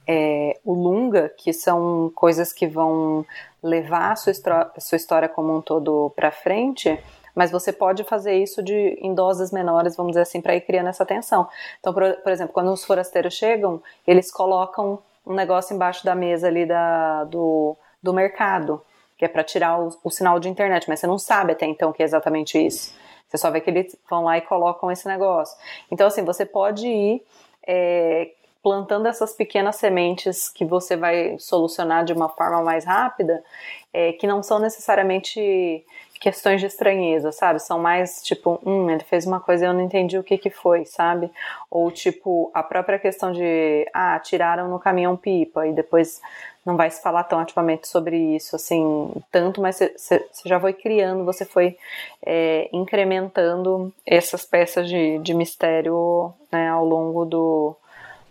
é, 0.07 0.59
o 0.63 0.73
Lunga, 0.73 1.29
que 1.29 1.53
são 1.53 2.11
coisas 2.15 2.51
que 2.51 2.67
vão 2.67 3.25
levar 3.61 4.11
a 4.11 4.15
sua, 4.15 4.33
sua 4.77 4.95
história 4.95 5.29
como 5.29 5.55
um 5.55 5.61
todo 5.61 6.11
para 6.15 6.31
frente, 6.31 6.99
mas 7.35 7.51
você 7.51 7.71
pode 7.71 8.03
fazer 8.03 8.35
isso 8.35 8.61
de, 8.61 8.97
em 9.01 9.13
doses 9.13 9.51
menores, 9.51 9.95
vamos 9.95 10.11
dizer 10.11 10.21
assim, 10.21 10.41
para 10.41 10.55
ir 10.55 10.61
criando 10.61 10.89
essa 10.89 11.05
tensão. 11.05 11.47
Então, 11.79 11.93
por, 11.93 12.13
por, 12.17 12.31
exemplo, 12.31 12.53
quando 12.53 12.71
os 12.71 12.83
forasteiros 12.83 13.33
chegam, 13.33 13.81
eles 14.05 14.31
colocam 14.31 14.99
um 15.25 15.33
negócio 15.33 15.73
embaixo 15.73 16.05
da 16.05 16.13
mesa 16.13 16.47
ali 16.47 16.65
da, 16.65 17.23
do, 17.23 17.75
do 18.01 18.13
mercado, 18.13 18.81
que 19.17 19.25
é 19.25 19.27
para 19.27 19.43
tirar 19.43 19.79
o, 19.79 19.89
o, 20.03 20.11
sinal 20.11 20.39
de 20.39 20.49
internet, 20.49 20.87
mas 20.87 20.99
você 20.99 21.07
não 21.07 21.17
sabe 21.17 21.53
até 21.53 21.65
então 21.65 21.93
que 21.93 22.03
é 22.03 22.05
exatamente 22.05 22.57
isso. 22.63 22.93
Você 23.27 23.37
só 23.37 23.49
vê 23.49 23.61
que 23.61 23.69
eles 23.69 23.95
vão 24.07 24.25
lá 24.25 24.37
e 24.37 24.41
colocam 24.41 24.91
esse 24.91 25.07
negócio. 25.07 25.57
Então, 25.89 26.05
assim, 26.05 26.23
você 26.23 26.45
pode 26.45 26.87
ir 26.87 27.25
é, 27.65 28.29
plantando 28.63 29.07
essas 29.07 29.33
pequenas 29.33 29.75
sementes 29.75 30.47
que 30.47 30.63
você 30.63 30.95
vai 30.95 31.37
solucionar 31.37 32.05
de 32.05 32.13
uma 32.13 32.29
forma 32.29 32.63
mais 32.63 32.85
rápida, 32.85 33.43
é, 33.91 34.13
que 34.13 34.25
não 34.25 34.41
são 34.41 34.57
necessariamente 34.57 35.85
questões 36.19 36.61
de 36.61 36.67
estranheza, 36.67 37.33
sabe? 37.33 37.59
São 37.59 37.77
mais 37.77 38.23
tipo, 38.23 38.57
hum, 38.65 38.89
ele 38.89 39.03
fez 39.03 39.27
uma 39.27 39.41
coisa 39.41 39.65
e 39.65 39.67
eu 39.67 39.73
não 39.73 39.81
entendi 39.81 40.17
o 40.17 40.23
que 40.23 40.37
que 40.37 40.49
foi, 40.49 40.85
sabe? 40.85 41.29
Ou 41.69 41.91
tipo, 41.91 42.49
a 42.53 42.63
própria 42.63 42.97
questão 42.97 43.33
de, 43.33 43.85
ah, 43.93 44.17
tiraram 44.19 44.69
no 44.69 44.79
caminhão 44.79 45.17
pipa 45.17 45.67
e 45.67 45.73
depois 45.73 46.21
não 46.65 46.77
vai 46.77 46.89
se 46.89 47.01
falar 47.01 47.25
tão 47.25 47.39
ativamente 47.39 47.89
sobre 47.89 48.17
isso, 48.17 48.55
assim, 48.55 49.11
tanto, 49.29 49.59
mas 49.59 49.79
você 49.97 50.25
já 50.45 50.57
foi 50.57 50.71
criando, 50.71 51.25
você 51.25 51.43
foi 51.43 51.77
é, 52.25 52.69
incrementando 52.71 53.93
essas 54.05 54.45
peças 54.45 54.87
de, 54.87 55.19
de 55.19 55.33
mistério 55.33 56.33
né, 56.49 56.69
ao 56.69 56.85
longo 56.85 57.25
do, 57.25 57.75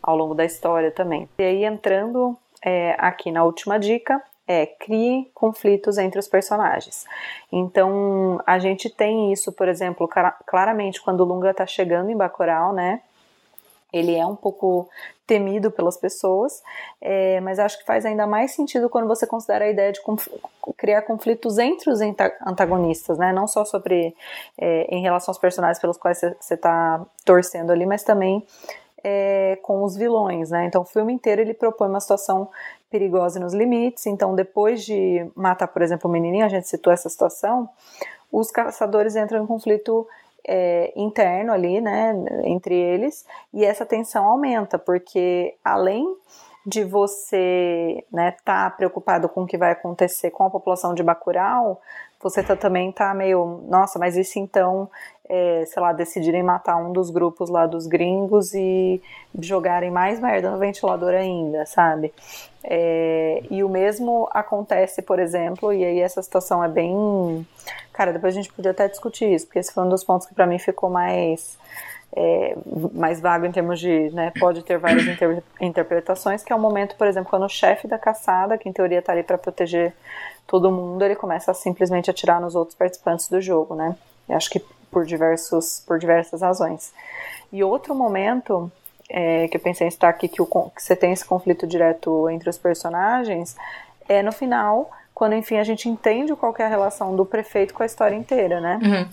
ao 0.02 0.16
longo 0.16 0.34
da 0.34 0.44
história 0.44 0.90
também. 0.90 1.28
E 1.38 1.42
aí, 1.42 1.64
entrando 1.64 2.36
é, 2.64 2.94
aqui 2.98 3.30
na 3.30 3.44
última 3.44 3.78
dica, 3.78 4.22
é 4.46 4.66
crie 4.66 5.30
conflitos 5.34 5.98
entre 5.98 6.18
os 6.18 6.28
personagens. 6.28 7.04
Então, 7.50 8.40
a 8.46 8.58
gente 8.58 8.90
tem 8.90 9.32
isso, 9.32 9.52
por 9.52 9.68
exemplo, 9.68 10.08
claramente 10.46 11.00
quando 11.00 11.20
o 11.20 11.24
Lunga 11.24 11.54
tá 11.54 11.66
chegando 11.66 12.10
em 12.10 12.16
Bacurau, 12.16 12.72
né? 12.72 13.00
Ele 13.92 14.16
é 14.16 14.24
um 14.26 14.34
pouco 14.34 14.88
temido 15.26 15.70
pelas 15.70 15.96
pessoas, 15.98 16.62
é, 17.00 17.40
mas 17.40 17.58
acho 17.58 17.78
que 17.78 17.84
faz 17.84 18.04
ainda 18.06 18.26
mais 18.26 18.52
sentido 18.52 18.88
quando 18.88 19.06
você 19.06 19.26
considera 19.26 19.66
a 19.66 19.68
ideia 19.68 19.92
de 19.92 20.00
conf 20.02 20.28
criar 20.76 21.02
conflitos 21.02 21.58
entre 21.58 21.90
os 21.90 22.00
antagonistas, 22.44 23.18
né? 23.18 23.32
Não 23.32 23.46
só 23.46 23.64
sobre 23.64 24.14
é, 24.58 24.86
em 24.94 25.02
relação 25.02 25.30
aos 25.30 25.38
personagens 25.38 25.78
pelos 25.78 25.96
quais 25.96 26.20
você 26.20 26.54
está 26.54 27.04
torcendo 27.24 27.70
ali, 27.70 27.84
mas 27.84 28.02
também 28.02 28.44
é, 29.02 29.58
com 29.62 29.82
os 29.82 29.96
vilões, 29.96 30.50
né? 30.50 30.66
Então 30.66 30.82
o 30.82 30.84
filme 30.84 31.12
inteiro 31.12 31.40
ele 31.40 31.54
propõe 31.54 31.88
uma 31.88 32.00
situação 32.00 32.48
perigosa 32.90 33.40
nos 33.40 33.54
limites. 33.54 34.06
Então 34.06 34.34
depois 34.34 34.84
de 34.84 35.26
matar, 35.34 35.68
por 35.68 35.82
exemplo, 35.82 36.08
o 36.08 36.12
menininho, 36.12 36.44
a 36.44 36.48
gente 36.48 36.68
citou 36.68 36.92
essa 36.92 37.08
situação, 37.08 37.68
os 38.30 38.50
caçadores 38.50 39.16
entram 39.16 39.42
em 39.42 39.46
conflito 39.46 40.06
é, 40.46 40.92
interno 40.96 41.52
ali, 41.52 41.80
né, 41.80 42.14
entre 42.44 42.74
eles, 42.74 43.24
e 43.52 43.64
essa 43.64 43.86
tensão 43.86 44.26
aumenta 44.26 44.78
porque 44.78 45.54
além 45.64 46.04
de 46.64 46.84
você 46.84 48.04
né, 48.12 48.36
tá 48.44 48.70
preocupado 48.70 49.28
com 49.28 49.42
o 49.42 49.46
que 49.46 49.58
vai 49.58 49.72
acontecer 49.72 50.30
com 50.30 50.44
a 50.44 50.50
população 50.50 50.94
de 50.94 51.02
Bacurau, 51.02 51.80
você 52.20 52.42
tá, 52.42 52.54
também 52.54 52.92
tá 52.92 53.12
meio, 53.12 53.64
nossa, 53.68 53.98
mas 53.98 54.14
se 54.28 54.38
então, 54.38 54.88
é, 55.34 55.64
sei 55.64 55.82
lá, 55.82 55.94
decidirem 55.94 56.42
matar 56.42 56.76
um 56.76 56.92
dos 56.92 57.08
grupos 57.08 57.48
lá 57.48 57.66
dos 57.66 57.86
gringos 57.86 58.52
e 58.52 59.02
jogarem 59.40 59.90
mais 59.90 60.20
merda 60.20 60.50
no 60.50 60.58
ventilador 60.58 61.14
ainda, 61.14 61.64
sabe? 61.64 62.12
É, 62.62 63.42
e 63.50 63.64
o 63.64 63.68
mesmo 63.68 64.28
acontece, 64.30 65.00
por 65.00 65.18
exemplo, 65.18 65.72
e 65.72 65.82
aí 65.86 66.00
essa 66.00 66.20
situação 66.20 66.62
é 66.62 66.68
bem. 66.68 67.46
Cara, 67.94 68.12
depois 68.12 68.34
a 68.34 68.36
gente 68.36 68.52
podia 68.52 68.72
até 68.72 68.86
discutir 68.86 69.32
isso, 69.32 69.46
porque 69.46 69.58
esse 69.58 69.72
foi 69.72 69.84
um 69.84 69.88
dos 69.88 70.04
pontos 70.04 70.26
que 70.26 70.34
para 70.34 70.46
mim 70.46 70.58
ficou 70.58 70.90
mais. 70.90 71.58
É, 72.14 72.54
mais 72.92 73.18
vago 73.18 73.46
em 73.46 73.50
termos 73.50 73.80
de, 73.80 74.10
né, 74.10 74.30
pode 74.38 74.62
ter 74.62 74.76
várias 74.76 75.06
inter 75.06 75.42
interpretações, 75.58 76.44
que 76.44 76.52
é 76.52 76.56
o 76.56 76.58
momento, 76.60 76.94
por 76.96 77.06
exemplo, 77.06 77.30
quando 77.30 77.46
o 77.46 77.48
chefe 77.48 77.88
da 77.88 77.98
caçada, 77.98 78.58
que 78.58 78.68
em 78.68 78.72
teoria 78.72 78.98
está 78.98 79.12
ali 79.12 79.22
para 79.22 79.38
proteger 79.38 79.94
todo 80.46 80.70
mundo, 80.70 81.02
ele 81.02 81.16
começa 81.16 81.52
a 81.52 81.54
simplesmente 81.54 82.10
atirar 82.10 82.38
nos 82.38 82.54
outros 82.54 82.76
participantes 82.76 83.30
do 83.30 83.40
jogo, 83.40 83.74
né? 83.74 83.96
Eu 84.28 84.36
acho 84.36 84.50
que 84.50 84.62
por, 84.92 85.06
diversos, 85.06 85.82
por 85.86 85.98
diversas 85.98 86.42
razões. 86.42 86.92
E 87.50 87.64
outro 87.64 87.94
momento 87.94 88.70
é, 89.08 89.48
que 89.48 89.56
eu 89.56 89.60
pensei 89.60 89.86
em 89.86 89.88
estar 89.88 90.08
aqui, 90.08 90.28
que, 90.28 90.40
o, 90.40 90.46
que 90.46 90.82
você 90.82 90.94
tem 90.94 91.12
esse 91.12 91.24
conflito 91.24 91.66
direto 91.66 92.28
entre 92.30 92.48
os 92.48 92.58
personagens, 92.58 93.56
é 94.08 94.22
no 94.22 94.30
final, 94.30 94.90
quando 95.14 95.34
enfim 95.34 95.56
a 95.56 95.64
gente 95.64 95.88
entende 95.88 96.36
qual 96.36 96.54
é 96.58 96.64
a 96.64 96.68
relação 96.68 97.16
do 97.16 97.24
prefeito 97.24 97.74
com 97.74 97.82
a 97.82 97.86
história 97.86 98.14
inteira, 98.14 98.60
né? 98.60 98.78
Uhum. 98.82 99.08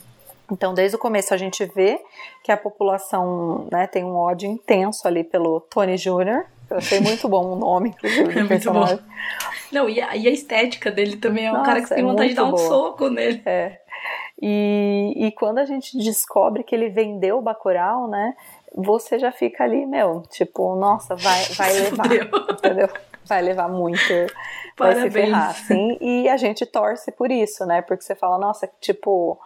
Então, 0.52 0.74
desde 0.74 0.96
o 0.96 1.00
começo 1.00 1.34
a 1.34 1.38
gente 1.38 1.64
vê 1.66 2.00
que 2.44 2.52
a 2.52 2.58
população 2.58 3.68
né, 3.72 3.88
tem 3.88 4.04
um 4.04 4.16
ódio 4.16 4.50
intenso 4.50 5.08
ali 5.08 5.24
pelo 5.24 5.62
Tony 5.62 5.96
Jr., 5.96 6.46
eu 6.70 6.78
achei 6.78 7.00
muito 7.00 7.28
bom 7.28 7.54
o 7.54 7.56
nome, 7.56 7.90
inclusive, 7.90 8.30
É 8.40 8.44
muito 8.44 8.72
bom. 8.72 9.00
Não, 9.72 9.90
e 9.90 10.02
a, 10.02 10.16
e 10.16 10.28
a 10.28 10.32
estética 10.32 10.92
dele 10.92 11.18
também 11.18 11.48
é 11.48 11.52
um 11.52 11.56
Nossa, 11.56 11.66
cara 11.66 11.82
que 11.82 11.88
você 11.88 11.96
tem 11.96 12.04
é 12.04 12.08
vontade 12.08 12.30
de 12.30 12.36
dar 12.36 12.46
um 12.46 12.52
boa. 12.52 12.68
soco 12.68 13.10
nele. 13.10 13.42
É. 13.46 13.80
E, 14.42 15.14
e 15.16 15.32
quando 15.32 15.58
a 15.60 15.66
gente 15.66 15.98
descobre 15.98 16.64
que 16.64 16.74
ele 16.74 16.90
vendeu 16.90 17.38
o 17.38 17.42
Bacurau, 17.42 18.08
né? 18.08 18.36
Você 18.76 19.20
já 19.20 19.32
fica 19.32 19.64
ali, 19.64 19.86
meu, 19.86 20.24
tipo, 20.30 20.76
nossa, 20.76 21.16
vai, 21.16 21.44
vai 21.56 21.74
levar, 21.80 22.14
entendeu? 22.52 22.90
Vai 23.26 23.42
levar 23.42 23.68
muito, 23.68 24.00
vai 24.78 24.96
se 24.96 25.02
Parabéns. 25.02 25.12
ferrar, 25.12 25.50
assim. 25.50 25.98
E 26.00 26.30
a 26.30 26.38
gente 26.38 26.66
torce 26.66 27.12
por 27.12 27.32
isso, 27.32 27.66
né? 27.66 27.82
Porque 27.82 28.04
você 28.04 28.16
fala, 28.16 28.38
nossa, 28.38 28.70
tipo, 28.80 29.40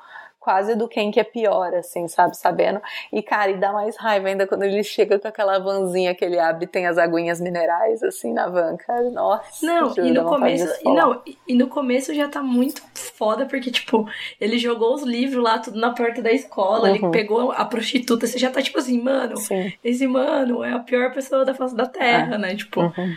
quase 0.43 0.75
do 0.75 0.89
quem 0.89 1.09
que 1.09 1.21
é 1.21 1.23
pior, 1.23 1.73
assim, 1.73 2.05
sabe? 2.09 2.35
Sabendo. 2.35 2.81
E, 3.13 3.21
cara, 3.23 3.49
e 3.51 3.57
dá 3.57 3.71
mais 3.71 3.95
raiva 3.95 4.27
ainda 4.27 4.45
quando 4.45 4.63
ele 4.63 4.83
chega 4.83 5.17
com 5.17 5.25
aquela 5.25 5.57
vanzinha 5.57 6.13
que 6.13 6.25
ele 6.25 6.37
abre 6.37 6.65
e 6.65 6.67
tem 6.67 6.85
as 6.85 6.97
aguinhas 6.97 7.39
minerais, 7.39 8.03
assim, 8.03 8.33
na 8.33 8.47
van, 8.49 8.75
cara. 8.75 9.09
Nossa, 9.09 9.65
Não, 9.65 9.89
juro, 9.95 10.05
e 10.05 10.11
no 10.11 10.25
começo. 10.25 10.67
E, 10.83 10.91
não, 10.93 11.21
e- 11.47 11.55
no 11.55 11.67
começo 11.67 12.13
já 12.13 12.27
tá 12.27 12.43
muito 12.43 12.81
foda, 13.15 13.45
porque, 13.45 13.71
tipo, 13.71 14.05
ele 14.41 14.57
jogou 14.57 14.93
os 14.95 15.03
livros 15.03 15.41
lá, 15.41 15.59
tudo 15.59 15.79
na 15.79 15.93
porta 15.93 16.21
da 16.21 16.31
escola, 16.33 16.89
ele 16.89 16.99
Uhum. 17.05 17.11
pegou 17.11 17.51
a 17.53 17.63
prostituta, 17.63 18.27
você 18.27 18.37
já 18.37 18.51
tá 18.51 18.61
tipo 18.61 18.77
assim, 18.79 19.01
mano, 19.01 19.37
Sim. 19.37 19.71
esse 19.81 20.05
mano 20.05 20.61
é 20.61 20.73
a 20.73 20.79
pior 20.79 21.13
pessoa 21.13 21.45
da 21.45 21.53
face 21.53 21.73
da 21.73 21.85
terra, 21.85 22.37
né? 22.37 22.53
Tipo, 22.53 22.81
Uhum. 22.81 23.15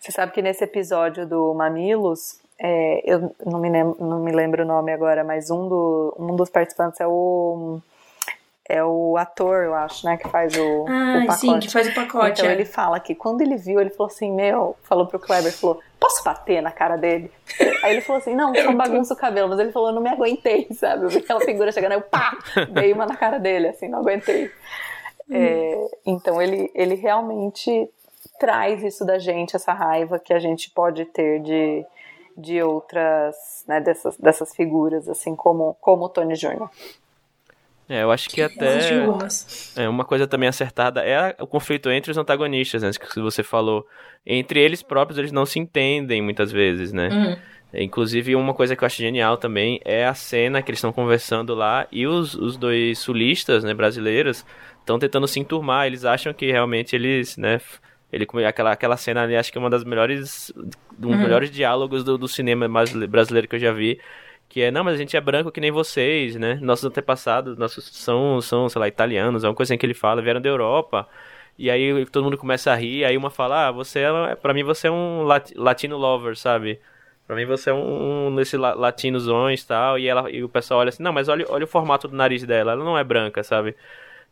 Você 0.00 0.12
sabe 0.12 0.32
que 0.32 0.40
nesse 0.40 0.64
episódio 0.64 1.26
do 1.26 1.52
Mamilos, 1.52 2.39
é, 2.62 3.02
eu 3.10 3.34
não 3.46 3.58
me, 3.58 3.70
lembro, 3.70 3.96
não 3.98 4.20
me 4.20 4.32
lembro 4.32 4.62
o 4.64 4.66
nome 4.66 4.92
agora, 4.92 5.24
mas 5.24 5.50
um, 5.50 5.66
do, 5.66 6.14
um 6.18 6.36
dos 6.36 6.50
participantes 6.50 7.00
é 7.00 7.06
o 7.06 7.80
é 8.68 8.84
o 8.84 9.16
ator, 9.16 9.64
eu 9.64 9.74
acho, 9.74 10.06
né, 10.06 10.16
que 10.16 10.28
faz 10.28 10.56
o, 10.56 10.84
o 10.84 10.86
ah, 10.88 11.24
pacote. 11.26 11.40
sim, 11.40 11.58
que 11.58 11.68
faz 11.68 11.88
o 11.88 11.94
pacote. 11.94 12.40
Então 12.40 12.48
é. 12.48 12.52
ele 12.52 12.64
fala 12.64 13.00
que 13.00 13.16
quando 13.16 13.40
ele 13.40 13.56
viu, 13.56 13.80
ele 13.80 13.90
falou 13.90 14.06
assim, 14.06 14.32
meu, 14.32 14.76
falou 14.84 15.06
pro 15.06 15.18
Kleber, 15.18 15.52
falou, 15.52 15.80
posso 15.98 16.22
bater 16.22 16.62
na 16.62 16.70
cara 16.70 16.96
dele? 16.96 17.32
Aí 17.82 17.94
ele 17.94 18.00
falou 18.00 18.22
assim, 18.22 18.32
não, 18.32 18.54
só 18.54 18.70
bagunça 18.76 19.12
o 19.12 19.16
cabelo, 19.16 19.48
mas 19.48 19.58
ele 19.58 19.72
falou, 19.72 19.88
eu 19.88 19.94
não 19.96 20.02
me 20.02 20.08
aguentei, 20.08 20.68
sabe? 20.78 21.02
Eu 21.02 21.08
vi 21.08 21.18
aquela 21.18 21.40
figura 21.40 21.72
chegando, 21.72 21.92
aí 21.92 21.98
eu 21.98 22.02
pá, 22.02 22.38
dei 22.70 22.92
uma 22.92 23.06
na 23.06 23.16
cara 23.16 23.40
dele, 23.40 23.66
assim, 23.68 23.88
não 23.88 23.98
aguentei. 23.98 24.48
É, 25.32 25.88
então 26.06 26.40
ele, 26.40 26.70
ele 26.72 26.94
realmente 26.94 27.88
traz 28.38 28.84
isso 28.84 29.04
da 29.04 29.18
gente, 29.18 29.56
essa 29.56 29.72
raiva 29.72 30.18
que 30.18 30.32
a 30.32 30.38
gente 30.38 30.70
pode 30.70 31.04
ter 31.06 31.40
de, 31.40 31.84
de 32.40 32.62
outras, 32.62 33.64
né, 33.68 33.80
dessas, 33.80 34.16
dessas 34.16 34.54
figuras, 34.54 35.08
assim, 35.08 35.36
como, 35.36 35.76
como 35.80 36.04
o 36.04 36.08
Tony 36.08 36.34
Jr. 36.34 36.68
É, 37.88 38.04
eu 38.04 38.12
acho 38.12 38.28
que 38.30 38.40
Existe 38.40 38.62
até 38.62 39.82
é, 39.82 39.88
uma 39.88 40.04
coisa 40.04 40.24
também 40.24 40.48
acertada 40.48 41.04
é 41.04 41.34
o 41.40 41.46
conflito 41.46 41.90
entre 41.90 42.12
os 42.12 42.16
antagonistas, 42.16 42.84
né? 42.84 42.90
Que 42.92 43.20
você 43.20 43.42
falou. 43.42 43.84
Entre 44.24 44.60
eles 44.60 44.80
próprios, 44.80 45.18
eles 45.18 45.32
não 45.32 45.44
se 45.44 45.58
entendem 45.58 46.22
muitas 46.22 46.52
vezes, 46.52 46.92
né? 46.92 47.08
Uhum. 47.08 47.36
Inclusive, 47.74 48.36
uma 48.36 48.54
coisa 48.54 48.76
que 48.76 48.84
eu 48.84 48.86
acho 48.86 48.98
genial 48.98 49.36
também 49.36 49.80
é 49.84 50.06
a 50.06 50.14
cena 50.14 50.62
que 50.62 50.70
eles 50.70 50.78
estão 50.78 50.92
conversando 50.92 51.52
lá 51.52 51.86
e 51.90 52.06
os, 52.06 52.34
os 52.34 52.56
dois 52.56 52.98
sulistas, 52.98 53.64
né, 53.64 53.74
brasileiros, 53.74 54.44
estão 54.78 54.98
tentando 54.98 55.26
se 55.26 55.40
enturmar. 55.40 55.86
Eles 55.86 56.04
acham 56.04 56.32
que 56.32 56.50
realmente 56.50 56.94
eles, 56.94 57.36
né, 57.36 57.60
ele, 58.12 58.26
aquela, 58.46 58.72
aquela 58.72 58.96
cena 58.96 59.22
ali, 59.22 59.36
acho 59.36 59.50
que 59.52 59.58
é 59.58 59.60
uma 59.60 59.70
das 59.70 59.84
melhores, 59.84 60.52
um 60.56 60.62
dos 60.98 61.10
Uhum. 61.12 61.16
melhores 61.18 61.50
diálogos 61.50 62.02
do, 62.04 62.18
do 62.18 62.28
cinema 62.28 62.68
brasile- 62.68 63.06
brasileiro 63.06 63.48
que 63.48 63.56
eu 63.56 63.60
já 63.60 63.72
vi. 63.72 64.00
Que 64.48 64.62
é, 64.62 64.70
não, 64.72 64.82
mas 64.82 64.94
a 64.94 64.96
gente 64.98 65.16
é 65.16 65.20
branco 65.20 65.52
que 65.52 65.60
nem 65.60 65.70
vocês, 65.70 66.34
né? 66.34 66.58
Nossos 66.60 66.84
antepassados, 66.84 67.56
nossos 67.56 67.84
são, 67.96 68.40
são, 68.40 68.68
sei 68.68 68.80
lá, 68.80 68.88
italianos, 68.88 69.44
é 69.44 69.48
uma 69.48 69.54
coisa 69.54 69.72
assim 69.72 69.78
que 69.78 69.86
ele 69.86 69.94
fala, 69.94 70.20
vieram 70.20 70.40
da 70.40 70.48
Europa. 70.48 71.08
E 71.56 71.70
aí 71.70 72.04
todo 72.06 72.24
mundo 72.24 72.36
começa 72.38 72.72
a 72.72 72.74
rir, 72.74 73.04
aí 73.04 73.16
uma 73.16 73.30
fala, 73.30 73.68
ah, 73.68 73.70
você 73.70 74.00
é, 74.00 74.34
pra 74.34 74.52
mim 74.52 74.64
você 74.64 74.88
é 74.88 74.90
um 74.90 75.22
lat- 75.22 75.52
latino 75.54 75.96
lover, 75.96 76.36
sabe? 76.36 76.80
Pra 77.28 77.36
mim 77.36 77.44
você 77.44 77.70
é 77.70 77.72
um, 77.72 78.26
um 78.28 78.34
desses 78.34 78.58
la- 78.58 78.74
latinozões 78.74 79.62
e 79.62 79.66
tal, 79.68 79.98
e, 79.98 80.08
ela, 80.08 80.28
e 80.30 80.42
o 80.42 80.48
pessoal 80.48 80.80
olha 80.80 80.88
assim, 80.88 81.02
não, 81.02 81.12
mas 81.12 81.28
olha, 81.28 81.44
olha 81.48 81.64
o 81.64 81.68
formato 81.68 82.08
do 82.08 82.16
nariz 82.16 82.42
dela, 82.44 82.72
ela 82.72 82.84
não 82.84 82.98
é 82.98 83.04
branca, 83.04 83.44
sabe? 83.44 83.76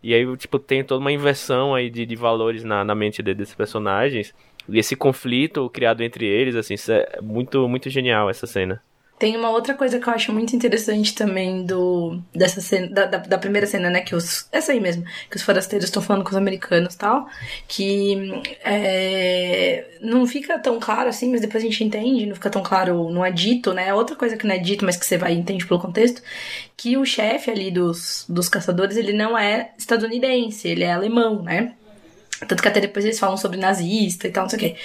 E 0.03 0.15
aí, 0.15 0.37
tipo, 0.37 0.59
tem 0.59 0.85
toda 0.85 1.01
uma 1.01 1.13
inversão 1.13 1.75
aí 1.75 1.91
de, 1.91 2.07
de 2.07 2.17
valores 2.17 2.65
na, 2.65 2.85
na 2.85 2.95
mente 2.95 3.23
de- 3.23 3.35
desses 3.35 3.55
personagens. 3.55 4.35
E 4.69 4.79
esse 4.79 4.95
conflito 4.97 5.69
criado 5.71 6.03
entre 6.03 6.27
eles, 6.27 6.55
assim, 6.57 6.75
é 6.93 7.21
muito, 7.23 7.69
muito 7.69 7.91
genial 7.91 8.31
essa 8.31 8.47
cena. 8.47 8.83
Tem 9.19 9.37
uma 9.37 9.51
outra 9.51 9.75
coisa 9.75 9.99
que 9.99 10.09
eu 10.09 10.13
acho 10.13 10.33
muito 10.33 10.55
interessante 10.55 11.15
também 11.15 11.65
do 11.65 12.21
dessa 12.33 12.61
cena, 12.61 12.89
da, 12.89 13.07
da, 13.07 13.19
da 13.19 13.39
primeira 13.39 13.67
cena, 13.67 13.91
né, 13.91 14.01
que 14.01 14.15
os 14.15 14.47
essa 14.53 14.73
aí 14.73 14.81
mesmo, 14.81 15.05
que 15.29 15.37
os 15.37 15.43
forasteiros 15.43 15.87
estão 15.89 16.01
falando 16.01 16.23
com 16.23 16.31
os 16.31 16.37
americanos 16.37 16.95
e 16.95 16.99
tal, 16.99 17.27
que 17.67 18.43
é, 18.65 19.99
não 20.01 20.27
fica 20.27 20.59
tão 20.59 20.79
claro 20.79 21.09
assim, 21.09 21.31
mas 21.31 21.41
depois 21.41 21.65
a 21.65 21.67
gente 21.67 21.83
entende, 21.83 22.27
não 22.27 22.35
fica 22.37 22.51
tão 22.51 22.63
claro, 22.63 23.11
não 23.11 23.25
é 23.25 23.33
dito, 23.33 23.73
né? 23.75 23.93
Outra 23.93 24.15
coisa 24.15 24.37
que 24.37 24.47
não 24.47 24.55
é 24.55 24.59
dito, 24.59 24.85
mas 24.85 24.97
que 24.97 25.05
você 25.05 25.19
vai 25.19 25.33
entende 25.33 25.67
pelo 25.67 25.81
contexto, 25.81 26.23
que 26.77 26.97
o 26.97 27.05
chefe 27.05 27.51
ali 27.51 27.71
dos, 27.71 28.25
dos 28.29 28.49
caçadores, 28.49 28.97
ele 28.97 29.13
não 29.13 29.37
é 29.37 29.73
estadunidense, 29.77 30.69
ele 30.69 30.85
é 30.85 30.93
alemão, 30.93 31.43
né? 31.43 31.75
Tanto 32.47 32.63
que 32.63 32.69
até 32.69 32.81
depois 32.81 33.05
eles 33.05 33.19
falam 33.19 33.37
sobre 33.37 33.59
nazista 33.59 34.29
e 34.29 34.31
tal, 34.31 34.45
não 34.45 34.51
sei 34.51 34.59
o 34.59 34.61
quê. 34.61 34.77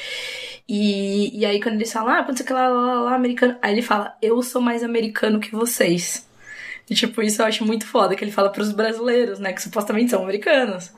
E, 0.68 1.38
e 1.40 1.46
aí 1.46 1.62
quando 1.62 1.76
eles 1.76 1.92
falam, 1.92 2.14
ah, 2.14 2.22
você 2.24 2.44
quer 2.44 2.54
lá, 2.54 2.68
lá, 2.70 3.02
lá, 3.02 3.16
americano. 3.16 3.58
Aí 3.62 3.74
ele 3.74 3.82
fala, 3.82 4.16
eu 4.22 4.42
sou 4.42 4.62
mais 4.62 4.84
americano 4.84 5.40
que 5.40 5.52
vocês. 5.52 6.28
E 6.90 6.96
tipo, 6.96 7.22
isso 7.22 7.42
eu 7.42 7.46
acho 7.46 7.66
muito 7.66 7.86
foda, 7.88 8.16
que 8.16 8.24
ele 8.24 8.32
fala 8.32 8.50
pros 8.52 8.72
brasileiros, 8.72 9.40
né, 9.40 9.54
que 9.54 9.62
supostamente 9.62 10.12
são 10.12 10.24
americanos. 10.24 10.92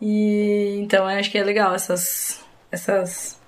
E 0.00 0.78
então 0.80 1.10
eu 1.10 1.18
acho 1.18 1.30
que 1.30 1.38
é 1.38 1.44
legal 1.44 1.74
essas, 1.74 2.44
essas 2.70 3.40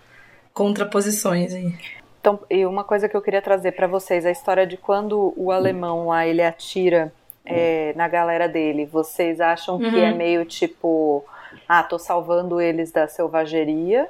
contraposições 0.52 1.54
aí. 1.54 1.74
Então, 2.20 2.38
e 2.48 2.64
uma 2.64 2.84
coisa 2.84 3.08
que 3.08 3.16
eu 3.16 3.22
queria 3.22 3.42
trazer 3.42 3.72
pra 3.72 3.88
vocês, 3.88 4.24
a 4.24 4.30
história 4.30 4.64
de 4.64 4.76
quando 4.76 5.34
o 5.36 5.50
alemão 5.50 6.06
lá, 6.08 6.24
ele 6.24 6.42
atira 6.42 7.12
é, 7.44 7.92
na 7.96 8.06
galera 8.06 8.48
dele, 8.48 8.86
vocês 8.86 9.40
acham 9.40 9.78
que 9.78 9.86
Uhum. 9.86 10.04
é 10.04 10.12
meio 10.12 10.44
tipo, 10.44 11.24
ah, 11.68 11.82
tô 11.82 11.98
salvando 11.98 12.60
eles 12.60 12.92
da 12.92 13.08
selvageria, 13.08 14.08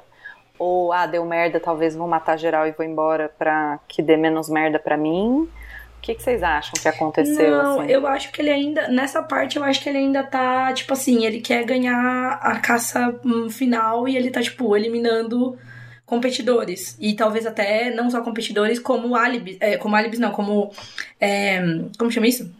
ou, 0.57 0.93
ah, 0.93 1.05
deu 1.05 1.25
merda, 1.25 1.59
talvez 1.59 1.95
vou 1.95 2.07
matar 2.07 2.37
geral 2.37 2.67
e 2.67 2.71
vou 2.71 2.85
embora 2.85 3.29
pra 3.37 3.79
que 3.87 4.01
dê 4.01 4.15
menos 4.15 4.49
merda 4.49 4.79
pra 4.79 4.95
mim? 4.97 5.49
O 5.97 6.01
que, 6.01 6.15
que 6.15 6.21
vocês 6.21 6.43
acham 6.43 6.73
que 6.81 6.87
aconteceu, 6.87 7.51
Não, 7.51 7.79
assim? 7.79 7.91
eu 7.91 8.05
acho 8.05 8.31
que 8.31 8.41
ele 8.41 8.49
ainda. 8.49 8.87
Nessa 8.89 9.23
parte, 9.23 9.55
eu 9.57 9.63
acho 9.63 9.81
que 9.81 9.87
ele 9.87 9.99
ainda 9.99 10.21
tá, 10.21 10.73
tipo 10.73 10.91
assim, 10.93 11.25
ele 11.25 11.39
quer 11.39 11.63
ganhar 11.63 12.39
a 12.41 12.59
caça 12.59 13.19
hum, 13.23 13.49
final 13.49 14.07
e 14.07 14.17
ele 14.17 14.29
tá, 14.29 14.41
tipo, 14.41 14.75
eliminando 14.75 15.57
competidores. 16.05 16.97
E 16.99 17.13
talvez 17.15 17.45
até 17.45 17.89
não 17.89 18.09
só 18.11 18.21
competidores, 18.21 18.79
como 18.79 19.15
álibis. 19.15 19.57
É, 19.61 19.77
como 19.77 19.95
álibis, 19.95 20.19
não, 20.19 20.31
como. 20.31 20.71
é, 21.19 21.61
como 21.97 22.11
chama 22.11 22.27
isso? 22.27 22.53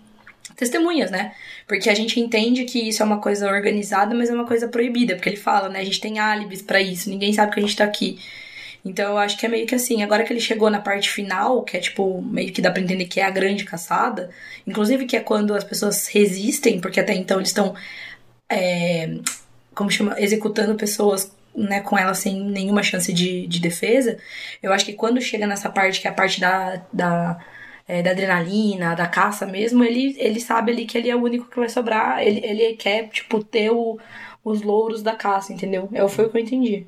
Testemunhas, 0.56 1.10
né? 1.12 1.34
Porque 1.68 1.90
a 1.90 1.96
gente 1.96 2.20
entende 2.20 2.66
que 2.66 2.90
isso 2.90 3.02
é 3.02 3.06
uma 3.06 3.20
coisa 3.20 3.50
organizada, 3.50 4.14
mas 4.14 4.30
é 4.30 4.34
uma 4.34 4.46
coisa 4.48 4.68
proibida. 4.68 5.16
Porque 5.16 5.30
ele 5.30 5.38
fala, 5.38 5.70
né? 5.70 5.80
A 5.80 5.84
gente 5.84 6.00
tem 6.02 6.20
álibis 6.20 6.62
pra 6.62 6.82
isso, 6.82 7.10
ninguém 7.10 7.34
sabe 7.34 7.54
que 7.54 7.60
a 7.60 7.64
gente 7.64 7.76
tá 7.76 7.84
aqui. 7.84 8.20
Então 8.86 9.12
eu 9.12 9.18
acho 9.18 9.38
que 9.38 9.46
é 9.46 9.50
meio 9.50 9.66
que 9.66 9.76
assim, 9.76 10.04
agora 10.04 10.24
que 10.24 10.34
ele 10.34 10.42
chegou 10.42 10.70
na 10.70 10.82
parte 10.82 11.10
final, 11.10 11.64
que 11.64 11.78
é 11.78 11.80
tipo, 11.80 12.22
meio 12.22 12.52
que 12.52 12.62
dá 12.62 12.70
pra 12.70 12.82
entender 12.82 13.06
que 13.06 13.20
é 13.20 13.26
a 13.26 13.30
grande 13.30 13.64
caçada, 13.64 14.30
inclusive 14.68 15.06
que 15.06 15.16
é 15.16 15.22
quando 15.22 15.54
as 15.56 15.64
pessoas 15.64 16.08
resistem, 16.08 16.82
porque 16.82 17.00
até 17.00 17.14
então 17.14 17.38
eles 17.38 17.50
estão, 17.50 17.74
é, 18.50 19.18
como 19.74 19.90
chama, 19.90 20.20
executando 20.20 20.76
pessoas, 20.76 21.32
né, 21.56 21.80
com 21.82 21.98
elas 21.98 22.18
sem 22.18 22.44
nenhuma 22.44 22.84
chance 22.84 23.14
de, 23.14 23.48
de 23.48 23.60
defesa, 23.62 24.18
eu 24.62 24.74
acho 24.74 24.86
que 24.86 24.94
quando 24.94 25.22
chega 25.22 25.48
nessa 25.48 25.70
parte, 25.70 26.02
que 26.02 26.08
é 26.08 26.12
a 26.12 26.14
parte 26.14 26.42
da, 26.42 26.82
da, 26.92 27.40
é, 27.88 28.02
da 28.02 28.12
adrenalina, 28.12 28.96
da 28.96 29.08
caça 29.08 29.46
mesmo, 29.46 29.84
ele, 29.84 30.16
ele 30.18 30.40
sabe 30.40 30.72
ali 30.72 30.86
que 30.86 30.98
ele 30.98 31.10
é 31.10 31.16
o 31.16 31.22
único 31.22 31.50
que 31.50 31.60
vai 31.60 31.70
sobrar, 31.70 32.22
ele, 32.26 32.40
ele 32.46 32.74
quer, 32.76 33.10
tipo, 33.10 33.44
ter 33.44 33.72
o, 33.72 34.00
os 34.44 34.62
louros 34.62 35.02
da 35.02 35.16
caça, 35.16 35.54
entendeu? 35.54 35.90
É, 35.94 36.08
foi 36.08 36.26
o 36.26 36.30
que 36.30 36.38
eu 36.38 36.42
entendi. 36.42 36.86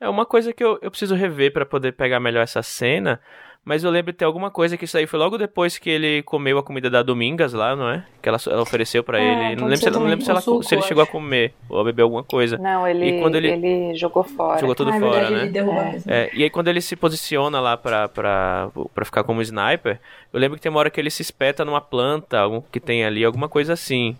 É 0.00 0.08
uma 0.08 0.24
coisa 0.24 0.52
que 0.52 0.62
eu, 0.62 0.78
eu 0.80 0.90
preciso 0.90 1.14
rever 1.14 1.52
pra 1.52 1.66
poder 1.66 1.92
pegar 1.92 2.20
melhor 2.20 2.42
essa 2.42 2.62
cena, 2.62 3.20
Mas 3.64 3.84
eu 3.84 3.90
lembro 3.90 4.12
de 4.12 4.16
ter 4.18 4.24
alguma 4.24 4.50
coisa 4.50 4.78
que 4.78 4.86
isso 4.86 4.96
aí 4.96 5.06
foi 5.06 5.18
logo 5.18 5.36
depois 5.36 5.76
que 5.76 5.90
ele 5.90 6.22
comeu 6.22 6.56
a 6.58 6.62
comida 6.62 6.88
da 6.88 7.02
Domingas 7.02 7.52
lá, 7.52 7.76
não 7.76 7.90
é? 7.90 8.02
Que 8.22 8.28
ela, 8.30 8.38
ela 8.46 8.62
ofereceu 8.62 9.04
pra 9.04 9.20
É, 9.20 9.22
ele. 9.22 9.36
Não 9.56 9.68
pode 9.68 9.70
lembro, 9.70 9.76
se, 9.76 9.90
não 9.90 10.04
lembro 10.04 10.24
se, 10.24 10.30
ela, 10.30 10.40
suco, 10.40 10.62
se 10.62 10.74
ele 10.74 10.80
eu 10.82 10.86
chegou 10.86 11.02
a 11.02 11.04
acho. 11.04 11.12
comer 11.12 11.52
ou 11.68 11.78
a 11.80 11.84
beber 11.84 12.00
alguma 12.02 12.24
coisa. 12.24 12.56
Não, 12.56 12.88
ele, 12.88 13.18
E 13.18 13.20
quando 13.20 13.34
ele- 13.34 13.50
ele... 13.50 13.94
jogou 13.94 14.24
fora. 14.24 14.58
Jogou 14.58 14.74
tudo 14.74 14.90
ah, 14.90 14.96
é 14.96 15.00
fora, 15.00 15.30
né? 15.30 15.52
É. 16.06 16.14
É, 16.24 16.30
e 16.32 16.42
aí 16.44 16.48
quando 16.50 16.68
ele 16.68 16.80
se 16.80 16.96
posiciona 16.96 17.60
lá 17.60 17.76
pra, 17.76 18.08
pra, 18.08 18.70
pra 18.94 19.04
ficar 19.04 19.22
como 19.22 19.42
sniper, 19.42 20.00
eu 20.32 20.40
lembro 20.40 20.56
que 20.56 20.62
tem 20.62 20.70
uma 20.70 20.78
hora 20.80 20.88
que 20.88 20.98
ele 20.98 21.10
se 21.10 21.20
espeta 21.20 21.62
numa 21.62 21.80
planta, 21.80 22.38
algum 22.38 22.62
que 22.62 22.80
tem 22.80 23.04
ali, 23.04 23.22
alguma 23.22 23.50
coisa 23.50 23.74
assim. 23.74 24.16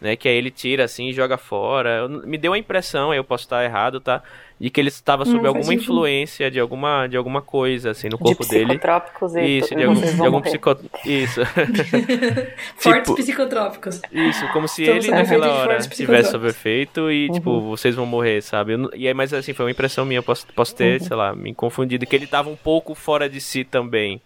Né, 0.00 0.16
que 0.16 0.26
aí 0.28 0.34
ele 0.34 0.50
tira 0.50 0.84
assim 0.84 1.08
e 1.08 1.12
joga 1.12 1.36
fora. 1.36 1.98
Eu- 1.98 2.08
me 2.26 2.38
deu 2.38 2.54
a 2.54 2.58
impressão, 2.58 3.10
aí 3.10 3.18
eu 3.18 3.24
posso 3.24 3.44
estar 3.44 3.62
errado, 3.62 4.00
tá? 4.00 4.22
De 4.58 4.70
que 4.70 4.80
ele 4.80 4.88
estava 4.88 5.24
sob 5.26 5.36
Não, 5.36 5.42
faz 5.42 5.48
alguma 5.56 5.64
sentido. 5.72 5.82
influência 5.92 6.50
de 6.50 6.58
alguma, 6.58 7.06
de 7.06 7.16
alguma 7.18 7.42
coisa, 7.42 7.90
assim, 7.90 8.08
no 8.08 8.16
De 8.16 8.22
corpo 8.22 8.46
dele. 8.46 8.64
psicotrópicos 8.78 9.34
e 9.36 9.58
Isso, 9.58 9.74
de 9.74 9.84
algum, 9.84 10.00
de 10.00 10.26
algum 10.26 10.40
psico... 10.40 10.76
Isso. 11.04 11.40
Fortes 12.76 13.02
Tipo- 13.04 13.14
psicotrópicos. 13.16 14.00
Isso, 14.10 14.46
como 14.52 14.66
se 14.68 14.82
Estamos 14.84 15.04
ele 15.06 15.14
naquela 15.14 15.46
de 15.46 15.52
hora 15.52 15.76
psicotrópicos. 15.78 16.30
sob 16.30 16.48
efeito 16.48 17.10
e, 17.10 17.30
tipo, 17.30 17.60
vocês 17.60 17.94
vão 17.94 18.06
morrer, 18.06 18.40
sabe? 18.42 18.72
Eu 18.74 18.90
E 18.94 19.06
aí, 19.06 19.14
mas 19.14 19.32
assim, 19.34 19.52
foi 19.52 19.66
uma 19.66 19.70
impressão 19.70 20.04
minha, 20.06 20.18
eu 20.18 20.22
posso, 20.22 20.46
posso 20.54 20.74
ter, 20.74 21.00
sei 21.02 21.16
lá, 21.16 21.34
me 21.34 21.54
confundido, 21.54 22.06
que 22.06 22.16
ele 22.16 22.26
tava 22.26 22.48
um 22.48 22.56
pouco 22.56 22.94
fora 22.94 23.28
de 23.28 23.40
si 23.40 23.64
também, 23.64 24.20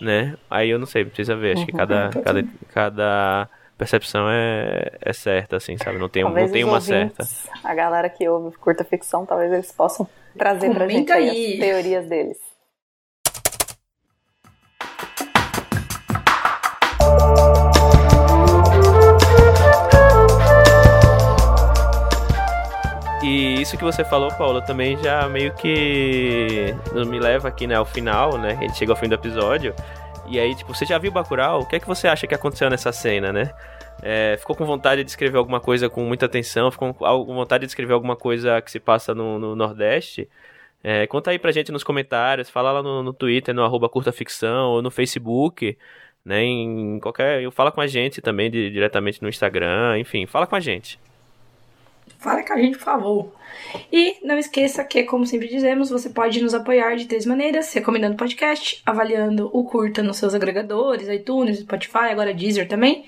né? 0.00 0.36
Aí 0.50 0.70
eu 0.70 0.78
não 0.78 0.86
sei, 0.86 1.04
precisa 1.04 1.34
ver, 1.34 1.56
acho 1.56 1.66
que 1.66 1.72
cada, 1.72 2.10
cada, 2.22 2.44
cada 2.72 3.48
percepção 3.78 4.28
é, 4.28 4.90
é 5.00 5.12
certa, 5.12 5.56
assim, 5.56 5.76
sabe? 5.78 5.98
Não 5.98 6.08
tem, 6.08 6.24
Talvez 6.24 6.46
não 6.46 6.52
tem 6.52 6.64
uma 6.64 6.74
ouvintes, 6.74 7.28
certa. 7.28 7.58
A 7.66 7.74
galera 7.74 8.10
que 8.10 8.28
ouve 8.28 8.56
curta 8.58 8.84
ficção, 8.84 9.24
talvez 9.24 9.52
eles 9.52 9.70
possam 9.70 10.06
trazer 10.36 10.74
pra 10.74 10.88
gente 10.88 11.06
Comenta 11.06 11.14
aí. 11.14 11.52
as 11.54 11.58
teorias 11.60 12.06
deles. 12.06 12.38
E 23.22 23.60
isso 23.60 23.76
que 23.76 23.84
você 23.84 24.04
falou, 24.04 24.32
Paula, 24.32 24.62
também 24.62 24.96
já 24.96 25.28
meio 25.28 25.52
que 25.54 26.74
me 27.06 27.18
leva 27.18 27.48
aqui, 27.48 27.66
né, 27.66 27.74
ao 27.74 27.84
final, 27.84 28.38
né? 28.38 28.56
A 28.58 28.62
gente 28.62 28.76
chega 28.78 28.92
ao 28.92 28.96
fim 28.96 29.08
do 29.08 29.14
episódio. 29.14 29.74
E 30.30 30.38
aí, 30.38 30.54
tipo, 30.54 30.74
você 30.74 30.84
já 30.84 30.98
viu 30.98 31.10
Bacurau? 31.10 31.60
O 31.62 31.66
que 31.66 31.76
é 31.76 31.80
que 31.80 31.86
você 31.86 32.06
acha 32.06 32.26
que 32.26 32.34
aconteceu 32.34 32.68
nessa 32.68 32.92
cena, 32.92 33.32
né? 33.32 33.52
É, 34.02 34.36
ficou 34.38 34.54
com 34.54 34.64
vontade 34.64 35.02
de 35.02 35.10
escrever 35.10 35.38
alguma 35.38 35.58
coisa 35.60 35.88
com 35.88 36.04
muita 36.04 36.26
atenção? 36.26 36.70
Ficou 36.70 36.92
com 36.94 37.34
vontade 37.34 37.62
de 37.64 37.70
escrever 37.70 37.94
alguma 37.94 38.14
coisa 38.16 38.60
que 38.60 38.70
se 38.70 38.78
passa 38.78 39.14
no, 39.14 39.38
no 39.38 39.56
Nordeste? 39.56 40.28
É, 40.84 41.06
conta 41.06 41.30
aí 41.30 41.38
pra 41.38 41.50
gente 41.50 41.72
nos 41.72 41.82
comentários, 41.82 42.48
fala 42.50 42.70
lá 42.70 42.82
no, 42.82 43.02
no 43.02 43.12
Twitter, 43.12 43.54
no 43.54 43.64
arroba 43.64 43.88
curta 43.88 44.12
ficção, 44.12 44.70
ou 44.70 44.82
no 44.82 44.90
Facebook, 44.90 45.76
né? 46.24 46.42
Em 46.44 47.00
qualquer. 47.00 47.50
Fala 47.50 47.72
com 47.72 47.80
a 47.80 47.86
gente 47.86 48.20
também 48.20 48.50
de- 48.50 48.70
diretamente 48.70 49.20
no 49.22 49.28
Instagram, 49.28 49.98
enfim, 49.98 50.26
fala 50.26 50.46
com 50.46 50.54
a 50.54 50.60
gente. 50.60 51.00
Fala 52.18 52.42
com 52.42 52.52
a 52.52 52.56
gente, 52.56 52.76
por 52.76 52.84
favor. 52.84 53.32
E 53.92 54.16
não 54.26 54.36
esqueça 54.36 54.82
que, 54.82 55.04
como 55.04 55.24
sempre 55.24 55.46
dizemos, 55.46 55.88
você 55.88 56.10
pode 56.10 56.42
nos 56.42 56.52
apoiar 56.52 56.96
de 56.96 57.06
três 57.06 57.24
maneiras: 57.24 57.72
recomendando 57.72 58.14
o 58.14 58.18
podcast, 58.18 58.82
avaliando 58.84 59.48
o 59.52 59.62
curta 59.64 60.02
nos 60.02 60.16
seus 60.16 60.34
agregadores, 60.34 61.08
iTunes, 61.08 61.60
Spotify, 61.60 62.10
agora 62.10 62.34
Deezer 62.34 62.66
também. 62.66 63.06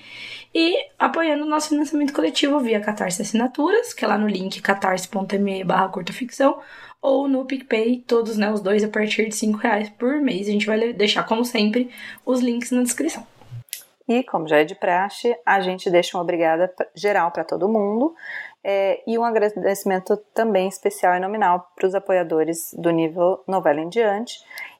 E 0.55 0.77
apoiando 0.97 1.43
o 1.43 1.47
nosso 1.47 1.69
financiamento 1.69 2.13
coletivo 2.13 2.59
via 2.59 2.79
Catarse 2.79 3.21
Assinaturas, 3.21 3.93
que 3.93 4.03
é 4.03 4.07
lá 4.07 4.17
no 4.17 4.27
link 4.27 4.61
catarse.me 4.61 5.63
barra 5.63 5.89
curtaficção, 5.89 6.59
ou 7.01 7.27
no 7.27 7.45
PicPay, 7.45 8.03
todos 8.07 8.37
né, 8.37 8.51
os 8.51 8.61
dois 8.61 8.83
a 8.83 8.87
partir 8.87 9.27
de 9.27 9.35
5 9.35 9.57
reais 9.57 9.89
por 9.89 10.21
mês. 10.21 10.47
A 10.47 10.51
gente 10.51 10.65
vai 10.65 10.93
deixar, 10.93 11.23
como 11.23 11.43
sempre, 11.43 11.89
os 12.25 12.41
links 12.41 12.71
na 12.71 12.83
descrição. 12.83 13.25
E, 14.07 14.23
como 14.23 14.47
já 14.47 14.57
é 14.57 14.65
de 14.65 14.75
praxe, 14.75 15.33
a 15.45 15.61
gente 15.61 15.89
deixa 15.89 16.17
uma 16.17 16.23
obrigada 16.23 16.73
geral 16.93 17.31
para 17.31 17.45
todo 17.45 17.69
mundo 17.69 18.13
é, 18.63 19.01
e 19.07 19.17
um 19.17 19.23
agradecimento 19.23 20.17
também 20.33 20.67
especial 20.67 21.15
e 21.15 21.19
nominal 21.19 21.67
para 21.75 21.87
os 21.87 21.95
apoiadores 21.95 22.73
do 22.77 22.89
nível 22.91 23.43
novela 23.47 23.79
em 23.81 23.89
diante. 23.89 24.39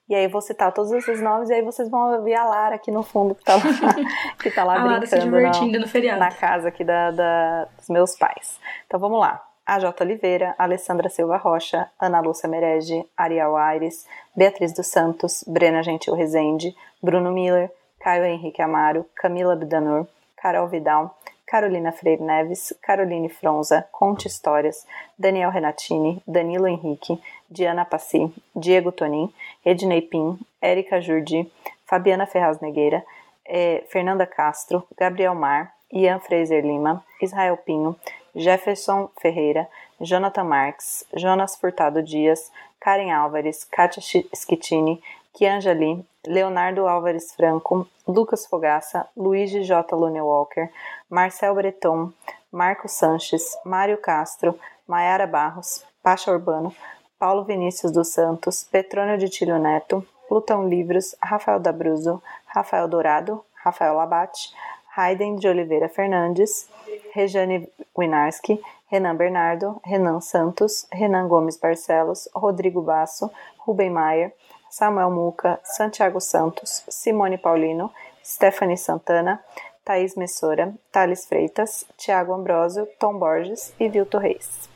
E 0.09 0.15
aí 0.15 0.27
vou 0.27 0.41
citar 0.41 0.73
todos 0.73 0.91
esses 0.91 1.21
nomes 1.21 1.49
e 1.49 1.53
aí 1.53 1.61
vocês 1.61 1.89
vão 1.89 2.13
ouvir 2.17 2.33
a 2.35 2.43
Lara 2.43 2.75
aqui 2.75 2.91
no 2.91 3.01
fundo 3.01 3.33
que 3.33 3.43
tá 3.45 3.55
lá, 3.55 3.61
que 4.41 4.51
tá 4.51 4.63
lá 4.63 4.79
a 4.79 4.83
Lara 4.83 5.05
se 5.05 5.15
brincando 5.15 5.35
divertindo 5.37 5.71
na, 5.73 5.79
no 5.79 5.87
feriado. 5.87 6.19
na 6.19 6.31
casa 6.31 6.67
aqui 6.67 6.83
da, 6.83 7.11
da- 7.11 7.65
dos 7.77 7.87
meus 7.89 8.15
pais. 8.17 8.59
Então 8.87 8.99
vamos 8.99 9.19
lá. 9.19 9.41
A 9.65 9.79
J. 9.79 10.03
Oliveira, 10.03 10.53
Alessandra 10.57 11.07
Silva 11.07 11.37
Rocha, 11.37 11.89
Ana 11.97 12.19
Lúcia 12.19 12.49
Merege, 12.49 13.05
Ariel 13.15 13.55
Aires, 13.55 14.05
Beatriz 14.35 14.73
dos 14.73 14.87
Santos, 14.87 15.45
Brena 15.47 15.81
Gentil 15.81 16.13
Rezende, 16.13 16.75
Bruno 17.01 17.31
Miller, 17.31 17.71
Caio 18.01 18.25
Henrique 18.25 18.61
Amaro, 18.61 19.05
Camila 19.15 19.55
Bidanur, 19.55 20.07
Carol 20.35 20.67
Vidal, 20.67 21.15
Carolina 21.51 21.91
Freire 21.91 22.21
Neves, 22.21 22.73
Caroline 22.81 23.27
Fronza, 23.27 23.85
Conte 23.91 24.27
Histórias, 24.27 24.85
Daniel 25.19 25.51
Renatini, 25.51 26.21
Danilo 26.25 26.65
Henrique, 26.67 27.19
Diana 27.49 27.83
Passi, 27.83 28.31
Diego 28.55 28.91
Tonin, 28.91 29.29
Ednei 29.65 30.01
Pim, 30.01 30.39
Érica 30.63 31.01
Jurdi, 31.01 31.51
Fabiana 31.85 32.25
Ferraz 32.25 32.61
Negueira, 32.61 33.03
eh, 33.45 33.83
Fernanda 33.89 34.25
Castro, 34.25 34.87
Gabriel 34.97 35.35
Mar, 35.35 35.73
Ian 35.93 36.21
Fraser 36.21 36.61
Lima, 36.63 37.03
Israel 37.21 37.57
Pinho, 37.57 37.97
Jefferson 38.33 39.09
Ferreira, 39.21 39.67
Jonathan 39.99 40.45
Marques, 40.45 41.05
Jonas 41.13 41.57
Furtado 41.57 42.01
Dias, 42.01 42.49
Karen 42.79 43.09
Álvares, 43.11 43.65
Kátia 43.69 44.01
Chi- 44.01 44.29
Schittini, 44.33 45.01
Kianjali, 45.33 46.05
Leonardo 46.27 46.87
Álvares 46.87 47.33
Franco, 47.33 47.87
Lucas 48.07 48.45
Fogaça, 48.45 49.07
Luigi 49.15 49.63
J. 49.63 49.95
Lune 49.95 50.21
Walker, 50.21 50.69
Marcel 51.09 51.55
Breton, 51.55 52.13
Marcos 52.51 52.91
Sanches, 52.91 53.57
Mário 53.65 53.97
Castro, 53.97 54.59
Maiara 54.85 55.25
Barros, 55.25 55.85
Pacha 56.03 56.31
Urbano, 56.31 56.75
Paulo 57.17 57.43
Vinícius 57.45 57.91
dos 57.91 58.09
Santos, 58.09 58.63
Petrônio 58.63 59.17
de 59.17 59.29
Tílio 59.29 59.57
Neto, 59.57 60.05
Plutão 60.27 60.67
Livros, 60.67 61.15
Rafael 61.23 61.59
Dabruzo, 61.59 62.21
Rafael 62.45 62.87
Dourado, 62.87 63.43
Rafael 63.63 63.95
Labate, 63.95 64.51
Raiden 64.95 65.37
de 65.37 65.47
Oliveira 65.47 65.87
Fernandes, 65.87 66.67
Rejane 67.13 67.69
Winarski, 67.97 68.61
Renan 68.91 69.15
Bernardo, 69.15 69.79
Renan 69.85 70.19
Santos, 70.19 70.85
Renan 70.91 71.29
Gomes 71.29 71.57
Barcelos, 71.57 72.27
Rodrigo 72.35 72.81
Basso, 72.81 73.31
Rubem 73.65 73.89
Maier, 73.89 74.33
Samuel 74.71 75.11
Muca, 75.11 75.59
Santiago 75.63 76.21
Santos, 76.21 76.83
Simone 76.87 77.37
Paulino, 77.37 77.91
Stephanie 78.23 78.77
Santana, 78.77 79.39
Thaís 79.83 80.15
Messora, 80.15 80.73
Thales 80.91 81.25
Freitas, 81.25 81.85
Tiago 81.97 82.33
Ambrosio, 82.33 82.87
Tom 82.97 83.19
Borges 83.19 83.75
e 83.77 83.89
Vilto 83.89 84.17
Reis. 84.17 84.69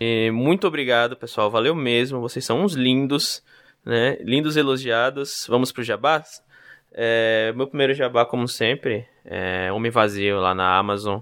E 0.00 0.30
muito 0.30 0.66
obrigado, 0.66 1.16
pessoal. 1.16 1.50
Valeu 1.50 1.74
mesmo. 1.74 2.20
Vocês 2.20 2.44
são 2.44 2.62
uns 2.62 2.72
lindos, 2.72 3.42
né? 3.84 4.16
Lindos 4.20 4.56
elogiados. 4.56 5.46
Vamos 5.48 5.70
pro 5.70 5.82
jabá? 5.82 6.22
É, 6.92 7.52
meu 7.54 7.66
primeiro 7.66 7.92
jabá, 7.92 8.24
como 8.24 8.48
sempre, 8.48 9.06
é 9.22 9.70
Homem 9.70 9.90
Vazio 9.90 10.40
lá 10.40 10.54
na 10.54 10.78
Amazon. 10.78 11.20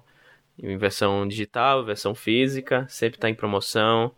Em 0.56 0.76
versão 0.76 1.26
digital, 1.26 1.84
versão 1.84 2.14
física. 2.14 2.86
Sempre 2.88 3.18
tá 3.18 3.28
em 3.28 3.34
promoção. 3.34 4.12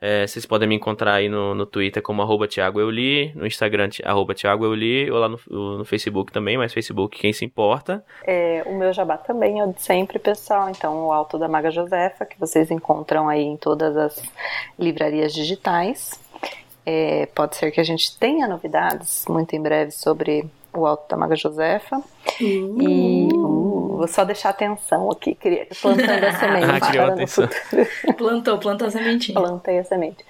É, 0.00 0.26
vocês 0.26 0.44
podem 0.44 0.68
me 0.68 0.74
encontrar 0.74 1.14
aí 1.14 1.28
no, 1.28 1.54
no 1.54 1.64
Twitter 1.64 2.02
como 2.02 2.20
arroba 2.20 2.46
Thiago 2.46 2.78
Euli, 2.80 3.32
no 3.34 3.46
Instagram 3.46 3.88
arroba 4.04 4.34
Thiago 4.34 4.64
Euli, 4.64 5.10
ou 5.10 5.18
lá 5.18 5.28
no, 5.28 5.38
no 5.78 5.84
Facebook 5.84 6.30
também, 6.32 6.58
mas 6.58 6.72
Facebook 6.72 7.18
quem 7.18 7.32
se 7.32 7.44
importa. 7.44 8.04
É, 8.26 8.62
o 8.66 8.76
meu 8.76 8.92
jabá 8.92 9.16
também 9.16 9.60
é 9.60 9.64
o 9.64 9.72
de 9.72 9.80
sempre, 9.80 10.18
pessoal. 10.18 10.68
Então, 10.68 11.06
o 11.06 11.12
Alto 11.12 11.38
da 11.38 11.48
Maga 11.48 11.70
Josefa, 11.70 12.26
que 12.26 12.38
vocês 12.38 12.70
encontram 12.70 13.28
aí 13.28 13.42
em 13.42 13.56
todas 13.56 13.96
as 13.96 14.22
livrarias 14.78 15.32
digitais. 15.32 16.20
É, 16.84 17.26
pode 17.34 17.56
ser 17.56 17.70
que 17.72 17.80
a 17.80 17.84
gente 17.84 18.16
tenha 18.18 18.46
novidades 18.46 19.24
muito 19.28 19.56
em 19.56 19.62
breve 19.62 19.90
sobre 19.90 20.44
o 20.72 20.86
Alto 20.86 21.08
da 21.08 21.16
Maga 21.16 21.34
Josefa. 21.34 22.02
E 22.40 23.28
uh, 23.32 23.65
vou 23.96 24.08
só 24.08 24.24
deixar 24.24 24.50
atenção 24.50 25.10
aqui, 25.10 25.34
queria- 25.34 25.66
plantando 25.80 26.24
a 26.24 26.32
semente 26.38 26.66
Ah, 26.70 26.80
criou 26.88 27.06
atenção. 27.06 27.48
Plantou, 28.16 28.58
plantou 28.58 28.88
a 28.88 28.90
sementinha. 28.90 29.38
Plantei 29.40 29.78
a 29.78 29.84
semente. 29.84 30.24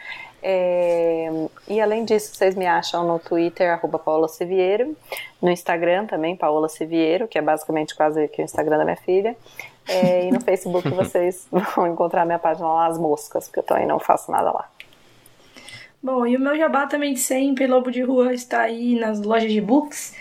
É, 0.48 1.28
e 1.66 1.80
além 1.80 2.04
disso, 2.04 2.32
vocês 2.34 2.54
me 2.54 2.66
acham 2.66 3.04
no 3.04 3.18
Twitter, 3.18 3.68
arroba 3.72 3.98
Paola 3.98 4.28
Siviero, 4.28 4.96
no 5.42 5.50
Instagram 5.50 6.06
também, 6.06 6.36
Paola 6.36 6.68
Siviero, 6.68 7.26
que 7.26 7.36
é 7.36 7.42
basicamente 7.42 7.94
quase 7.96 8.28
que 8.28 8.40
o 8.40 8.44
Instagram 8.44 8.78
da 8.78 8.84
minha 8.84 8.96
filha. 8.96 9.36
É, 9.88 10.26
e 10.26 10.30
no 10.30 10.40
Facebook 10.40 10.88
vocês 10.94 11.48
vão 11.74 11.86
encontrar 11.88 12.24
minha 12.24 12.38
página 12.38 12.68
lá, 12.68 12.86
As 12.86 12.98
Moscas, 12.98 13.46
porque 13.48 13.58
eu 13.60 13.64
também 13.64 13.86
não 13.86 13.98
faço 13.98 14.30
nada 14.30 14.52
lá. 14.52 14.68
Bom, 16.06 16.24
e 16.24 16.36
o 16.36 16.40
meu 16.40 16.56
jabá 16.56 16.86
também 16.86 17.14
de 17.14 17.18
sempre, 17.18 17.66
Lobo 17.66 17.90
de 17.90 18.00
Rua, 18.00 18.32
está 18.32 18.60
aí 18.60 18.94
nas 18.94 19.20
lojas 19.20 19.50
de 19.50 19.60
books. 19.60 20.14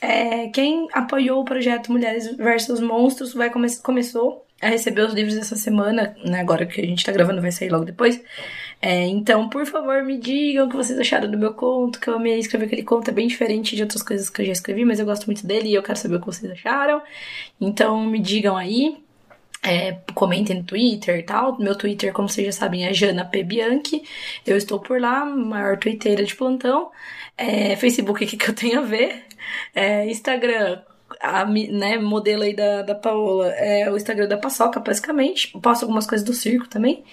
É, 0.00 0.46
quem 0.50 0.86
apoiou 0.92 1.40
o 1.40 1.44
projeto 1.44 1.90
Mulheres 1.90 2.36
versus 2.36 2.78
Monstros 2.78 3.34
vai 3.34 3.50
come 3.50 3.66
começou 3.78 4.46
a 4.60 4.68
receber 4.68 5.02
os 5.02 5.12
livros 5.12 5.36
essa 5.36 5.56
semana, 5.56 6.14
né, 6.24 6.38
agora 6.38 6.64
que 6.64 6.80
a 6.80 6.86
gente 6.86 7.04
tá 7.04 7.10
gravando 7.10 7.42
vai 7.42 7.50
sair 7.50 7.70
logo 7.70 7.84
depois. 7.84 8.22
É, 8.80 9.04
então, 9.08 9.48
por 9.48 9.66
favor, 9.66 10.04
me 10.04 10.16
digam 10.16 10.66
o 10.66 10.70
que 10.70 10.76
vocês 10.76 10.96
acharam 10.96 11.28
do 11.28 11.36
meu 11.36 11.52
conto, 11.54 11.98
que 11.98 12.06
eu 12.08 12.14
amei 12.14 12.38
escrever 12.38 12.66
aquele 12.66 12.84
conto, 12.84 13.10
é 13.10 13.12
bem 13.12 13.26
diferente 13.26 13.74
de 13.74 13.82
outras 13.82 14.04
coisas 14.04 14.30
que 14.30 14.42
eu 14.42 14.46
já 14.46 14.52
escrevi, 14.52 14.84
mas 14.84 15.00
eu 15.00 15.06
gosto 15.06 15.26
muito 15.26 15.44
dele 15.44 15.70
e 15.70 15.74
eu 15.74 15.82
quero 15.82 15.98
saber 15.98 16.16
o 16.16 16.20
que 16.20 16.26
vocês 16.26 16.52
acharam. 16.52 17.02
Então, 17.60 18.06
me 18.06 18.20
digam 18.20 18.56
aí. 18.56 19.02
É, 19.64 19.92
comentem 20.14 20.56
no 20.56 20.64
Twitter 20.64 21.20
e 21.20 21.22
tal. 21.22 21.56
Meu 21.58 21.76
Twitter, 21.76 22.12
como 22.12 22.28
vocês 22.28 22.46
já 22.46 22.52
sabem, 22.52 22.84
é 22.84 22.92
Jana 22.92 23.24
P. 23.24 23.44
Bianchi. 23.44 24.02
Eu 24.44 24.56
estou 24.56 24.80
por 24.80 25.00
lá, 25.00 25.24
maior 25.24 25.78
twitteira 25.78 26.24
de 26.24 26.34
plantão. 26.34 26.90
É, 27.36 27.76
Facebook, 27.76 28.24
o 28.24 28.26
que, 28.26 28.36
que 28.36 28.50
eu 28.50 28.54
tenho 28.54 28.80
a 28.80 28.82
ver? 28.82 29.24
É, 29.74 30.06
Instagram, 30.10 30.82
a 31.20 31.44
né, 31.44 31.98
modelo 31.98 32.42
aí 32.42 32.54
da, 32.54 32.82
da 32.82 32.94
Paola, 32.94 33.48
é 33.50 33.90
o 33.90 33.96
Instagram 33.96 34.28
da 34.28 34.36
Paçoca, 34.36 34.80
basicamente. 34.80 35.48
Posto 35.60 35.82
algumas 35.84 36.06
coisas 36.06 36.26
do 36.26 36.32
circo 36.32 36.68
também. 36.68 37.04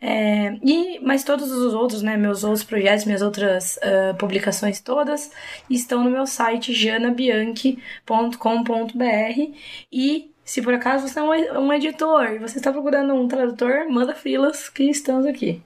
É, 0.00 0.56
e, 0.62 1.00
mas 1.00 1.24
todos 1.24 1.50
os 1.50 1.74
outros, 1.74 2.02
né, 2.02 2.16
meus 2.16 2.44
outros 2.44 2.62
projetos, 2.62 3.04
minhas 3.04 3.22
outras 3.22 3.78
uh, 3.78 4.14
publicações 4.16 4.80
todas 4.80 5.32
estão 5.68 6.04
no 6.04 6.10
meu 6.10 6.24
site 6.24 6.72
janabianchi.com.br 6.72 9.54
e 9.92 10.30
se 10.48 10.62
por 10.62 10.72
acaso 10.72 11.06
você 11.06 11.18
é 11.18 11.22
um, 11.58 11.70
editor 11.74 12.24
e 12.32 12.38
você 12.38 12.56
está 12.56 12.72
procurando 12.72 13.12
um 13.12 13.28
tradutor, 13.28 13.86
manda 13.86 14.14
filas 14.14 14.70
que 14.70 14.84
estamos 14.84 15.26
aqui. 15.26 15.62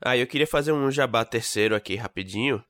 Ah, 0.00 0.16
eu 0.16 0.28
queria 0.28 0.46
fazer 0.46 0.70
um 0.70 0.88
jabá 0.92 1.24
terceiro 1.24 1.74
aqui 1.74 1.96
rapidinho, 1.96 2.62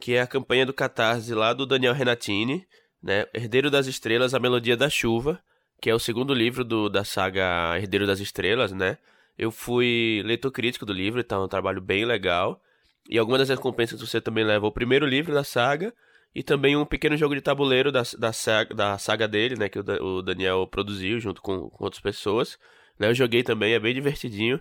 que 0.00 0.14
é 0.14 0.22
a 0.22 0.26
campanha 0.26 0.66
do 0.66 0.74
Catarse 0.74 1.32
lá 1.34 1.52
do 1.52 1.64
Daniel 1.64 1.94
Renatini, 1.94 2.66
né? 3.00 3.26
Herdeiro 3.32 3.70
das 3.70 3.86
Estrelas, 3.86 4.34
A 4.34 4.40
Melodia 4.40 4.76
da 4.76 4.90
Chuva, 4.90 5.40
que 5.80 5.88
é 5.88 5.94
o 5.94 6.00
segundo 6.00 6.34
livro 6.34 6.64
do, 6.64 6.88
da 6.88 7.04
saga 7.04 7.78
Herdeiro 7.78 8.08
das 8.08 8.18
Estrelas, 8.18 8.72
né? 8.72 8.98
Eu 9.38 9.52
fui 9.52 10.20
leitor 10.24 10.50
crítico 10.50 10.84
do 10.84 10.92
livro, 10.92 11.20
então 11.20 11.42
é 11.42 11.44
um 11.44 11.48
trabalho 11.48 11.80
bem 11.80 12.04
legal. 12.04 12.60
E 13.08 13.16
algumas 13.16 13.38
das 13.38 13.50
recompensas 13.50 14.00
você 14.00 14.20
também 14.20 14.42
leva 14.42 14.66
o 14.66 14.72
primeiro 14.72 15.06
livro 15.06 15.32
da 15.32 15.44
saga 15.44 15.94
e 16.34 16.42
também 16.42 16.76
um 16.76 16.84
pequeno 16.84 17.16
jogo 17.16 17.34
de 17.34 17.40
tabuleiro 17.40 17.90
da, 17.90 18.02
da, 18.18 18.32
saga, 18.32 18.74
da 18.74 18.98
saga 18.98 19.26
dele, 19.26 19.56
né, 19.56 19.68
que 19.68 19.78
o, 19.78 19.82
o 20.04 20.22
Daniel 20.22 20.66
produziu 20.66 21.18
junto 21.18 21.42
com, 21.42 21.68
com 21.68 21.84
outras 21.84 22.00
pessoas. 22.00 22.58
Né, 22.98 23.08
eu 23.08 23.14
joguei 23.14 23.42
também, 23.42 23.74
é 23.74 23.80
bem 23.80 23.94
divertidinho. 23.94 24.60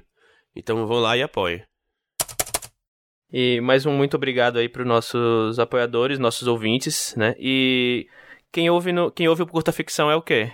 Então 0.55 0.86
vão 0.88 0.99
lá 0.99 1.15
e 1.15 1.22
apoiem. 1.22 1.63
E 3.32 3.61
mais 3.61 3.86
um 3.86 3.91
muito 3.91 4.15
obrigado 4.17 4.57
aí 4.57 4.67
para 4.67 4.82
os 4.82 4.88
nossos 4.88 5.59
apoiadores, 5.59 6.17
nossos 6.17 6.47
ouvintes, 6.47 7.13
né? 7.15 7.36
E 7.38 8.07
quem 8.51 8.70
ouve, 8.72 8.91
no, 8.91 9.11
quem 9.11 9.28
ouve 9.28 9.43
o 9.43 9.47
Curta 9.47 9.72
Ficção 9.72 10.09
é 10.09 10.15
o 10.15 10.22
quê? 10.22 10.51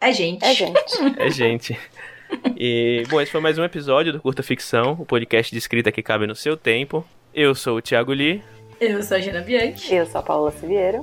É 0.00 0.12
gente. 0.12 0.44
É 0.44 0.52
gente. 0.52 0.80
é 1.16 1.30
gente. 1.30 1.78
E, 2.56 3.04
bom, 3.08 3.20
esse 3.20 3.30
foi 3.30 3.40
mais 3.40 3.56
um 3.56 3.64
episódio 3.64 4.12
do 4.12 4.20
Curta 4.20 4.42
Ficção, 4.42 4.96
o 4.98 5.06
podcast 5.06 5.52
de 5.52 5.58
escrita 5.58 5.92
que 5.92 6.02
cabe 6.02 6.26
no 6.26 6.34
seu 6.34 6.56
tempo. 6.56 7.06
Eu 7.32 7.54
sou 7.54 7.76
o 7.76 7.82
Thiago 7.82 8.12
Lee. 8.12 8.42
Eu 8.80 9.02
sou 9.02 9.16
a 9.16 9.20
Gina 9.20 9.40
Bianchi. 9.40 9.94
Eu 9.94 10.06
sou 10.06 10.20
a 10.20 10.22
Paula 10.22 10.52
Siviero. 10.52 11.02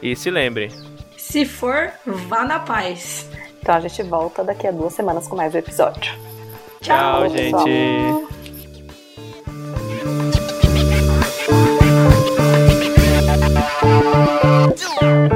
E 0.00 0.14
se 0.14 0.30
lembre: 0.30 0.70
se 1.16 1.44
for, 1.44 1.90
vá 2.06 2.44
na 2.44 2.60
paz. 2.60 3.28
Então 3.60 3.74
a 3.74 3.80
gente 3.80 4.02
volta 4.04 4.44
daqui 4.44 4.66
a 4.66 4.70
duas 4.70 4.92
semanas 4.92 5.26
com 5.26 5.34
mais 5.34 5.54
um 5.54 5.58
episódio. 5.58 6.14
Tchau, 6.80 7.28
Tchau 7.28 7.28
gente. 7.30 7.52
Pessoal. 14.72 15.35